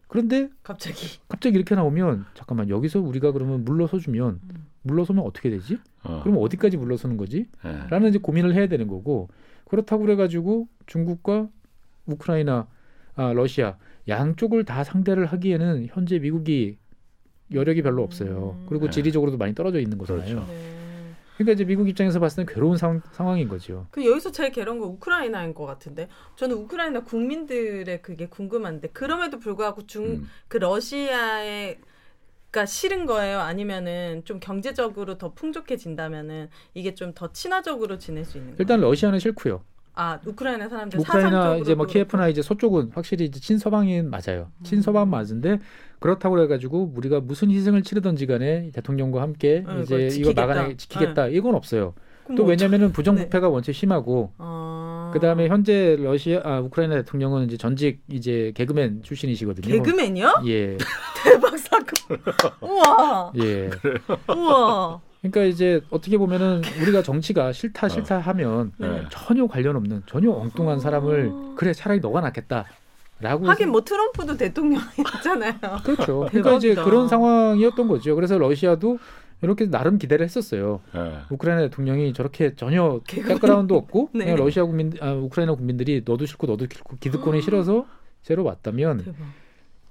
그런데 0.07 0.49
갑자기 0.64 1.20
갑자기 1.30 1.55
이렇게 1.55 1.76
나오면 1.76 2.26
잠깐만 2.34 2.70
여기서 2.70 2.99
우리가 2.99 3.32
그러면 3.32 3.64
물러서주면 3.64 4.39
음. 4.43 4.66
물러서면 4.82 5.24
어떻게 5.24 5.49
되지? 5.51 5.78
어. 6.03 6.22
그럼 6.24 6.38
어디까지 6.39 6.78
물러서는 6.78 7.18
거지? 7.18 7.45
예. 7.64 7.88
라는 7.89 8.09
이제 8.09 8.18
고민을 8.18 8.55
해야 8.55 8.68
되는 8.68 8.88
거고 8.88 9.30
그렇다고 9.72 10.04
그래가지고 10.04 10.68
중국과 10.86 11.48
우크라이나, 12.06 12.68
아 13.16 13.32
러시아 13.32 13.78
양쪽을 14.10 14.66
다 14.66 14.84
상대를 14.84 15.26
하기에는 15.28 15.88
현재 15.90 16.20
미국이 16.20 16.78
여력이 17.54 17.82
별로 17.82 18.04
없어요. 18.04 18.58
음. 18.60 18.66
그리고 18.68 18.86
네. 18.86 18.92
지리적으로도 18.92 19.38
많이 19.38 19.56
떨어져 19.56 19.80
있는 19.80 19.98
거잖아요. 19.98 20.26
그렇죠. 20.26 20.46
네. 20.52 20.72
그러니까 21.38 21.54
이제 21.54 21.64
미국 21.64 21.88
입장에서 21.88 22.20
봤을 22.20 22.46
때 22.46 22.54
괴로운 22.54 22.76
상, 22.76 23.02
상황인 23.14 23.48
거죠. 23.48 23.88
그 23.92 24.06
여기서 24.06 24.32
제일 24.32 24.52
괴로운 24.52 24.80
건 24.80 24.90
우크라이나인 24.90 25.54
것 25.54 25.66
같은데 25.66 26.10
저는 26.36 26.58
우크라이나 26.58 27.04
국민들의 27.06 28.02
그게 28.02 28.28
궁금한데 28.28 28.90
그럼에도 28.90 29.40
불구하고 29.40 29.88
중 29.88 30.06
음. 30.06 30.30
그 30.50 30.58
러시아 30.58 31.40
에가 32.54 32.66
싫은 32.66 33.06
거예요? 33.06 33.39
아니면은 33.39 34.24
좀 34.26 34.39
경제적으로 34.41 35.18
더 35.18 35.34
풍족해진다면은 35.34 36.49
이게 36.74 36.93
좀 36.93 37.14
더 37.14 37.32
친화적으로 37.32 37.97
지낼 37.97 38.26
수 38.26 38.38
있는 38.38 38.52
거예요? 38.52 38.58
일단 38.60 38.82
러시아는 38.82 39.20
싫고요. 39.20 39.62
아 39.93 40.20
우크라이나 40.26 40.68
사람들 40.70 40.99
우크라이나 40.99 41.58
이제 41.58 41.76
뭐. 41.76 41.86
키예프나 41.86 42.28
이제 42.30 42.41
서쪽은 42.41 42.91
확실히 42.93 43.26
이제 43.26 43.39
친서방인 43.39 44.10
맞아요. 44.10 44.52
친서방 44.64 45.10
맞은데 45.10 45.60
그렇다고 45.99 46.41
해가지고 46.41 46.93
우리가 46.95 47.20
무슨 47.22 47.52
희생을 47.52 47.84
치르든지 47.84 48.26
간에 48.28 48.72
대통령과 48.74 49.22
함께 49.22 49.64
네, 49.68 49.82
이제 49.84 50.08
이거. 50.20 50.34
막아내 50.34 50.76
지키겠다 50.78 51.28
이건 51.28 51.56
없어요. 51.56 51.93
또 52.38 52.43
뭐 52.43 52.45
왜냐면은 52.45 52.91
부정부패가 52.93 53.49
원체 53.49 53.72
심하고 53.74 54.32
어... 54.38 55.01
그다음에 55.12 55.47
현재 55.47 55.95
러시아 55.99 56.41
아 56.43 56.59
우크라이나 56.59 56.95
대통령은 56.95 57.45
이제 57.45 57.57
전직 57.57 58.01
이제 58.09 58.51
개그맨 58.55 59.03
출신이시거든요. 59.03 59.68
개그맨이요? 59.68 60.43
예. 60.47 60.78
대박 61.24 61.57
사건. 61.57 62.20
우와. 62.62 63.32
예. 63.41 63.70
우와. 64.28 65.01
그러니까 65.22 65.43
이제 65.43 65.82
어떻게 65.91 66.18
보면은 66.18 66.62
우리가 66.82 67.03
정치가 67.03 67.51
싫다 67.51 67.89
싫다 67.89 68.20
하면 68.20 68.72
네. 68.78 69.03
전혀 69.12 69.45
관련 69.45 69.76
없는 69.76 70.03
전혀 70.07 70.32
엉뚱한 70.32 70.80
사람을 70.80 71.30
어. 71.32 71.53
그래 71.55 71.74
차라리 71.74 71.99
너가 71.99 72.22
낫겠다 72.22 72.66
라고 73.20 73.47
하긴 73.47 73.70
뭐 73.70 73.84
트럼프도 73.84 74.36
대통령이었잖아요. 74.36 75.53
그렇죠. 75.84 76.26
그러니까 76.32 76.53
이제 76.53 76.70
대박이다. 76.70 76.84
그런 76.84 77.07
상황이었던 77.07 77.88
거죠. 77.88 78.16
그래서 78.16 78.39
러시아도 78.39 78.97
이렇게 79.42 79.66
나름 79.70 79.98
기대를 79.98 80.24
했었어요. 80.24 80.82
예. 80.96 81.20
우크라이나 81.32 81.64
대통령이 81.64 82.14
저렇게 82.14 82.54
전혀 82.56 83.00
개그맨. 83.08 83.36
백그라운드 83.36 83.74
없고 83.74 84.10
네. 84.16 84.26
그냥 84.26 84.38
러시아 84.38 84.66
국민, 84.66 84.94
아, 85.00 85.14
우크라이나 85.14 85.56
국민들이 85.56 86.04
너도 86.06 86.26
싫고 86.26 86.48
너도 86.48 86.66
싫고 86.72 86.98
기득권이 87.00 87.42
싫어서 87.42 87.86
제로 88.22 88.44
왔다면 88.44 88.98
대박. 89.00 89.18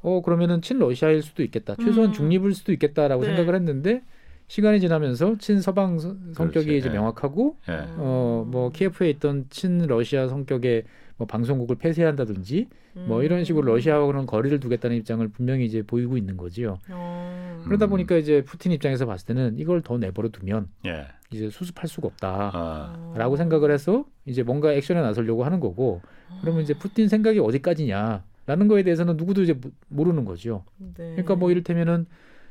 어 0.03 0.23
그러면은 0.23 0.63
친러시아일 0.63 1.23
수도 1.23 1.43
있겠다. 1.43 1.75
최소한 1.77 2.11
음. 2.11 2.13
중립일 2.15 2.55
수도 2.55 2.73
있겠다라고 2.73 3.23
네. 3.23 3.29
생각을 3.35 3.55
했는데 3.57 4.03
시간이 4.47 4.81
지나면서 4.81 5.37
친서방 5.39 5.99
성- 5.99 6.19
성격이 6.35 6.67
그렇지. 6.67 6.79
이제 6.79 6.89
예. 6.89 6.93
명확하고 6.93 7.57
예. 7.69 7.87
어뭐 7.99 8.71
키예프에 8.73 9.11
있던 9.11 9.47
친러시아 9.51 10.29
성격의 10.29 10.85
뭐 11.21 11.27
방송국을 11.27 11.77
폐쇄한다든지 11.77 12.67
뭐 13.07 13.19
음. 13.19 13.25
이런 13.25 13.45
식으로 13.45 13.71
러시아하고는 13.75 14.25
거리를 14.25 14.59
두겠다는 14.59 14.97
입장을 14.97 15.29
분명히 15.29 15.67
이제 15.67 15.83
보이고 15.83 16.17
있는 16.17 16.39
거지요. 16.39 16.79
어. 16.89 17.61
그러다 17.67 17.85
음. 17.85 17.91
보니까 17.91 18.17
이제 18.17 18.43
푸틴 18.43 18.73
입장에서 18.73 19.05
봤을 19.05 19.27
때는 19.27 19.59
이걸 19.59 19.83
더 19.83 19.99
내버려 19.99 20.31
두면 20.31 20.69
예. 20.87 21.09
이제 21.31 21.51
수습할 21.51 21.89
수가 21.89 22.09
없다라고 22.09 23.35
아. 23.35 23.37
생각을 23.37 23.71
해서 23.71 24.07
이제 24.25 24.43
뭔가 24.43 24.73
액션에 24.73 24.99
나서려고 25.03 25.45
하는 25.45 25.61
거고 25.61 26.01
그러면 26.41 26.63
이제 26.63 26.73
푸틴 26.73 27.07
생각이 27.07 27.39
어디까지냐라는 27.39 28.69
거에 28.69 28.83
대해서는 28.83 29.19
누구도 29.19 29.43
이제 29.43 29.53
모- 29.53 29.73
모르는 29.89 30.25
거죠. 30.25 30.65
네. 30.79 30.95
그러니까 31.11 31.37
뭐 31.37 31.51
이를테면은 31.51 32.07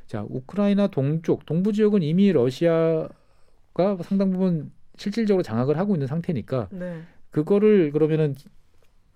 자 0.06 0.24
우크라이나 0.28 0.86
동쪽 0.86 1.44
동부 1.44 1.72
지역은 1.72 2.02
이미 2.04 2.30
러시아가 2.30 3.08
상당 4.02 4.30
부분 4.30 4.70
실질적으로 4.96 5.42
장악을 5.42 5.76
하고 5.76 5.96
있는 5.96 6.06
상태니까 6.06 6.68
네. 6.70 7.00
그거를 7.30 7.90
그러면은 7.90 8.36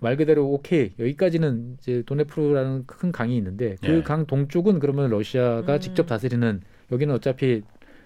말 0.05 0.18
그대로 0.18 0.46
오케이 0.50 0.92
여기까지는 0.98 1.78
이제 1.78 2.02
도네프르라는 2.05 2.84
큰 2.86 3.11
강이 3.11 3.34
있는데 3.38 3.76
그 3.82 3.88
예. 3.90 4.02
강 4.02 4.26
동쪽은 4.26 4.78
그러면 4.78 5.09
러시아가 5.09 5.76
음. 5.76 5.80
직접 5.80 6.07
다스리는 6.07 6.61
여기는 6.92 7.14
어차피 7.14 7.62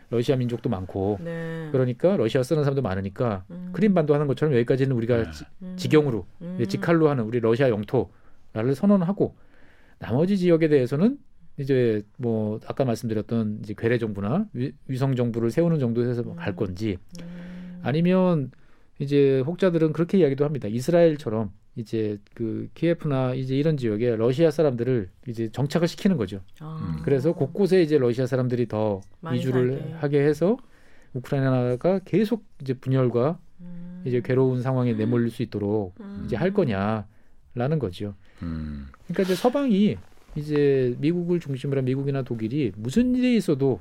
러시아 0.09 0.37
민족도 0.37 0.69
많고 0.71 1.19
네. 1.25 1.69
그러니까 1.73 2.17
러시아 2.17 2.45
쓰는 2.45 2.63
사람도 2.63 2.83
많으니까 2.83 3.45
음. 3.51 3.71
크림반도 3.73 4.15
하는 4.15 4.29
것처럼 4.29 4.55
여기까지는 4.55 4.95
우리가 4.95 5.25
네. 5.25 5.31
지- 5.33 5.45
음. 5.63 5.75
직영으로 5.77 6.25
음. 6.43 6.55
이제 6.55 6.67
직할로 6.67 7.09
하는 7.09 7.25
우리 7.25 7.41
러시아 7.41 7.69
영토를 7.69 8.77
선언하고 8.77 9.35
나머지 9.99 10.39
지역에 10.39 10.69
대해서는 10.69 11.19
이제 11.59 12.03
뭐 12.17 12.61
아까 12.69 12.85
말씀드렸던 12.85 13.59
이제 13.65 13.75
괴뢰 13.77 13.99
정부나 13.99 14.47
위, 14.53 14.71
위성 14.87 15.17
정부를 15.17 15.51
세우는 15.51 15.81
정도에서 15.81 16.23
음. 16.23 16.37
갈 16.37 16.55
건지 16.55 16.97
음. 17.21 17.81
아니면 17.83 18.53
이제 19.01 19.41
혹자들은 19.41 19.93
그렇게 19.93 20.19
이야기도 20.19 20.45
합니다. 20.45 20.69
이스라엘처럼 20.69 21.51
이제 21.79 22.19
그 22.35 22.69
키예프나 22.75 23.35
이제 23.35 23.57
이런 23.57 23.77
지역에 23.77 24.17
러시아 24.17 24.51
사람들을 24.51 25.11
이제 25.29 25.49
정착을 25.53 25.87
시키는 25.87 26.17
거죠. 26.17 26.41
아. 26.59 26.97
음. 26.97 27.03
그래서 27.05 27.33
곳곳에 27.33 27.83
이제 27.83 27.99
러시아 27.99 28.27
사람들이 28.27 28.67
더 28.67 29.01
이주를 29.33 29.79
살게. 29.79 29.95
하게 29.95 30.21
해서 30.23 30.57
우크라이나가 31.15 32.01
계속 32.01 32.45
이제 32.61 32.75
분열과 32.75 33.39
음. 33.61 34.03
이제 34.05 34.21
괴로운 34.21 34.61
상황에 34.61 34.93
내몰릴 34.95 35.31
수 35.31 35.43
있도록 35.45 35.95
음. 36.01 36.23
이제 36.27 36.35
할 36.35 36.53
거냐라는 36.53 37.79
거죠. 37.79 38.15
음. 38.43 38.89
그러니까 39.05 39.23
이제 39.23 39.37
서방이 39.37 39.97
이제 40.35 40.97
미국을 40.99 41.39
중심으로 41.39 41.79
한 41.79 41.85
미국이나 41.85 42.23
독일이 42.23 42.73
무슨 42.77 43.15
일이 43.15 43.37
있어도 43.37 43.81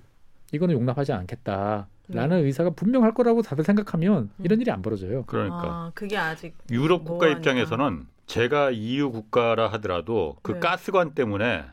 이거는 0.54 0.76
용납하지 0.76 1.14
않겠다 1.14 1.88
라는 2.10 2.46
의사가 2.46 2.70
분명할 2.72 3.14
거라고 3.14 3.42
다들 3.42 3.64
생각하면 3.64 4.30
이런 4.44 4.62
일이 4.62 4.72
안 4.72 4.82
벌어져요. 4.82 5.24
그러니까 5.28 5.62
아, 5.64 5.92
그게 5.94 6.18
아직 6.18 6.56
유럽 6.72 7.00
국가 7.04 7.26
뭐하니까. 7.26 7.38
입장에서는 7.40 8.08
제가 8.28 8.72
EU 8.72 9.12
국가라 9.12 9.68
하더라도 9.74 10.38
그 10.42 10.54
네. 10.54 10.60
가스관 10.60 11.14
때문에 11.14 11.66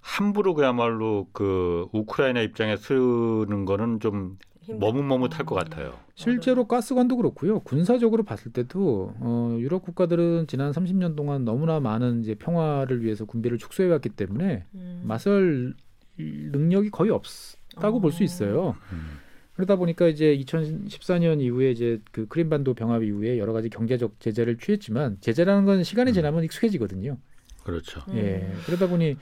함부로 0.00 0.54
그야말로 0.54 1.26
그 1.32 1.86
우크라이나 1.92 2.40
입장에 2.40 2.76
쓰는 2.76 3.64
거는 3.66 4.00
좀 4.00 4.38
머뭇머뭇할 4.70 5.44
것 5.46 5.54
음. 5.54 5.58
같아요. 5.64 5.94
실제로 6.14 6.66
가스관도 6.66 7.16
그렇고요. 7.16 7.60
군사적으로 7.60 8.22
봤을 8.22 8.52
때도 8.52 9.14
어, 9.18 9.56
유럽 9.58 9.82
국가들은 9.82 10.46
지난 10.46 10.72
30년 10.72 11.16
동안 11.16 11.44
너무나 11.44 11.80
많은 11.80 12.20
이제 12.22 12.34
평화를 12.34 13.02
위해서 13.02 13.24
군비를 13.24 13.58
축소해 13.58 13.88
왔기 13.90 14.10
때문에 14.10 14.64
음. 14.74 15.02
맞설 15.04 15.74
능력이 16.18 16.90
거의 16.90 17.10
없다고 17.10 18.00
볼 18.00 18.12
수 18.12 18.22
있어요. 18.24 18.76
음. 18.92 19.18
그러다 19.58 19.74
보니까 19.74 20.06
이제 20.06 20.36
2014년 20.38 21.40
이후에 21.40 21.72
이제 21.72 22.00
그 22.12 22.28
크림반도 22.28 22.74
병합 22.74 23.02
이후에 23.02 23.38
여러 23.38 23.52
가지 23.52 23.68
경제적 23.68 24.20
제재를 24.20 24.56
취했지만 24.56 25.18
제재라는 25.20 25.64
건 25.64 25.82
시간이 25.82 26.12
음. 26.12 26.14
지나면 26.14 26.44
익숙해지거든요. 26.44 27.16
그렇죠. 27.64 28.00
음. 28.10 28.16
예. 28.16 28.52
그러다 28.66 28.86
보니 28.86 29.16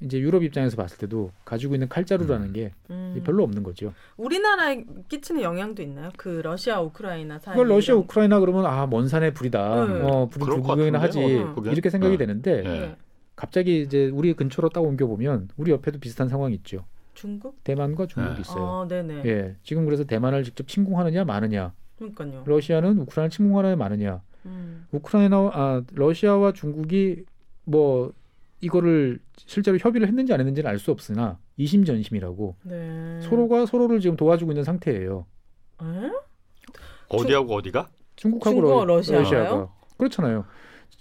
이제 0.00 0.20
유럽 0.20 0.44
입장에서 0.44 0.76
봤을 0.76 0.98
때도 0.98 1.32
가지고 1.44 1.74
있는 1.74 1.88
칼자루라는 1.88 2.52
게 2.52 2.70
음. 2.90 3.20
별로 3.24 3.42
없는 3.42 3.64
거죠. 3.64 3.92
우리나라에 4.18 4.84
끼치는 5.08 5.42
영향도 5.42 5.82
있나요? 5.82 6.10
그 6.16 6.28
러시아 6.44 6.80
우크라이나 6.80 7.40
사이 7.40 7.54
그걸 7.54 7.68
러시아 7.68 7.96
우크라이나 7.96 8.38
그러면 8.38 8.64
아 8.66 8.86
먼 8.86 9.08
산의 9.08 9.34
불이다. 9.34 9.86
네. 9.86 10.00
어 10.04 10.28
불, 10.28 10.42
그럴 10.42 10.58
것 10.58 10.62
불구경이나 10.68 11.00
하지. 11.00 11.18
어? 11.18 11.54
이렇게 11.72 11.90
생각이 11.90 12.14
어. 12.14 12.18
되는데 12.18 12.62
예. 12.64 12.96
갑자기 13.34 13.80
이제 13.80 14.10
우리 14.14 14.32
근처로 14.34 14.68
딱 14.68 14.82
옮겨 14.84 15.08
보면 15.08 15.48
우리 15.56 15.72
옆에도 15.72 15.98
비슷한 15.98 16.28
상황이 16.28 16.54
있죠. 16.54 16.84
중국? 17.14 17.62
대만과 17.64 18.06
중국이 18.06 18.36
네. 18.36 18.40
있어요. 18.40 18.64
아, 18.64 18.88
네네. 18.88 19.22
예. 19.26 19.56
지금 19.62 19.84
그래서 19.84 20.04
대만을 20.04 20.44
직접 20.44 20.66
침공하느냐 20.66 21.24
마느냐. 21.24 21.72
그러니까요. 21.96 22.42
러시아는 22.46 22.98
우크라이나를 23.00 23.30
침공하느냐 23.30 23.76
마느냐. 23.76 24.22
음. 24.46 24.86
우크라이나 24.90 25.36
아 25.52 25.82
러시아와 25.92 26.52
중국이 26.52 27.24
뭐 27.64 28.12
이거를 28.60 29.18
실제로 29.36 29.76
협의를 29.78 30.08
했는지 30.08 30.32
안 30.32 30.40
했는지는 30.40 30.68
알 30.68 30.78
수 30.78 30.90
없으나 30.90 31.38
이심전심이라고 31.56 32.56
네. 32.64 33.20
서로가 33.22 33.66
서로를 33.66 34.00
지금 34.00 34.16
도와주고 34.16 34.52
있는 34.52 34.64
상태예요. 34.64 35.26
에? 35.82 35.84
어디하고 37.08 37.54
어디가? 37.54 37.88
중국하고 38.16 38.56
중국과 38.56 38.84
러, 38.84 38.96
러시아가요? 38.96 39.22
러시아가 39.22 39.72
그렇잖아요. 39.96 40.44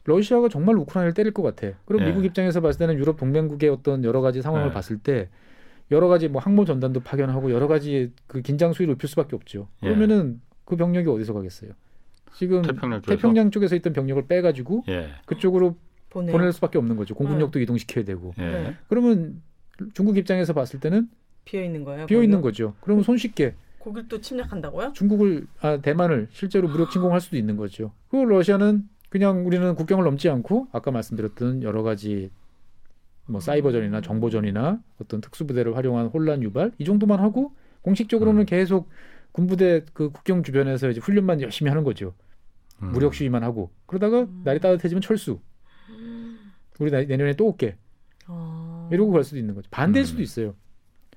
러시아가 0.03 0.49
정말 0.49 0.75
우크라이나를 0.77 1.13
때릴 1.13 1.33
것 1.33 1.43
같아. 1.43 1.75
그럼 1.85 2.01
예. 2.01 2.05
미국 2.07 2.25
입장에서 2.25 2.59
봤을 2.61 2.79
때는 2.79 2.95
유럽 2.95 3.17
동맹국의 3.17 3.69
어떤 3.69 4.03
여러 4.03 4.21
가지 4.21 4.41
상황을 4.41 4.69
예. 4.69 4.73
봤을 4.73 4.97
때 4.97 5.29
여러 5.91 6.07
가지 6.07 6.27
뭐 6.29 6.41
항모 6.41 6.65
전단도 6.65 7.01
파견하고 7.01 7.51
여러 7.51 7.67
가지 7.67 8.11
그 8.27 8.41
긴장 8.41 8.73
수위를 8.73 8.93
높일 8.93 9.09
수밖에 9.09 9.35
없죠. 9.35 9.67
예. 9.83 9.87
그러면은 9.87 10.41
그 10.65 10.75
병력이 10.75 11.09
어디서 11.09 11.33
가겠어요? 11.33 11.71
지금 12.33 12.61
태평양 12.61 13.01
쪽에서. 13.01 13.15
태평양 13.17 13.51
쪽에서 13.51 13.75
있던 13.75 13.93
병력을 13.93 14.25
빼가지고 14.27 14.85
예. 14.87 15.09
그쪽으로 15.25 15.75
보내요. 16.09 16.31
보낼 16.31 16.53
수밖에 16.53 16.77
없는 16.77 16.95
거죠. 16.95 17.13
공군력도 17.13 17.59
이동시켜야 17.59 18.05
되고. 18.05 18.33
예. 18.39 18.41
네. 18.41 18.75
그러면 18.87 19.41
중국 19.93 20.17
입장에서 20.17 20.53
봤을 20.53 20.79
때는 20.79 21.09
비어 21.43 21.63
있는 21.63 21.83
거예요. 21.83 22.05
비어 22.05 22.23
있는? 22.23 22.41
거죠. 22.41 22.75
그러면 22.81 23.03
손쉽게 23.03 23.55
거길 23.79 24.07
또 24.07 24.21
침략한다고요? 24.21 24.93
중국을 24.93 25.47
아 25.59 25.77
대만을 25.77 26.27
실제로 26.31 26.67
무력 26.67 26.91
침공할 26.91 27.19
수도 27.19 27.35
있는 27.35 27.57
거죠. 27.57 27.91
그리고 28.09 28.25
러시아는 28.25 28.87
그냥 29.09 29.45
우리는 29.45 29.75
국경을 29.75 30.05
넘지 30.05 30.29
않고 30.29 30.67
아까 30.71 30.91
말씀드렸던 30.91 31.63
여러 31.63 31.83
가지 31.83 32.29
뭐 33.31 33.39
사이버전이나 33.39 34.01
정보전이나 34.01 34.81
어떤 35.01 35.21
특수부대를 35.21 35.75
활용한 35.75 36.07
혼란 36.07 36.43
유발 36.43 36.71
이 36.77 36.85
정도만 36.85 37.19
하고 37.19 37.53
공식적으로는 37.81 38.41
음. 38.41 38.45
계속 38.45 38.89
군부대 39.31 39.85
그 39.93 40.11
국경 40.11 40.43
주변에서 40.43 40.89
이제 40.89 40.99
훈련만 40.99 41.41
열심히 41.41 41.69
하는 41.69 41.83
거죠. 41.83 42.13
음. 42.83 42.91
무력 42.91 43.13
시위만 43.13 43.43
하고 43.43 43.71
그러다가 43.85 44.21
음. 44.23 44.41
날이 44.43 44.59
따뜻해지면 44.59 45.01
철수. 45.01 45.39
우리 46.79 46.91
나- 46.91 47.01
내년에 47.03 47.33
또 47.35 47.47
올게. 47.47 47.75
어. 48.27 48.89
이러고 48.91 49.11
갈 49.11 49.23
수도 49.23 49.37
있는 49.37 49.55
거죠. 49.55 49.69
반대일 49.71 50.03
음. 50.03 50.07
수도 50.07 50.21
있어요. 50.21 50.55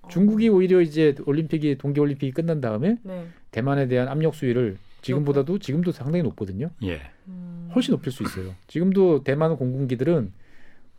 어. 0.03 0.09
중국이 0.09 0.49
오히려 0.49 0.81
이제 0.81 1.15
올림픽이 1.27 1.77
동계 1.79 2.01
올림픽이 2.01 2.33
끝난 2.33 2.61
다음에 2.61 2.99
네. 3.03 3.27
대만에 3.51 3.89
대한 3.89 4.09
압력 4.09 4.35
수위를 4.35 4.77
지금보다도 5.03 5.59
지금도 5.59 5.93
상당히 5.93 6.23
높거든요. 6.23 6.71
예. 6.83 7.01
음. 7.29 7.71
훨씬 7.75 7.93
높일 7.93 8.13
수 8.13 8.23
있어요. 8.23 8.55
지금도 8.69 9.25
대만 9.25 9.57
공군기들은 9.57 10.33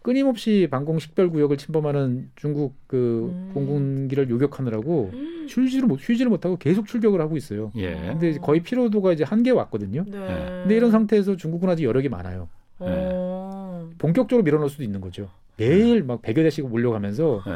끊임없이 0.05 0.67
방공 0.69 0.99
식별 0.99 1.31
구역을 1.31 1.57
침범하는 1.57 2.29
중국 2.35 2.75
그 2.85 3.31
음. 3.33 3.49
공군기를 3.55 4.29
요격하느라고 4.29 5.09
음. 5.11 5.47
휴지를 5.49 5.87
못 5.87 5.99
휴지를 5.99 6.29
못 6.29 6.45
하고 6.45 6.57
계속 6.57 6.85
출격을 6.85 7.19
하고 7.19 7.35
있어요. 7.37 7.71
예. 7.75 7.95
근데 7.95 8.29
이제 8.29 8.39
거의 8.39 8.61
피로도가 8.61 9.13
이제 9.13 9.23
한계 9.23 9.49
왔거든요. 9.49 10.05
네. 10.07 10.19
근데 10.61 10.75
이런 10.77 10.91
상태에서 10.91 11.37
중국은 11.37 11.69
아직 11.69 11.85
여력이 11.85 12.09
많아요. 12.09 12.47
어. 12.77 13.89
본격적으로 13.97 14.43
밀어넣을 14.43 14.69
수도 14.69 14.83
있는 14.83 15.01
거죠. 15.01 15.27
매일 15.57 16.03
막 16.03 16.21
100여 16.21 16.35
대씩 16.43 16.67
몰려가면서 16.69 17.41
예. 17.47 17.51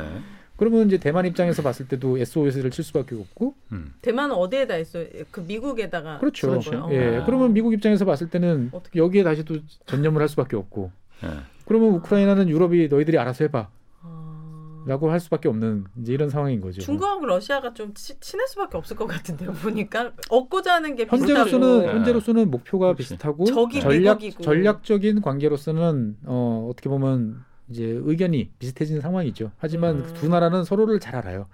그러면 0.55 0.87
이제 0.87 0.97
대만 0.97 1.27
입장에서 1.27 1.61
봤을 1.61 1.87
때도 1.87 2.17
SOS를 2.17 2.71
칠 2.71 2.83
수밖에 2.83 3.13
없고 3.15 3.53
음. 3.73 3.93
대만은 4.01 4.33
어디에다 4.33 4.75
있어요? 4.77 5.05
그 5.29 5.41
미국에다가 5.41 6.17
그렇죠. 6.17 6.59
거예요? 6.59 6.87
예. 6.93 7.17
어. 7.17 7.25
그러면 7.27 7.53
미국 7.53 7.73
입장에서 7.73 8.05
봤을 8.05 8.27
때는 8.31 8.69
어떻게- 8.71 8.97
여기에 8.97 9.21
다시 9.23 9.45
또 9.45 9.57
전념을 9.85 10.19
할 10.19 10.27
수밖에 10.29 10.55
없고 10.55 10.89
예. 11.23 11.27
그러면 11.69 11.89
우크라이나는 11.93 12.49
유럽이 12.49 12.87
너희들이 12.87 13.19
알아서 13.19 13.43
해봐. 13.43 13.69
어. 14.01 14.83
라고 14.87 15.11
할 15.11 15.19
수밖에 15.19 15.47
없는 15.49 15.85
이제 16.01 16.13
이런 16.13 16.27
상황인 16.31 16.61
거죠. 16.61 16.81
중국하고 16.81 17.27
러시아가 17.27 17.75
좀 17.75 17.93
치, 17.93 18.19
친할 18.19 18.47
수밖에 18.47 18.75
없을 18.75 18.95
것 18.97 19.05
같은데요. 19.05 19.51
보니까 19.53 20.11
얻고자 20.31 20.73
하는 20.73 20.95
게 20.95 21.05
현재로서는 21.07 21.79
네. 21.81 21.87
현재로서는 21.89 22.49
목표가 22.49 22.87
그렇지. 22.87 23.03
비슷하고 23.03 23.45
적이 23.45 23.81
전략 23.81 24.17
미국이고. 24.17 24.41
전략적인 24.43 25.21
관계로서는 25.21 26.17
어, 26.25 26.67
어떻게 26.71 26.89
보면 26.89 27.43
이제 27.69 27.83
의견이 28.03 28.49
비슷해지는 28.57 29.01
상황이죠. 29.01 29.51
하지만 29.59 29.97
음. 29.97 30.03
그두 30.05 30.27
나라는 30.27 30.63
서로를 30.63 30.99
잘 30.99 31.15
알아요. 31.17 31.45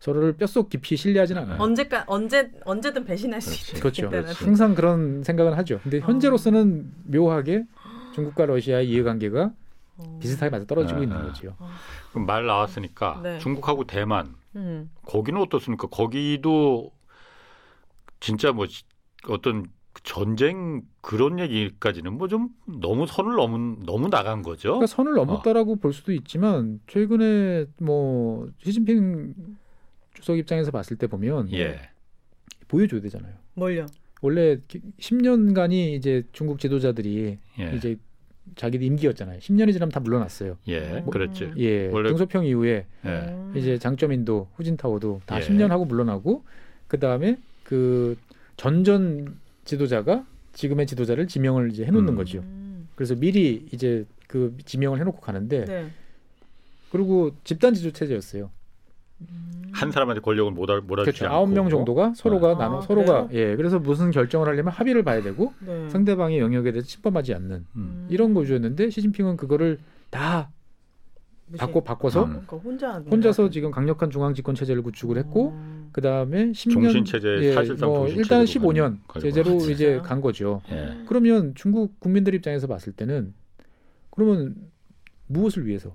서로를 0.00 0.32
뼛속 0.34 0.70
깊이 0.70 0.96
신뢰하진 0.96 1.36
않아요. 1.36 1.60
언제까 1.60 2.04
언제 2.06 2.52
언제든 2.64 3.04
배신할 3.04 3.42
수 3.42 3.50
그렇지. 3.80 4.00
있는 4.02 4.10
그렇죠. 4.12 4.28
그렇지. 4.28 4.44
항상 4.44 4.74
그런 4.74 5.22
생각은 5.24 5.52
하죠. 5.54 5.80
근데 5.82 5.98
어. 5.98 6.00
현재로서는 6.06 6.90
묘하게 7.04 7.64
중국과 8.18 8.46
러시아의 8.46 8.88
이해관계가 8.90 9.52
어. 9.98 10.18
비슷하게 10.20 10.50
맞아 10.50 10.64
떨어지고 10.64 11.00
아, 11.00 11.02
있는 11.02 11.16
아. 11.16 11.22
거죠. 11.26 11.56
그럼 12.10 12.26
말 12.26 12.46
나왔으니까 12.46 13.20
네. 13.22 13.38
중국하고 13.38 13.84
대만 13.84 14.34
음. 14.56 14.90
거기는 15.02 15.40
어떻습니까? 15.40 15.86
거기도 15.88 16.90
진짜 18.20 18.52
뭐 18.52 18.66
지- 18.66 18.84
어떤 19.28 19.66
전쟁 20.04 20.82
그런 21.00 21.38
얘기까지는 21.40 22.16
뭐 22.18 22.28
좀 22.28 22.50
너무 22.66 23.06
선을 23.06 23.34
넘은 23.34 23.80
너무 23.84 24.08
나간 24.08 24.42
거죠. 24.42 24.68
그러니까 24.78 24.86
선을 24.86 25.14
넘었다라고 25.14 25.76
볼 25.76 25.92
수도 25.92 26.12
있지만 26.12 26.80
최근에 26.86 27.66
뭐 27.80 28.48
시진핑 28.62 29.34
주석 30.14 30.38
입장에서 30.38 30.70
봤을 30.70 30.96
때 30.96 31.06
보면 31.06 31.52
예. 31.52 31.80
보여줘야 32.68 33.00
되잖아요. 33.00 33.34
뭘요? 33.54 33.86
원래 34.20 34.58
10년간이 34.98 35.94
이제 35.94 36.24
중국 36.32 36.58
지도자들이 36.58 37.38
예. 37.60 37.72
이제 37.76 37.96
자기들 38.56 38.86
임기였잖아요. 38.86 39.38
10년이 39.40 39.72
지나면 39.72 39.90
다 39.92 40.00
물러났어요. 40.00 40.56
예. 40.68 40.80
뭐- 41.00 41.10
그랬지. 41.10 41.52
예, 41.58 41.88
원래- 41.88 42.08
등소평 42.10 42.44
이후에 42.46 42.86
예. 43.04 43.08
음. 43.08 43.52
이제 43.56 43.78
장쩌민도 43.78 44.48
후진타오도 44.54 45.22
다 45.26 45.40
예. 45.40 45.44
10년 45.46 45.68
하고 45.68 45.84
물러나고 45.84 46.44
그 46.88 46.98
다음에 46.98 47.38
그 47.64 48.16
전전 48.56 49.36
지도자가 49.64 50.26
지금의 50.52 50.86
지도자를 50.86 51.28
지명을 51.28 51.70
이제 51.70 51.84
해놓는 51.84 52.14
음. 52.14 52.16
거죠. 52.16 52.38
음. 52.40 52.88
그래서 52.94 53.14
미리 53.14 53.66
이제 53.72 54.04
그 54.26 54.56
지명을 54.64 54.98
해놓고 55.00 55.20
가는데 55.20 55.64
네. 55.64 55.86
그리고 56.90 57.30
집단 57.44 57.74
지도 57.74 57.90
체제였어요. 57.92 58.50
음. 59.20 59.68
한 59.72 59.90
사람한테 59.92 60.20
권력을 60.22 60.50
몰아 60.52 60.80
몰아주지 60.86 61.18
그렇죠. 61.18 61.24
않고 61.26 61.36
아홉 61.36 61.52
명 61.52 61.68
정도가 61.68 62.14
서로가 62.14 62.52
아, 62.52 62.58
나눠 62.58 62.80
서로가 62.80 63.28
그래요? 63.28 63.50
예 63.50 63.56
그래서 63.56 63.78
무슨 63.78 64.10
결정을 64.10 64.48
하려면 64.48 64.72
합의를 64.72 65.02
봐야 65.04 65.22
되고 65.22 65.52
네. 65.60 65.88
상대방의 65.90 66.38
영역에 66.38 66.72
대해서 66.72 66.86
침범하지 66.88 67.34
않는 67.34 67.66
음. 67.76 68.06
이런 68.10 68.34
거주였는데 68.34 68.90
시진핑은 68.90 69.36
그거를 69.36 69.78
다 70.10 70.50
무시- 71.46 71.58
바꿔 71.60 71.82
바꿔서 71.82 72.24
음. 72.24 72.28
그러니까 72.46 72.56
혼자 72.58 73.00
것 73.02 73.50
지금 73.50 73.70
강력한 73.70 74.10
중앙 74.10 74.34
집권 74.34 74.54
체제를 74.54 74.82
구축을. 74.82 75.16
했고 75.18 75.50
음. 75.50 75.88
그 75.92 76.00
다음에 76.00 76.46
10년 76.52 76.72
종신 76.72 77.04
체제 77.04 77.52
사실상 77.52 77.88
뭐 77.88 78.06
일단 78.08 78.44
체제로 78.44 78.66
15년 78.72 78.98
가지고 79.06 79.20
제재로 79.20 79.54
왔죠. 79.54 79.70
이제? 79.70 79.98
간 80.02 80.20
거죠. 80.20 80.60
예. 80.70 81.04
그러면 81.06 81.54
중국 81.54 81.98
국민들 82.00 82.34
입장에서 82.34 82.66
봤을 82.66 82.92
때는 82.92 83.32
그러면 84.10 84.54
무엇을 85.26 85.66
위해서? 85.66 85.94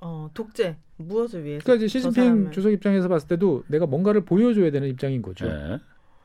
어, 0.00 0.30
독재 0.34 0.76
무엇을 0.96 1.44
위해서? 1.44 1.64
그러니까 1.64 1.84
이제 1.84 1.92
저 2.00 2.08
시진핑 2.10 2.46
사람을- 2.48 2.52
주석 2.52 2.72
입장에서 2.72 3.08
봤을 3.08 3.28
때도 3.28 3.64
내가 3.68 3.86
뭔가를 3.86 4.22
보여줘야 4.24 4.70
되는 4.70 4.88
입장인 4.88 5.22
거죠. 5.22 5.46
예. 5.46 5.78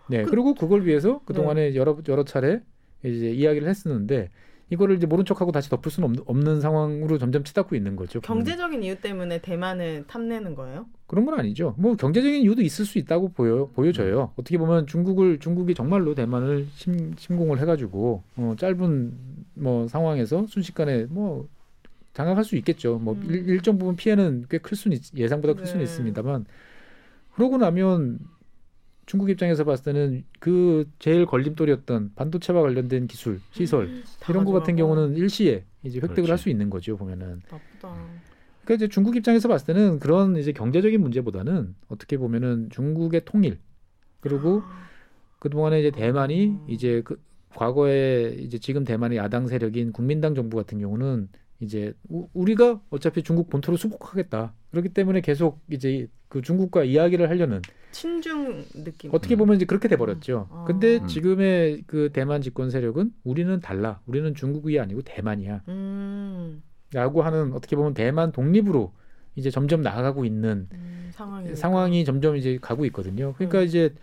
네. 0.10 0.24
그- 0.24 0.30
그리고 0.32 0.54
그걸 0.54 0.86
위해서 0.86 1.22
그 1.26 1.34
동안에 1.34 1.76
여러 1.76 1.98
여러 2.08 2.24
차례 2.24 2.62
이제 3.04 3.32
이야기를 3.32 3.68
했었는데 3.68 4.30
이거를 4.72 4.96
이제 4.96 5.06
모른 5.06 5.24
척하고 5.26 5.52
다시 5.52 5.70
덮을 5.70 5.92
수는 5.92 6.08
없는, 6.10 6.24
없는 6.26 6.62
상황으로 6.62 7.20
점점 7.20 7.44
치닫고 7.44 7.76
있는 7.76 7.96
거죠. 7.96 8.20
경제적인 8.22 8.82
이유 8.82 9.00
때문에 9.00 9.40
대만을 9.40 10.06
탐내는 10.08 10.56
거예요? 10.56 10.88
그런 11.06 11.24
건 11.26 11.40
아니죠. 11.40 11.76
뭐 11.78 11.96
경제적인 11.96 12.42
이유도 12.42 12.64
있을 12.64 12.84
수 12.84 12.98
있다고 12.98 13.30
보여 13.30 13.70
보여져요. 13.76 14.32
어떻게 14.36 14.58
보면 14.58 14.88
중국을 14.88 15.40
중국이 15.40 15.76
정말로 15.76 16.16
대만을 16.16 16.66
침, 16.76 17.14
침공을 17.16 17.60
해가지고 17.60 18.24
어, 18.38 18.56
짧은 18.58 19.14
뭐 19.54 19.88
상황에서 19.88 20.48
순식간에 20.48 21.06
뭐 21.12 21.48
장악할 22.16 22.44
수 22.44 22.56
있겠죠. 22.56 22.98
뭐 22.98 23.14
음. 23.16 23.24
일, 23.30 23.48
일정 23.50 23.78
부분 23.78 23.96
피해는 23.96 24.46
꽤 24.50 24.58
클 24.58 24.76
수는 24.76 24.98
있- 24.98 25.14
예상보다 25.16 25.54
클 25.54 25.66
수는 25.68 25.80
네. 25.80 25.84
있습니다만 25.84 26.46
그러고 27.36 27.58
나면 27.58 28.20
중국 29.06 29.30
입장에서 29.30 29.64
봤을 29.66 29.86
때는 29.94 30.24
그 30.40 30.90
제일 30.98 31.26
걸림돌이었던 31.28 32.14
반도체와 32.16 32.62
관련된 32.64 33.06
기술, 33.06 33.40
시설 33.52 33.86
음, 33.86 34.04
다 34.20 34.34
이런 34.34 34.46
거 34.46 34.52
같은. 34.52 34.76
경우는 34.76 35.16
일시에 35.16 35.64
이제 35.84 36.00
획득을. 36.02 36.30
할 36.32 36.38
수 36.40 36.50
있는 36.50 36.72
거죠 36.72 36.98
보면은. 36.98 37.42
나쁘다. 37.52 37.94
그러니까 38.64 38.74
이제 38.74 38.88
중국 38.88 39.16
입장에서 39.16 39.48
봤을 39.48 39.68
때는 39.68 40.00
그런 40.00 40.38
이제 40.38 40.52
경제적인 40.54 41.00
문제보다는 41.00 41.76
어떻게 41.88 42.18
보면은 42.18 42.70
중국의 42.72 43.22
통일 43.26 43.60
그리고 44.22 44.64
그 45.38 45.50
동안에 45.52 45.82
이제 45.82 45.92
대만이 45.92 46.48
음. 46.48 46.66
이제 46.68 47.02
그 47.06 47.22
과거에 47.50 48.36
이제 48.40 48.58
지금 48.58 48.84
대만의 48.84 49.20
야당 49.20 49.48
세력인 49.48 49.92
국민당 49.92 50.34
정부 50.34 50.58
같은 50.58 50.80
경우는 50.80 51.30
이제 51.60 51.94
우, 52.10 52.28
우리가 52.34 52.82
어차피 52.90 53.24
중국 53.24 53.50
본토로 53.50 53.78
수복하겠다 53.78 54.54
그렇기 54.72 54.90
때문에 54.90 55.22
계속 55.22 55.62
이제 55.70 56.08
그 56.28 56.42
중국과 56.42 56.84
이야기를 56.84 57.30
하려는 57.30 57.62
친중 57.96 58.66
느낌. 58.84 59.10
어떻게 59.14 59.38
보면 59.38 59.56
이제 59.56 59.64
그렇게 59.64 59.88
돼 59.88 59.96
버렸죠. 59.96 60.50
음. 60.52 60.66
근데 60.66 60.98
음. 60.98 61.08
지금의 61.08 61.84
그 61.88 62.10
대만 62.12 62.42
집권 62.42 62.70
세력은 62.70 63.14
우리는 63.24 63.58
달라. 63.62 64.02
우리는 64.06 64.36
중국이 64.36 64.78
아니고 64.82 65.02
대만이야. 65.04 65.62
음, 65.70 66.62
라고 66.92 67.22
하는 67.22 67.54
어떻게 67.54 67.78
보면 67.78 67.94
대만 67.94 68.34
독립으로 68.34 68.92
이제 69.36 69.50
점점 69.50 69.82
나아가고 69.82 70.26
있는 70.26 70.68
음, 70.74 71.10
상황이 71.14 71.56
상황이 71.56 72.04
점점 72.04 72.36
이제 72.36 72.58
가고 72.62 72.86
있거든요. 72.88 73.34
그러니까 73.38 73.60
음. 73.60 73.64
이제 73.64 73.94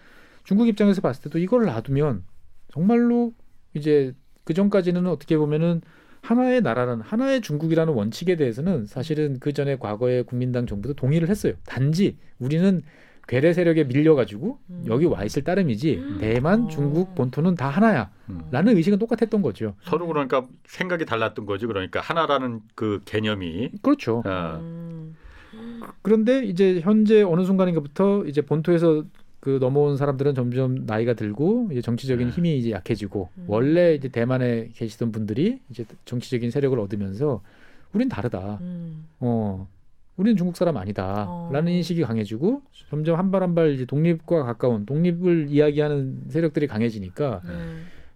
중국 0.45 0.69
입장에서 0.69 1.03
봤을 1.03 1.25
때도 1.25 1.39
이걸 1.39 1.67
놔두면 1.67 2.25
정말로 2.73 3.35
이제 3.75 4.15
그 4.45 4.55
전까지는 4.55 5.07
어떻게 5.07 5.37
보면은 5.37 5.83
하나의 6.23 6.61
나라라는 6.63 7.03
하나의 7.03 7.41
중국이라는 7.41 7.93
원칙에 7.93 8.37
대해서는 8.37 8.87
사실은 8.87 9.39
그 9.41 9.53
전에 9.53 9.77
과거의 9.77 10.23
국민당 10.23 10.67
정부도 10.67 10.95
동의를 10.95 11.29
했어요. 11.29 11.55
단지 11.67 12.17
우리는 12.39 12.83
괴뢰 13.29 13.53
세력에 13.53 13.85
밀려가지고 13.85 14.59
음. 14.71 14.85
여기 14.87 15.05
와 15.07 15.25
있을 15.25 15.43
따름이지 15.43 15.95
음. 15.97 16.19
대만, 16.21 16.65
어. 16.65 16.69
중국 16.69 17.15
본토는 17.15 17.57
다 17.57 17.69
하나야라는 17.69 18.09
음. 18.73 18.77
의식은 18.77 18.99
똑같았던 18.99 19.43
거죠. 19.43 19.75
서로 19.83 20.07
그러니까 20.07 20.47
생각이 20.67 21.05
달랐던 21.07 21.47
거지. 21.47 21.67
그러니까 21.67 22.01
하나라는 22.01 22.61
그 22.75 23.01
개념이 23.05 23.71
그렇죠. 23.83 24.23
어, 24.25 24.59
음. 24.61 25.17
그런데 26.03 26.45
이제 26.45 26.81
현재 26.81 27.23
어느 27.23 27.45
순간인가부터 27.45 28.25
이제 28.27 28.43
본토에서 28.43 29.05
그 29.43 29.59
넘어온 29.61 29.97
사람들은 29.97 30.37
점점 30.37 30.87
나이가 30.87 31.15
들고 31.15 31.71
이제 31.73 31.81
정치적인 31.81 32.29
네. 32.29 32.33
힘이 32.33 32.59
이제 32.59 32.71
약해지고 32.71 33.29
음. 33.39 33.45
원래 33.49 33.93
이제 33.93 34.07
대만에 34.07 34.69
계시던 34.73 35.11
분들이 35.11 35.59
이제 35.69 35.85
정치적인 36.05 36.53
세력을 36.53 36.79
얻으면서 36.79 37.43
우린 37.93 38.09
다르다. 38.09 38.59
음. 38.61 39.05
어 39.19 39.67
우리는 40.17 40.37
중국 40.37 40.57
사람 40.57 40.77
아니다라는 40.77 41.67
어. 41.67 41.75
인식이 41.75 42.03
강해지고 42.03 42.63
점점 42.89 43.19
한 43.19 43.33
발 43.33 43.43
한 43.43 43.57
발 43.57 43.73
이제 43.73 43.85
독립과 43.85 44.45
가까운 44.45 44.87
독립을 44.87 45.49
이야기하는 45.49 46.27
세력들이 46.29 46.69
강해지니까 46.69 47.41
네. 47.45 47.51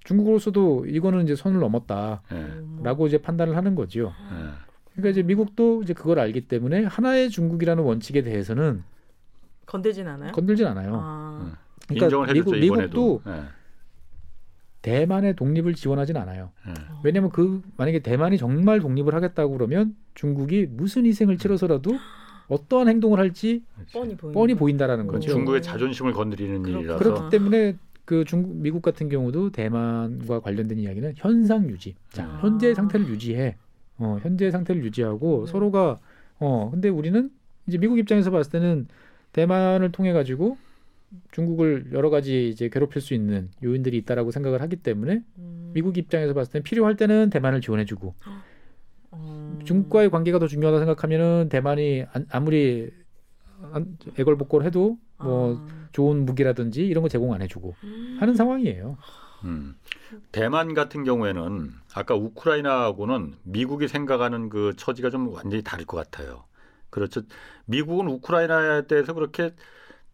중국으로서도 0.04 0.86
이거는 0.86 1.24
이제 1.24 1.34
선을 1.34 1.58
넘었다라고 1.58 2.20
예. 2.34 2.36
음. 2.36 3.06
이제 3.08 3.18
판단을 3.18 3.56
하는 3.56 3.74
거지요. 3.74 4.06
예. 4.06 4.44
그러니까 4.92 5.10
이제 5.10 5.24
미국도 5.24 5.82
이제 5.82 5.92
그걸 5.92 6.20
알기 6.20 6.42
때문에 6.42 6.84
하나의 6.84 7.30
중국이라는 7.30 7.82
원칙에 7.82 8.22
대해서는 8.22 8.84
건들진 9.66 10.06
않아요? 10.08 10.32
건들진 10.32 10.66
않아요. 10.66 11.00
아. 11.02 11.56
그러니까 11.88 12.06
인정을 12.06 12.28
해줬죠 12.30 12.50
미국. 12.52 12.76
미국도 12.76 13.22
예. 13.26 13.42
대만의 14.82 15.34
독립을 15.34 15.74
지원하진 15.74 16.16
않아요. 16.16 16.50
예. 16.68 16.74
왜냐하면 17.02 17.30
그 17.30 17.62
만약에 17.76 18.00
대만이 18.00 18.38
정말 18.38 18.80
독립을 18.80 19.14
하겠다고 19.14 19.52
그러면 19.54 19.96
중국이 20.14 20.66
무슨 20.70 21.04
희생을 21.04 21.38
치러서라도 21.38 21.92
어떠한 22.48 22.88
행동을 22.88 23.18
할지 23.18 23.64
뻔히. 23.92 24.16
뻔히 24.16 24.54
보인다라는 24.54 25.08
거죠. 25.08 25.30
중국의 25.30 25.62
자존심을 25.62 26.12
건드리는 26.12 26.62
그렇구나. 26.62 26.78
일이라서. 26.78 27.02
그렇기 27.02 27.30
때문에 27.30 27.76
그 28.04 28.24
중국 28.24 28.54
미국 28.56 28.82
같은 28.82 29.08
경우도 29.08 29.50
대만과 29.50 30.38
관련된 30.40 30.78
이야기는 30.78 31.14
현상 31.16 31.68
유지. 31.68 31.96
자, 32.10 32.24
아. 32.24 32.38
현재 32.40 32.72
상태를 32.72 33.08
유지해. 33.08 33.56
어, 33.98 34.18
현재 34.22 34.50
상태를 34.52 34.84
유지하고 34.84 35.46
네. 35.46 35.50
서로가 35.52 35.98
어, 36.38 36.68
근데 36.70 36.88
우리는 36.88 37.30
이제 37.66 37.78
미국 37.78 37.98
입장에서 37.98 38.30
봤을 38.30 38.52
때는 38.52 38.86
대만을 39.36 39.92
통해 39.92 40.14
가지고 40.14 40.56
중국을 41.32 41.90
여러 41.92 42.08
가지 42.08 42.48
이제 42.48 42.70
괴롭힐 42.70 43.02
수 43.02 43.12
있는 43.12 43.50
요인들이 43.62 43.96
있다라고 43.98 44.30
생각을 44.30 44.62
하기 44.62 44.76
때문에 44.76 45.22
음. 45.38 45.70
미국 45.74 45.98
입장에서 45.98 46.32
봤을 46.32 46.52
때는 46.52 46.62
필요할 46.64 46.96
때는 46.96 47.28
대만을 47.28 47.60
지원해주고 47.60 48.14
음. 49.12 49.60
중국과의 49.64 50.10
관계가 50.10 50.38
더 50.38 50.46
중요하다 50.46 50.78
생각하면은 50.78 51.48
대만이 51.50 52.06
안- 52.12 52.26
아무리 52.30 52.90
안- 53.72 53.98
애걸복걸 54.18 54.64
해도 54.64 54.98
뭐 55.18 55.56
아. 55.58 55.88
좋은 55.92 56.24
무기라든지 56.24 56.86
이런 56.86 57.02
거 57.02 57.08
제공 57.10 57.34
안 57.34 57.42
해주고 57.42 57.74
음. 57.84 58.16
하는 58.18 58.34
상황이에요. 58.34 58.96
음. 59.44 59.76
대만 60.32 60.72
같은 60.72 61.04
경우에는 61.04 61.70
아까 61.94 62.14
우크라이나하고는 62.14 63.34
미국이 63.44 63.86
생각하는 63.86 64.48
그 64.48 64.72
처지가 64.76 65.10
좀 65.10 65.28
완전히 65.28 65.62
다를 65.62 65.84
것 65.84 65.98
같아요. 65.98 66.44
그렇죠. 66.90 67.22
미국은 67.66 68.08
우크라이나에 68.08 68.86
대해서 68.86 69.12
그렇게 69.12 69.54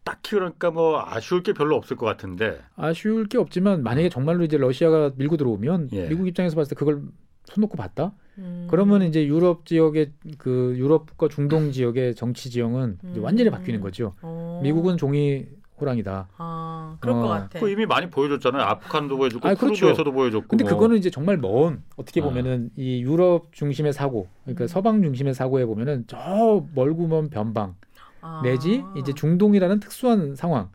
딱히 0.03 0.31
그러니까 0.31 0.71
뭐 0.71 1.01
아쉬울 1.05 1.43
게 1.43 1.53
별로 1.53 1.75
없을 1.75 1.95
것 1.95 2.05
같은데. 2.05 2.59
아쉬울 2.75 3.27
게 3.27 3.37
없지만 3.37 3.83
만약에 3.83 4.09
정말로 4.09 4.43
이제 4.43 4.57
러시아가 4.57 5.11
밀고 5.15 5.37
들어오면 5.37 5.89
예. 5.93 6.09
미국 6.09 6.27
입장에서 6.27 6.55
봤을 6.55 6.71
때 6.71 6.75
그걸 6.75 7.03
손 7.45 7.61
놓고 7.61 7.77
봤다? 7.77 8.13
음. 8.37 8.67
그러면 8.69 9.03
이제 9.03 9.25
유럽 9.25 9.65
지역의 9.65 10.11
그 10.37 10.73
유럽과 10.77 11.27
중동 11.29 11.71
지역의 11.71 12.15
정치 12.15 12.49
지형은 12.49 12.97
이제 13.11 13.19
음. 13.19 13.23
완전히 13.23 13.49
바뀌는 13.49 13.79
거죠. 13.81 14.13
어. 14.21 14.59
미국은 14.63 14.97
종이 14.97 15.45
호랑이다. 15.83 16.29
아 16.37 16.97
그럴 16.99 17.15
어. 17.15 17.21
것 17.21 17.27
같아. 17.27 17.59
그 17.59 17.69
이미 17.69 17.85
많이 17.85 18.09
보여줬잖아요. 18.09 18.63
아프간도 18.63 19.17
보여줬고 19.17 19.47
아, 19.47 19.53
그렇죠. 19.55 19.93
보여줬고. 19.93 20.47
근데 20.47 20.63
뭐. 20.63 20.73
그거는 20.73 20.97
이제 20.97 21.09
정말 21.09 21.37
먼 21.37 21.83
어떻게 21.97 22.21
아. 22.21 22.23
보면은 22.23 22.71
이 22.75 23.01
유럽 23.03 23.51
중심의 23.51 23.93
사고, 23.93 24.27
그러니까 24.43 24.65
음. 24.65 24.67
서방 24.67 25.01
중심의 25.01 25.33
사고에 25.33 25.65
보면은 25.65 26.05
저 26.07 26.65
멀고 26.73 27.07
먼 27.07 27.29
변방 27.29 27.75
아. 28.21 28.41
내지 28.43 28.83
이제 28.97 29.13
중동이라는 29.13 29.79
특수한 29.81 30.35
상황 30.35 30.69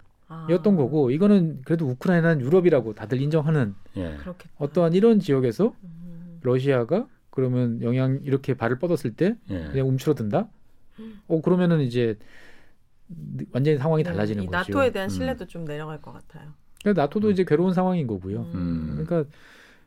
이었던 0.51 0.75
아. 0.75 0.77
거고 0.77 1.11
이거는 1.11 1.63
그래도 1.65 1.87
우크라이나는 1.87 2.43
유럽이라고 2.43 2.95
다들 2.95 3.21
인정하는 3.21 3.75
예. 3.97 4.17
어떠한 4.59 4.93
이런 4.93 5.21
지역에서 5.21 5.73
음. 5.83 6.39
러시아가 6.43 7.07
그러면 7.31 7.83
영향 7.83 8.21
이렇게 8.25 8.55
발을 8.55 8.79
뻗었을 8.79 9.15
때 9.15 9.37
예. 9.49 9.65
그냥 9.73 9.89
움츠러든다? 9.89 10.49
어 11.29 11.41
그러면은 11.41 11.81
이제 11.81 12.19
완전히 13.53 13.79
상황이 13.79 14.03
네, 14.03 14.11
달라지는 14.11 14.43
이 14.43 14.47
거죠. 14.47 14.59
나토에 14.59 14.93
대한 14.93 15.09
음. 15.09 15.11
신뢰도 15.11 15.47
좀 15.47 15.65
내려갈 15.65 16.01
것 16.03 16.13
같아요. 16.13 16.51
그러니까 16.83 17.03
나토도 17.03 17.31
이제 17.31 17.45
괴로운 17.45 17.73
상황인 17.75 18.07
거고요. 18.07 18.43
음. 18.55 19.05
그러니까 19.05 19.25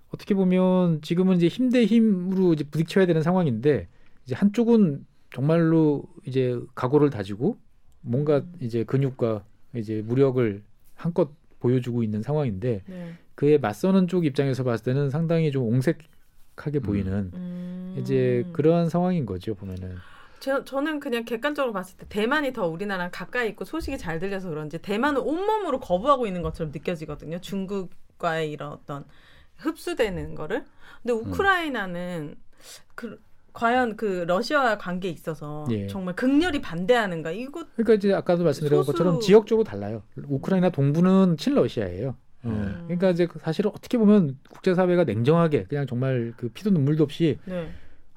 어떻게 0.10 0.34
보면 0.34 1.02
지금은 1.02 1.38
이제 1.38 1.48
힘 1.48 1.70
대 1.70 1.86
힘으로 1.86 2.54
이제 2.54 2.64
부딪혀야 2.64 3.06
되는 3.06 3.22
상황인데 3.22 3.88
이제 4.26 4.36
한쪽은 4.36 5.06
정말로 5.34 6.04
이제 6.26 6.60
각오를 6.76 7.10
다지고 7.10 7.58
뭔가 8.02 8.38
음. 8.40 8.54
이제 8.60 8.84
근육과 8.84 9.44
이제 9.76 10.02
무력을 10.06 10.64
한껏 10.96 11.30
보여주고 11.60 12.04
있는 12.04 12.22
상황인데 12.24 12.82
네. 12.86 13.14
그에 13.36 13.58
맞서는 13.58 14.08
쪽 14.08 14.26
입장에서 14.26 14.64
봤을 14.64 14.84
때는 14.86 15.10
상당히 15.10 15.52
좀 15.52 15.64
옹색하게 15.64 16.80
음. 16.80 16.82
보이는 16.82 17.32
음. 17.34 17.96
이제 18.00 18.46
그러한 18.52 18.90
상황인 18.90 19.26
거죠 19.26 19.54
보면은. 19.56 19.96
저, 20.42 20.64
저는 20.66 21.00
그냥 21.00 21.24
객관적으로 21.24 21.72
봤을 21.72 21.96
때 21.98 22.06
대만이 22.10 22.52
더 22.52 22.68
우리나라랑 22.68 23.12
가까이 23.14 23.48
있고 23.50 23.64
소식이 23.64 23.98
잘 24.00 24.20
들려서 24.20 24.50
그런지 24.50 24.80
대만은 24.80 25.22
온몸으로 25.22 25.80
거부하고 25.80 26.26
있는 26.26 26.42
것처럼 26.42 26.72
느껴지거든요. 26.74 27.39
중국과의 27.39 28.52
이런 28.52 28.72
어떤 28.72 29.06
흡수되는 29.58 30.34
거를. 30.34 30.66
근데 31.04 31.14
음. 31.14 31.20
우크라이나는 31.32 32.36
그 32.96 33.22
과연 33.54 33.98
그 33.98 34.24
러시아와 34.28 34.78
관계에 34.80 35.12
있어서 35.12 35.68
예. 35.70 35.86
정말 35.88 36.16
극렬히 36.16 36.60
반대하는가? 36.60 37.32
이거 37.32 37.66
그러니까 37.76 37.94
이제 37.94 38.12
아까도 38.14 38.44
말씀드린 38.44 38.80
소수- 38.80 38.94
것처럼 38.94 39.20
지역적으로 39.20 39.64
달라요. 39.64 40.02
우크라이나 40.28 40.72
동부는 40.72 41.38
친러시아예요. 41.38 42.10
어, 42.44 42.48
음. 42.50 42.82
그러니까 42.88 43.12
이제 43.12 43.28
사실은 43.42 43.70
어떻게 43.76 44.00
보면 44.00 44.39
국제사회가 44.50 45.04
냉정하게 45.04 45.66
그냥 45.66 45.86
정말 45.86 46.34
그 46.36 46.50
피도 46.50 46.72
눈물도 46.72 47.04
없이 47.04 47.38
네. 47.46 47.70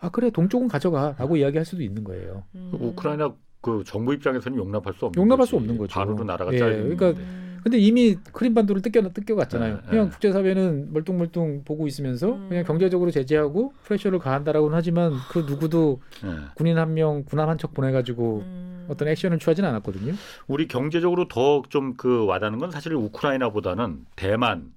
아 0.04 0.10
그래 0.10 0.28
동쪽은 0.30 0.68
가져가라고 0.68 1.36
이야기할 1.38 1.64
수도 1.64 1.82
있는 1.82 2.04
거예요. 2.04 2.42
음. 2.54 2.68
그 2.70 2.84
우크라이나 2.84 3.34
그 3.62 3.82
정부 3.86 4.12
입장에서는 4.12 4.58
용납할 4.58 4.92
수 4.92 5.06
없는 5.06 5.18
용납할 5.18 5.38
거지. 5.38 5.50
수 5.50 5.56
없는 5.56 5.78
거죠. 5.78 5.94
반으로 5.94 6.24
나라가 6.24 6.52
예, 6.52 6.58
잘리는 6.58 6.94
그러니까 6.96 7.18
음. 7.20 7.60
근데 7.62 7.78
이미 7.78 8.14
크림반도를 8.30 8.82
뜯겨 8.82 9.08
뜯겨갔잖아요. 9.08 9.76
네, 9.76 9.80
그냥 9.88 10.04
네. 10.04 10.10
국제사회는 10.10 10.92
멀뚱멀뚱 10.92 11.62
보고 11.64 11.86
있으면서 11.86 12.34
음. 12.34 12.48
그냥 12.50 12.64
경제적으로 12.64 13.10
제재하고 13.10 13.72
프레셔를 13.84 14.18
가한다라고는 14.18 14.76
하지만 14.76 15.12
그 15.30 15.38
누구도 15.38 16.02
예. 16.22 16.28
군인 16.56 16.76
한 16.76 16.92
명 16.92 17.24
군함 17.24 17.48
한 17.48 17.56
척 17.56 17.72
보내가지고 17.72 18.42
음. 18.44 18.86
어떤 18.90 19.08
액션을 19.08 19.38
취하지는 19.38 19.70
않았거든요. 19.70 20.12
우리 20.46 20.68
경제적으로 20.68 21.26
더 21.28 21.62
좀 21.70 21.94
그 21.96 22.26
와닿는 22.26 22.58
건 22.58 22.70
사실 22.70 22.92
우크라이나보다는 22.94 24.04
대만 24.16 24.74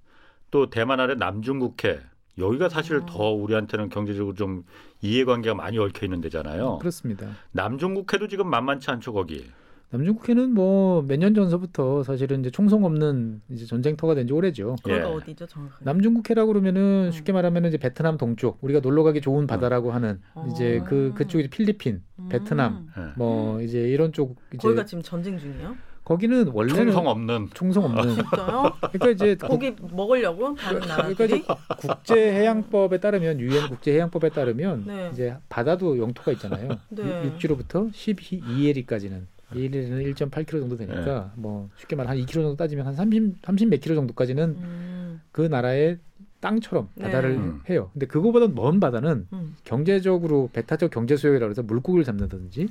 또 0.50 0.70
대만 0.70 1.02
아래 1.02 1.16
남중국해 1.16 2.00
여기가 2.38 2.70
사실 2.70 2.98
어. 2.98 3.06
더 3.06 3.32
우리한테는 3.32 3.90
경제적으로 3.90 4.36
좀 4.36 4.64
이해관계가 5.02 5.56
많이 5.56 5.78
얽혀 5.78 6.06
있는 6.06 6.22
데잖아요. 6.22 6.78
그렇습니다. 6.80 7.28
남중국해도 7.52 8.28
지금 8.28 8.50
만만치 8.50 8.90
않죠 8.92 9.14
거기. 9.14 9.46
남중국해는 9.90 10.54
뭐 10.54 11.02
몇 11.04 11.18
년 11.18 11.34
전서부터 11.34 12.04
사실은 12.04 12.42
이제 12.42 12.52
총성 12.52 12.84
없는 12.84 13.42
이제 13.50 13.66
전쟁터가 13.66 14.16
된 14.16 14.28
지 14.28 14.34
오래죠. 14.34 14.76
예. 14.88 14.92
거기가 14.92 15.10
어디죠 15.12 15.48
정확하게? 15.48 15.86
남중국해라고 15.86 16.48
그러면은 16.52 17.06
음. 17.08 17.12
쉽게 17.12 17.32
말하면 17.32 17.66
이제 17.66 17.78
베트남 17.78 18.18
동쪽 18.18 18.58
우리가 18.62 18.82
놀러 18.82 19.04
가기 19.04 19.22
좋은 19.22 19.48
바다라고 19.48 19.92
하는 19.92 20.20
이제 20.52 20.80
어. 20.80 20.84
그 20.84 21.14
그쪽이 21.16 21.50
필리핀, 21.50 22.02
음. 22.20 22.30
베트남 22.30 22.88
예. 22.98 23.02
뭐 23.16 23.62
이제 23.62 23.80
이런 23.80 24.12
쪽 24.12 24.36
이제 24.50 24.58
거기가 24.58 24.84
지금 24.84 25.02
전쟁 25.02 25.40
중이에요? 25.40 25.76
거기는 26.12 26.48
원래는 26.54 26.86
총성 26.86 27.08
없는 27.10 27.50
총성 27.54 27.84
없는 27.84 28.16
진짜요? 28.16 28.72
그러니까 28.94 29.10
이제 29.10 29.36
국- 29.36 29.48
고기 29.50 29.76
먹으려고 29.92 30.56
다른 30.56 30.80
그러니까 30.80 31.04
나라들이? 31.04 31.40
이제 31.40 31.46
국제 31.80 32.16
해양법에 32.16 33.02
따르면 33.02 33.42
유엔 33.42 33.68
국제 33.68 33.92
해양법에 33.92 34.30
따르면 34.30 34.86
네. 34.88 35.10
이제 35.12 35.36
바다도 35.50 35.98
영토가 36.00 36.32
있잖아요. 36.32 36.70
네. 36.88 37.04
육- 37.04 37.34
육지로부터 37.34 37.88
12에리까지는 37.88 39.24
1에리는 39.54 40.14
1.8km 40.16 40.50
정도 40.62 40.78
되니까 40.78 41.34
뭐 41.36 41.70
쉽게 41.78 41.98
말해 41.98 42.08
한 42.08 42.18
2km 42.18 42.32
정도 42.34 42.56
따지면 42.56 42.88
한 42.88 42.96
30, 42.96 43.42
30몇 43.42 43.82
킬로 43.82 43.96
정도까지는 43.96 44.44
음. 44.62 45.22
그 45.34 45.42
나라의 45.42 45.98
땅처럼 46.40 46.90
네. 46.96 47.06
바다를 47.06 47.32
음. 47.32 47.62
해요. 47.70 47.90
근데 47.94 48.06
그거보다 48.06 48.48
먼 48.48 48.80
바다는 48.80 49.28
음. 49.34 49.56
경제적으로 49.64 50.50
배타적 50.54 50.92
경제 50.92 51.16
수역이라고 51.16 51.50
해서 51.50 51.64
물고기를 51.64 52.04
잡는다든지 52.04 52.70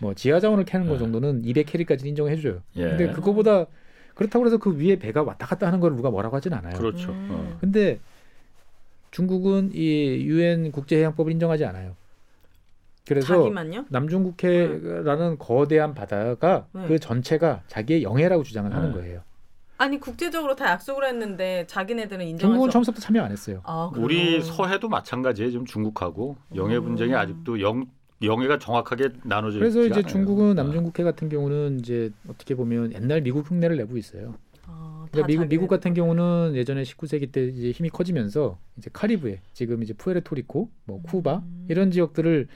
뭐 0.00 0.14
지하 0.14 0.38
자원을 0.38 0.64
캐는 0.64 0.86
것 0.86 0.94
네. 0.94 0.98
정도는 0.98 1.42
200캐리까지 1.42 2.04
인정해 2.06 2.36
줘요. 2.36 2.60
예. 2.76 2.82
근데 2.82 3.12
그거보다 3.12 3.66
그렇다고 4.14 4.46
해서 4.46 4.58
그 4.58 4.76
위에 4.78 4.96
배가 4.96 5.22
왔다 5.22 5.46
갔다 5.46 5.66
하는 5.66 5.80
걸 5.80 5.94
누가 5.96 6.10
뭐라고 6.10 6.36
하진 6.36 6.52
않아요. 6.52 6.76
그렇죠. 6.76 7.10
음. 7.12 7.28
어. 7.30 7.58
근데 7.60 8.00
중국은 9.10 9.70
이 9.72 10.24
유엔 10.26 10.70
국제해양법을 10.72 11.32
인정하지 11.32 11.64
않아요. 11.64 11.96
그래서 13.06 13.38
자기만요? 13.38 13.86
남중국해라는 13.88 15.38
거대한 15.38 15.94
바다가 15.94 16.66
네. 16.72 16.86
그 16.88 16.98
전체가 16.98 17.62
자기의 17.68 18.02
영해라고 18.02 18.42
주장을 18.42 18.72
하는 18.74 18.90
네. 18.90 18.94
거예요. 18.94 19.22
아니 19.78 20.00
국제적으로 20.00 20.56
다 20.56 20.70
약속을 20.70 21.06
했는데 21.06 21.66
자기네들은 21.66 22.26
인정할 22.26 22.54
중국은 22.54 22.70
수 22.70 22.72
처음부터 22.72 23.00
참여 23.00 23.22
안 23.22 23.30
했어요. 23.32 23.60
아, 23.64 23.90
우리? 23.94 24.40
서해도 24.42 24.88
마찬가지예요. 24.88 25.50
지금 25.50 25.66
중국하고 25.66 26.36
영해 26.54 26.80
분쟁이 26.80 27.12
음. 27.12 27.16
아직도 27.18 27.60
영 27.60 27.86
영해가 28.22 28.58
정확하게 28.58 29.10
나눠져 29.24 29.58
그래서 29.58 29.80
있지 29.80 29.88
이제 29.90 30.00
않아요. 30.00 30.10
중국은 30.10 30.50
어. 30.52 30.54
남중국해 30.54 31.04
같은 31.04 31.28
경우는 31.28 31.80
이제 31.80 32.10
어떻게 32.28 32.54
보면 32.54 32.94
옛날 32.94 33.20
미국 33.20 33.50
흉내를 33.50 33.76
내고 33.76 33.98
있어요. 33.98 34.34
아, 34.66 35.02
다 35.04 35.08
그러니까 35.12 35.26
미국. 35.26 35.48
미국 35.48 35.68
같은 35.68 35.92
경우는 35.92 36.52
예전에 36.54 36.82
19세기 36.82 37.30
때 37.30 37.44
이제 37.44 37.70
힘이 37.72 37.90
커지면서 37.90 38.58
이제 38.78 38.88
카리브해 38.90 39.40
지금 39.52 39.82
이제 39.82 39.92
푸에르토리코, 39.92 40.70
뭐 40.86 41.02
쿠바 41.02 41.36
음. 41.44 41.66
이런 41.68 41.90
지역들을 41.90 42.48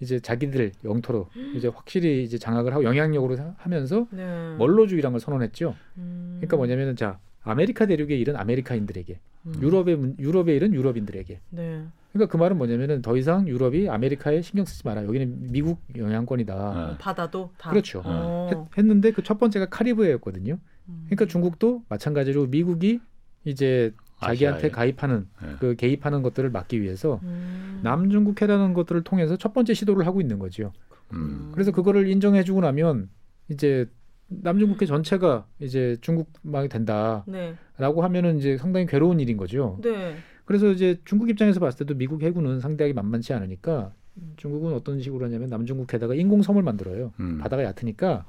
이제 0.00 0.20
자기들 0.20 0.72
영토로 0.84 1.28
이제 1.54 1.68
확실히 1.68 2.22
이제 2.22 2.38
장악을 2.38 2.72
하고 2.72 2.84
영향력으로 2.84 3.36
사- 3.36 3.54
하면서 3.58 4.06
네. 4.10 4.54
먼로주의란 4.58 5.12
걸 5.12 5.20
선언했죠. 5.20 5.74
음. 5.98 6.36
그러니까 6.38 6.56
뭐냐면은 6.56 6.96
자 6.96 7.18
아메리카 7.42 7.86
대륙의 7.86 8.20
일은 8.20 8.36
아메리카인들에게, 8.36 9.18
음. 9.46 9.54
유럽의 9.60 9.96
문- 9.96 10.16
유럽의 10.18 10.56
일은 10.56 10.74
유럽인들에게. 10.74 11.40
네. 11.50 11.84
그러니까 12.12 12.30
그 12.32 12.36
말은 12.36 12.56
뭐냐면은 12.58 13.02
더 13.02 13.16
이상 13.16 13.46
유럽이 13.48 13.88
아메리카에 13.88 14.42
신경 14.42 14.64
쓰지 14.64 14.82
마라. 14.86 15.04
여기는 15.04 15.48
미국 15.50 15.80
영향권이다. 15.96 16.88
네. 16.92 16.98
바다도 16.98 17.50
다. 17.58 17.70
그렇죠. 17.70 18.02
어. 18.04 18.48
했, 18.52 18.78
했는데 18.78 19.10
그 19.12 19.22
첫 19.22 19.38
번째가 19.38 19.66
카리브해였거든요. 19.66 20.58
음. 20.88 21.02
그러니까 21.06 21.26
중국도 21.26 21.82
마찬가지로 21.88 22.46
미국이 22.46 23.00
이제 23.44 23.92
자기한테 24.20 24.58
아시아에. 24.58 24.70
가입하는 24.70 25.26
네. 25.42 25.48
그 25.60 25.76
개입하는 25.76 26.22
것들을 26.22 26.50
막기 26.50 26.82
위해서 26.82 27.20
음. 27.22 27.80
남중국해라는 27.82 28.74
것들을 28.74 29.02
통해서 29.02 29.36
첫 29.36 29.52
번째 29.52 29.74
시도를 29.74 30.06
하고 30.06 30.20
있는 30.20 30.38
거죠. 30.38 30.72
음. 31.12 31.50
그래서 31.52 31.72
그거를 31.72 32.08
인정해주고 32.08 32.60
나면 32.60 33.08
이제 33.48 33.88
남중국해 34.28 34.86
전체가 34.86 35.46
이제 35.58 35.96
중국망이 36.00 36.68
된다라고 36.68 37.24
네. 37.32 37.56
하면은 37.78 38.38
이제 38.38 38.56
상당히 38.58 38.86
괴로운 38.86 39.20
일인 39.20 39.36
거죠. 39.36 39.78
네. 39.82 40.16
그래서 40.44 40.70
이제 40.70 41.00
중국 41.04 41.30
입장에서 41.30 41.60
봤을 41.60 41.78
때도 41.78 41.96
미국 41.96 42.22
해군은 42.22 42.60
상대하기 42.60 42.94
만만치 42.94 43.32
않으니까 43.32 43.92
중국은 44.36 44.72
어떤 44.72 45.00
식으로 45.00 45.26
하냐면 45.26 45.48
남중국해다가 45.48 46.14
인공섬을 46.14 46.62
만들어요. 46.62 47.12
음. 47.20 47.38
바다가 47.38 47.64
얕으니까 47.64 48.26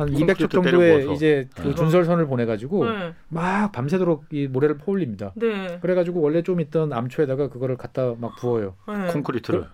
한 0.00 0.12
콘크리트 0.12 0.46
200쪽 0.46 0.50
정도의. 0.50 1.12
이제 1.14 1.48
그 1.54 1.68
네. 1.68 1.74
준설선을 1.74 2.26
보내가지고 2.26 2.84
네. 2.90 3.14
막 3.28 3.70
밤새도록 3.72 4.24
이 4.32 4.46
모래를 4.48 4.78
퍼올립니다. 4.78 5.32
네. 5.36 5.78
그래가지고 5.80 6.20
원래 6.20 6.42
좀 6.42 6.60
있던 6.60 6.92
암초에다가 6.92 7.48
그거를 7.50 7.76
갖다 7.76 8.14
막 8.18 8.36
부어요. 8.36 8.74
네. 8.88 9.12
콘크리트를 9.12 9.66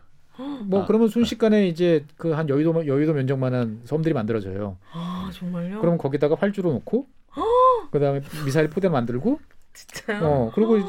뭐 0.66 0.83
아, 0.83 0.87
그러면 0.87 1.09
순식간에 1.09 1.66
이제 1.68 2.05
그 2.16 2.35
한 2.35 2.49
여의도 2.49 2.87
여의도 2.87 3.14
면적만한 3.14 3.81
섬들이 3.85 4.12
만들어져요. 4.14 4.77
아 4.93 5.31
정말요? 5.33 5.81
그럼 5.81 5.97
거기다가 5.97 6.35
활주로 6.39 6.72
놓고 6.72 7.07
그다음에 7.93 8.20
미사일 8.45 8.68
포대 8.68 8.89
만들고 8.89 9.39
진짜요? 9.72 10.24
어 10.27 10.53
그리고 10.55 10.77
이제 10.77 10.89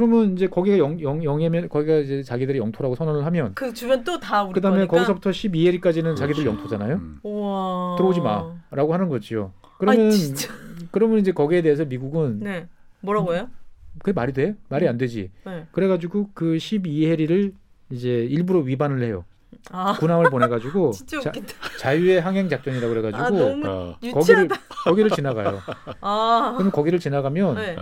그러면 0.00 0.32
이제 0.32 0.46
거기가 0.46 0.78
영, 0.78 0.98
영, 1.02 1.22
영해면 1.22 1.68
거기가 1.68 1.96
이제 1.98 2.22
자기들의 2.22 2.58
영토라고 2.58 2.94
선언을 2.94 3.26
하면 3.26 3.52
그 3.54 3.74
주변 3.74 4.02
또 4.02 4.18
다 4.18 4.42
우리 4.44 4.54
그다음에 4.54 4.86
거니까? 4.86 4.96
거기서부터 4.96 5.28
12해리까지는 5.30 6.16
자기들 6.16 6.42
그렇죠. 6.44 6.46
영토잖아요. 6.56 6.94
음. 6.96 7.20
우와. 7.22 7.96
들어오지 7.98 8.20
마라고 8.20 8.94
하는 8.94 9.08
거지요. 9.10 9.52
그러면 9.78 10.10
아. 10.10 10.10
그러면 10.90 11.18
이제 11.18 11.32
거기에 11.32 11.60
대해서 11.60 11.84
미국은 11.84 12.40
네. 12.40 12.66
뭐라고요? 13.00 13.50
그게 13.98 14.12
말이 14.12 14.32
돼? 14.32 14.56
말이 14.70 14.88
안 14.88 14.96
되지. 14.96 15.30
네. 15.44 15.66
그래가지고 15.72 16.30
그 16.32 16.56
12해리를 16.56 17.52
이제 17.90 18.08
일부러 18.08 18.60
위반을 18.60 19.02
해요. 19.02 19.24
아 19.70 19.92
군함을 19.98 20.30
보내가지고 20.30 20.92
자. 21.22 21.30
자유의 21.78 22.22
항행 22.22 22.48
작전이라고 22.48 22.88
그래가지고 22.94 23.22
아 23.22 23.28
너무 23.30 23.66
어. 23.66 23.96
거기를 24.00 24.44
유치하다. 24.44 24.56
거기를 24.84 25.10
지나가요. 25.10 25.60
아. 26.00 26.54
그럼 26.56 26.70
거기를 26.70 26.98
지나가면 26.98 27.54
네. 27.56 27.76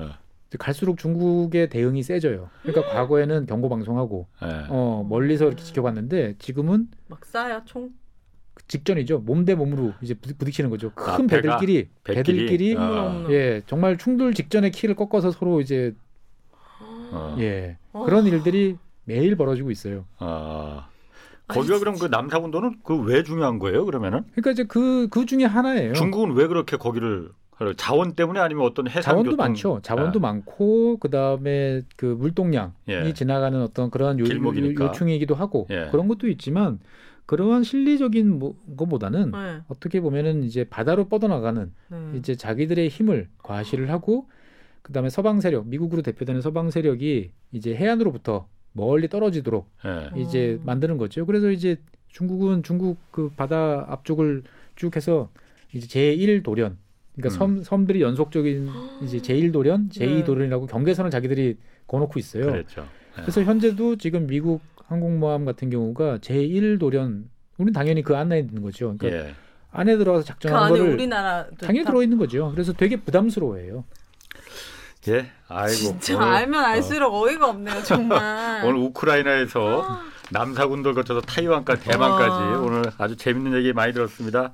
갈수록 0.57 0.97
중국의 0.97 1.69
대응이 1.69 2.03
세져요. 2.03 2.49
그러니까 2.63 2.91
과거에는 2.95 3.45
경고 3.47 3.69
방송하고 3.69 4.27
예. 4.43 4.47
어, 4.71 5.05
멀리서 5.07 5.47
이렇게 5.47 5.63
지켜봤는데 5.63 6.37
지금은 6.39 6.89
막 7.09 7.21
쏴요 7.21 7.67
총. 7.67 7.91
그 8.55 8.67
직전이죠. 8.67 9.19
몸 9.21 9.45
대 9.45 9.55
몸으로 9.55 9.93
이제 10.01 10.15
부딪- 10.15 10.39
부딪히는 10.39 10.71
거죠. 10.71 10.91
큰 10.95 11.25
아? 11.25 11.27
배들끼리 11.27 11.89
배끼리? 12.03 12.25
배들끼리 12.47 12.77
아. 12.79 12.89
어머나. 13.05 13.31
예 13.31 13.63
정말 13.67 13.99
충돌 13.99 14.33
직전에 14.33 14.71
키를 14.71 14.95
꺾어서 14.97 15.31
서로 15.33 15.61
이제 15.61 15.95
어. 17.13 17.37
예 17.39 17.77
어. 17.93 18.05
그런 18.05 18.27
일들이 18.27 18.77
매일 19.05 19.37
벌어지고 19.37 19.71
있어요. 19.71 20.05
아. 20.19 20.89
아니, 21.47 21.59
거기가 21.61 21.79
그럼 21.79 21.97
그 21.99 22.07
남사군도는 22.07 22.81
그왜 22.85 23.23
중요한 23.23 23.59
거예요? 23.59 23.85
그러면은 23.87 24.25
그러니까 24.33 24.51
이제 24.51 24.65
그그 24.65 25.25
중에 25.27 25.45
하나예요. 25.45 25.95
중국은 25.95 26.33
왜 26.35 26.47
그렇게 26.47 26.77
거기를 26.77 27.31
자원 27.77 28.13
때문에 28.13 28.39
아니면 28.41 28.65
어떤 28.65 28.87
해상 28.89 29.03
자원도 29.03 29.31
교통 29.33 29.45
많죠. 29.45 29.81
자원도 29.83 30.19
아. 30.21 30.23
많고 30.23 30.99
그 30.99 31.11
다음에 31.11 31.83
그 31.97 32.07
물동량이 32.07 32.73
예. 32.89 33.13
지나가는 33.13 33.61
어떤 33.61 33.91
그런 33.91 34.19
요, 34.19 34.25
길목이니까. 34.25 34.87
요, 34.87 34.93
충이기도 34.93 35.35
하고 35.35 35.67
예. 35.71 35.89
그런 35.91 36.09
것도 36.09 36.29
있지만 36.29 36.79
그러한 37.27 37.63
실리적인 37.63 38.39
뭐, 38.39 38.55
것보다는 38.77 39.33
네. 39.33 39.61
어떻게 39.69 40.01
보면은 40.01 40.45
이제 40.45 40.65
바다로 40.65 41.09
뻗어나가는 41.09 41.71
네. 41.89 41.99
이제 42.15 42.35
자기들의 42.35 42.89
힘을 42.89 43.29
과시를 43.43 43.91
하고 43.91 44.29
그다음에 44.83 45.11
서방 45.11 45.41
세력 45.41 45.67
미국으로 45.67 46.01
대표되는 46.01 46.41
서방 46.41 46.71
세력이 46.71 47.33
이제 47.53 47.75
해안으로부터 47.75 48.49
멀리 48.73 49.09
떨어지도록 49.09 49.69
예. 49.85 50.21
이제 50.21 50.59
어. 50.61 50.65
만드는 50.65 50.97
거죠. 50.97 51.27
그래서 51.27 51.51
이제 51.51 51.77
중국은 52.09 52.63
중국 52.63 52.99
그 53.11 53.31
바다 53.37 53.85
앞쪽을 53.89 54.45
쭉 54.77 54.97
해서 54.97 55.29
이제 55.75 55.87
제1 55.87 56.43
도련 56.43 56.79
그러니까 57.19 57.29
음. 57.29 57.39
섬 57.39 57.63
섬들이 57.63 58.01
연속적인 58.03 58.71
이제 59.03 59.19
제1 59.19 59.53
도련, 59.53 59.89
제2 59.91 60.07
네. 60.07 60.25
도련이라고 60.25 60.67
경계선을 60.67 61.11
자기들이 61.11 61.57
거놓고 61.87 62.19
있어요. 62.19 62.47
그랬죠. 62.47 62.87
예. 63.19 63.23
그래서 63.23 63.43
현재도 63.43 63.97
지금 63.97 64.27
미국 64.27 64.61
항공모함 64.87 65.45
같은 65.45 65.71
경우가 65.71 66.19
제1 66.19 66.79
도련 66.79 67.29
우리는 67.59 67.73
당연히 67.73 68.03
그 68.03 68.17
안에 68.17 68.39
있는 68.39 68.63
거죠. 68.63 68.95
그러니까 68.97 69.29
예. 69.29 69.35
안에 69.73 69.97
들어가서 69.99 70.23
그 70.23 70.29
작전하는 70.29 70.67
안에 70.67 70.79
거를 70.79 70.93
우리나라 70.95 71.47
당연히 71.61 71.85
들어 71.85 72.03
있는 72.03 72.17
거죠. 72.17 72.51
그래서 72.53 72.73
되게 72.73 72.97
부담스러워해요. 72.97 73.85
예. 75.09 75.31
아이고. 75.49 75.99
진짜 76.01 76.17
오늘, 76.17 76.29
알면 76.29 76.65
알수록 76.65 77.15
어. 77.15 77.31
이가 77.31 77.51
없네요 77.51 77.83
정말. 77.83 78.65
오늘 78.65 78.81
우크라이나에서 78.81 80.01
남사군들 80.31 80.95
거쳐서 80.95 81.21
타이완까지 81.23 81.85
대만까지 81.85 82.31
와. 82.31 82.61
오늘 82.61 82.83
아주 82.99 83.17
재밌는 83.17 83.55
얘기 83.59 83.73
많이 83.73 83.93
들었습니다. 83.93 84.53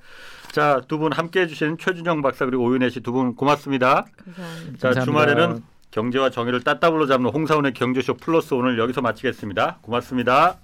자, 0.54 0.80
두 0.86 0.98
분 0.98 1.12
함께 1.12 1.40
해주신 1.40 1.78
최준영 1.78 2.22
박사 2.22 2.44
그리고 2.46 2.62
오윤혜 2.64 2.88
씨 2.88 3.00
두 3.00 3.10
분 3.10 3.34
고맙습니다. 3.34 4.04
감사합니다. 4.24 4.78
자, 4.78 4.94
감사합니다. 4.94 5.04
주말에는 5.04 5.62
경제와 5.90 6.30
정의를 6.30 6.62
따따블로 6.62 7.06
잡는 7.08 7.30
홍사원의 7.30 7.72
경제쇼 7.72 8.14
플러스 8.14 8.54
오늘 8.54 8.78
여기서 8.78 9.00
마치겠습니다. 9.00 9.78
고맙습니다. 9.82 10.58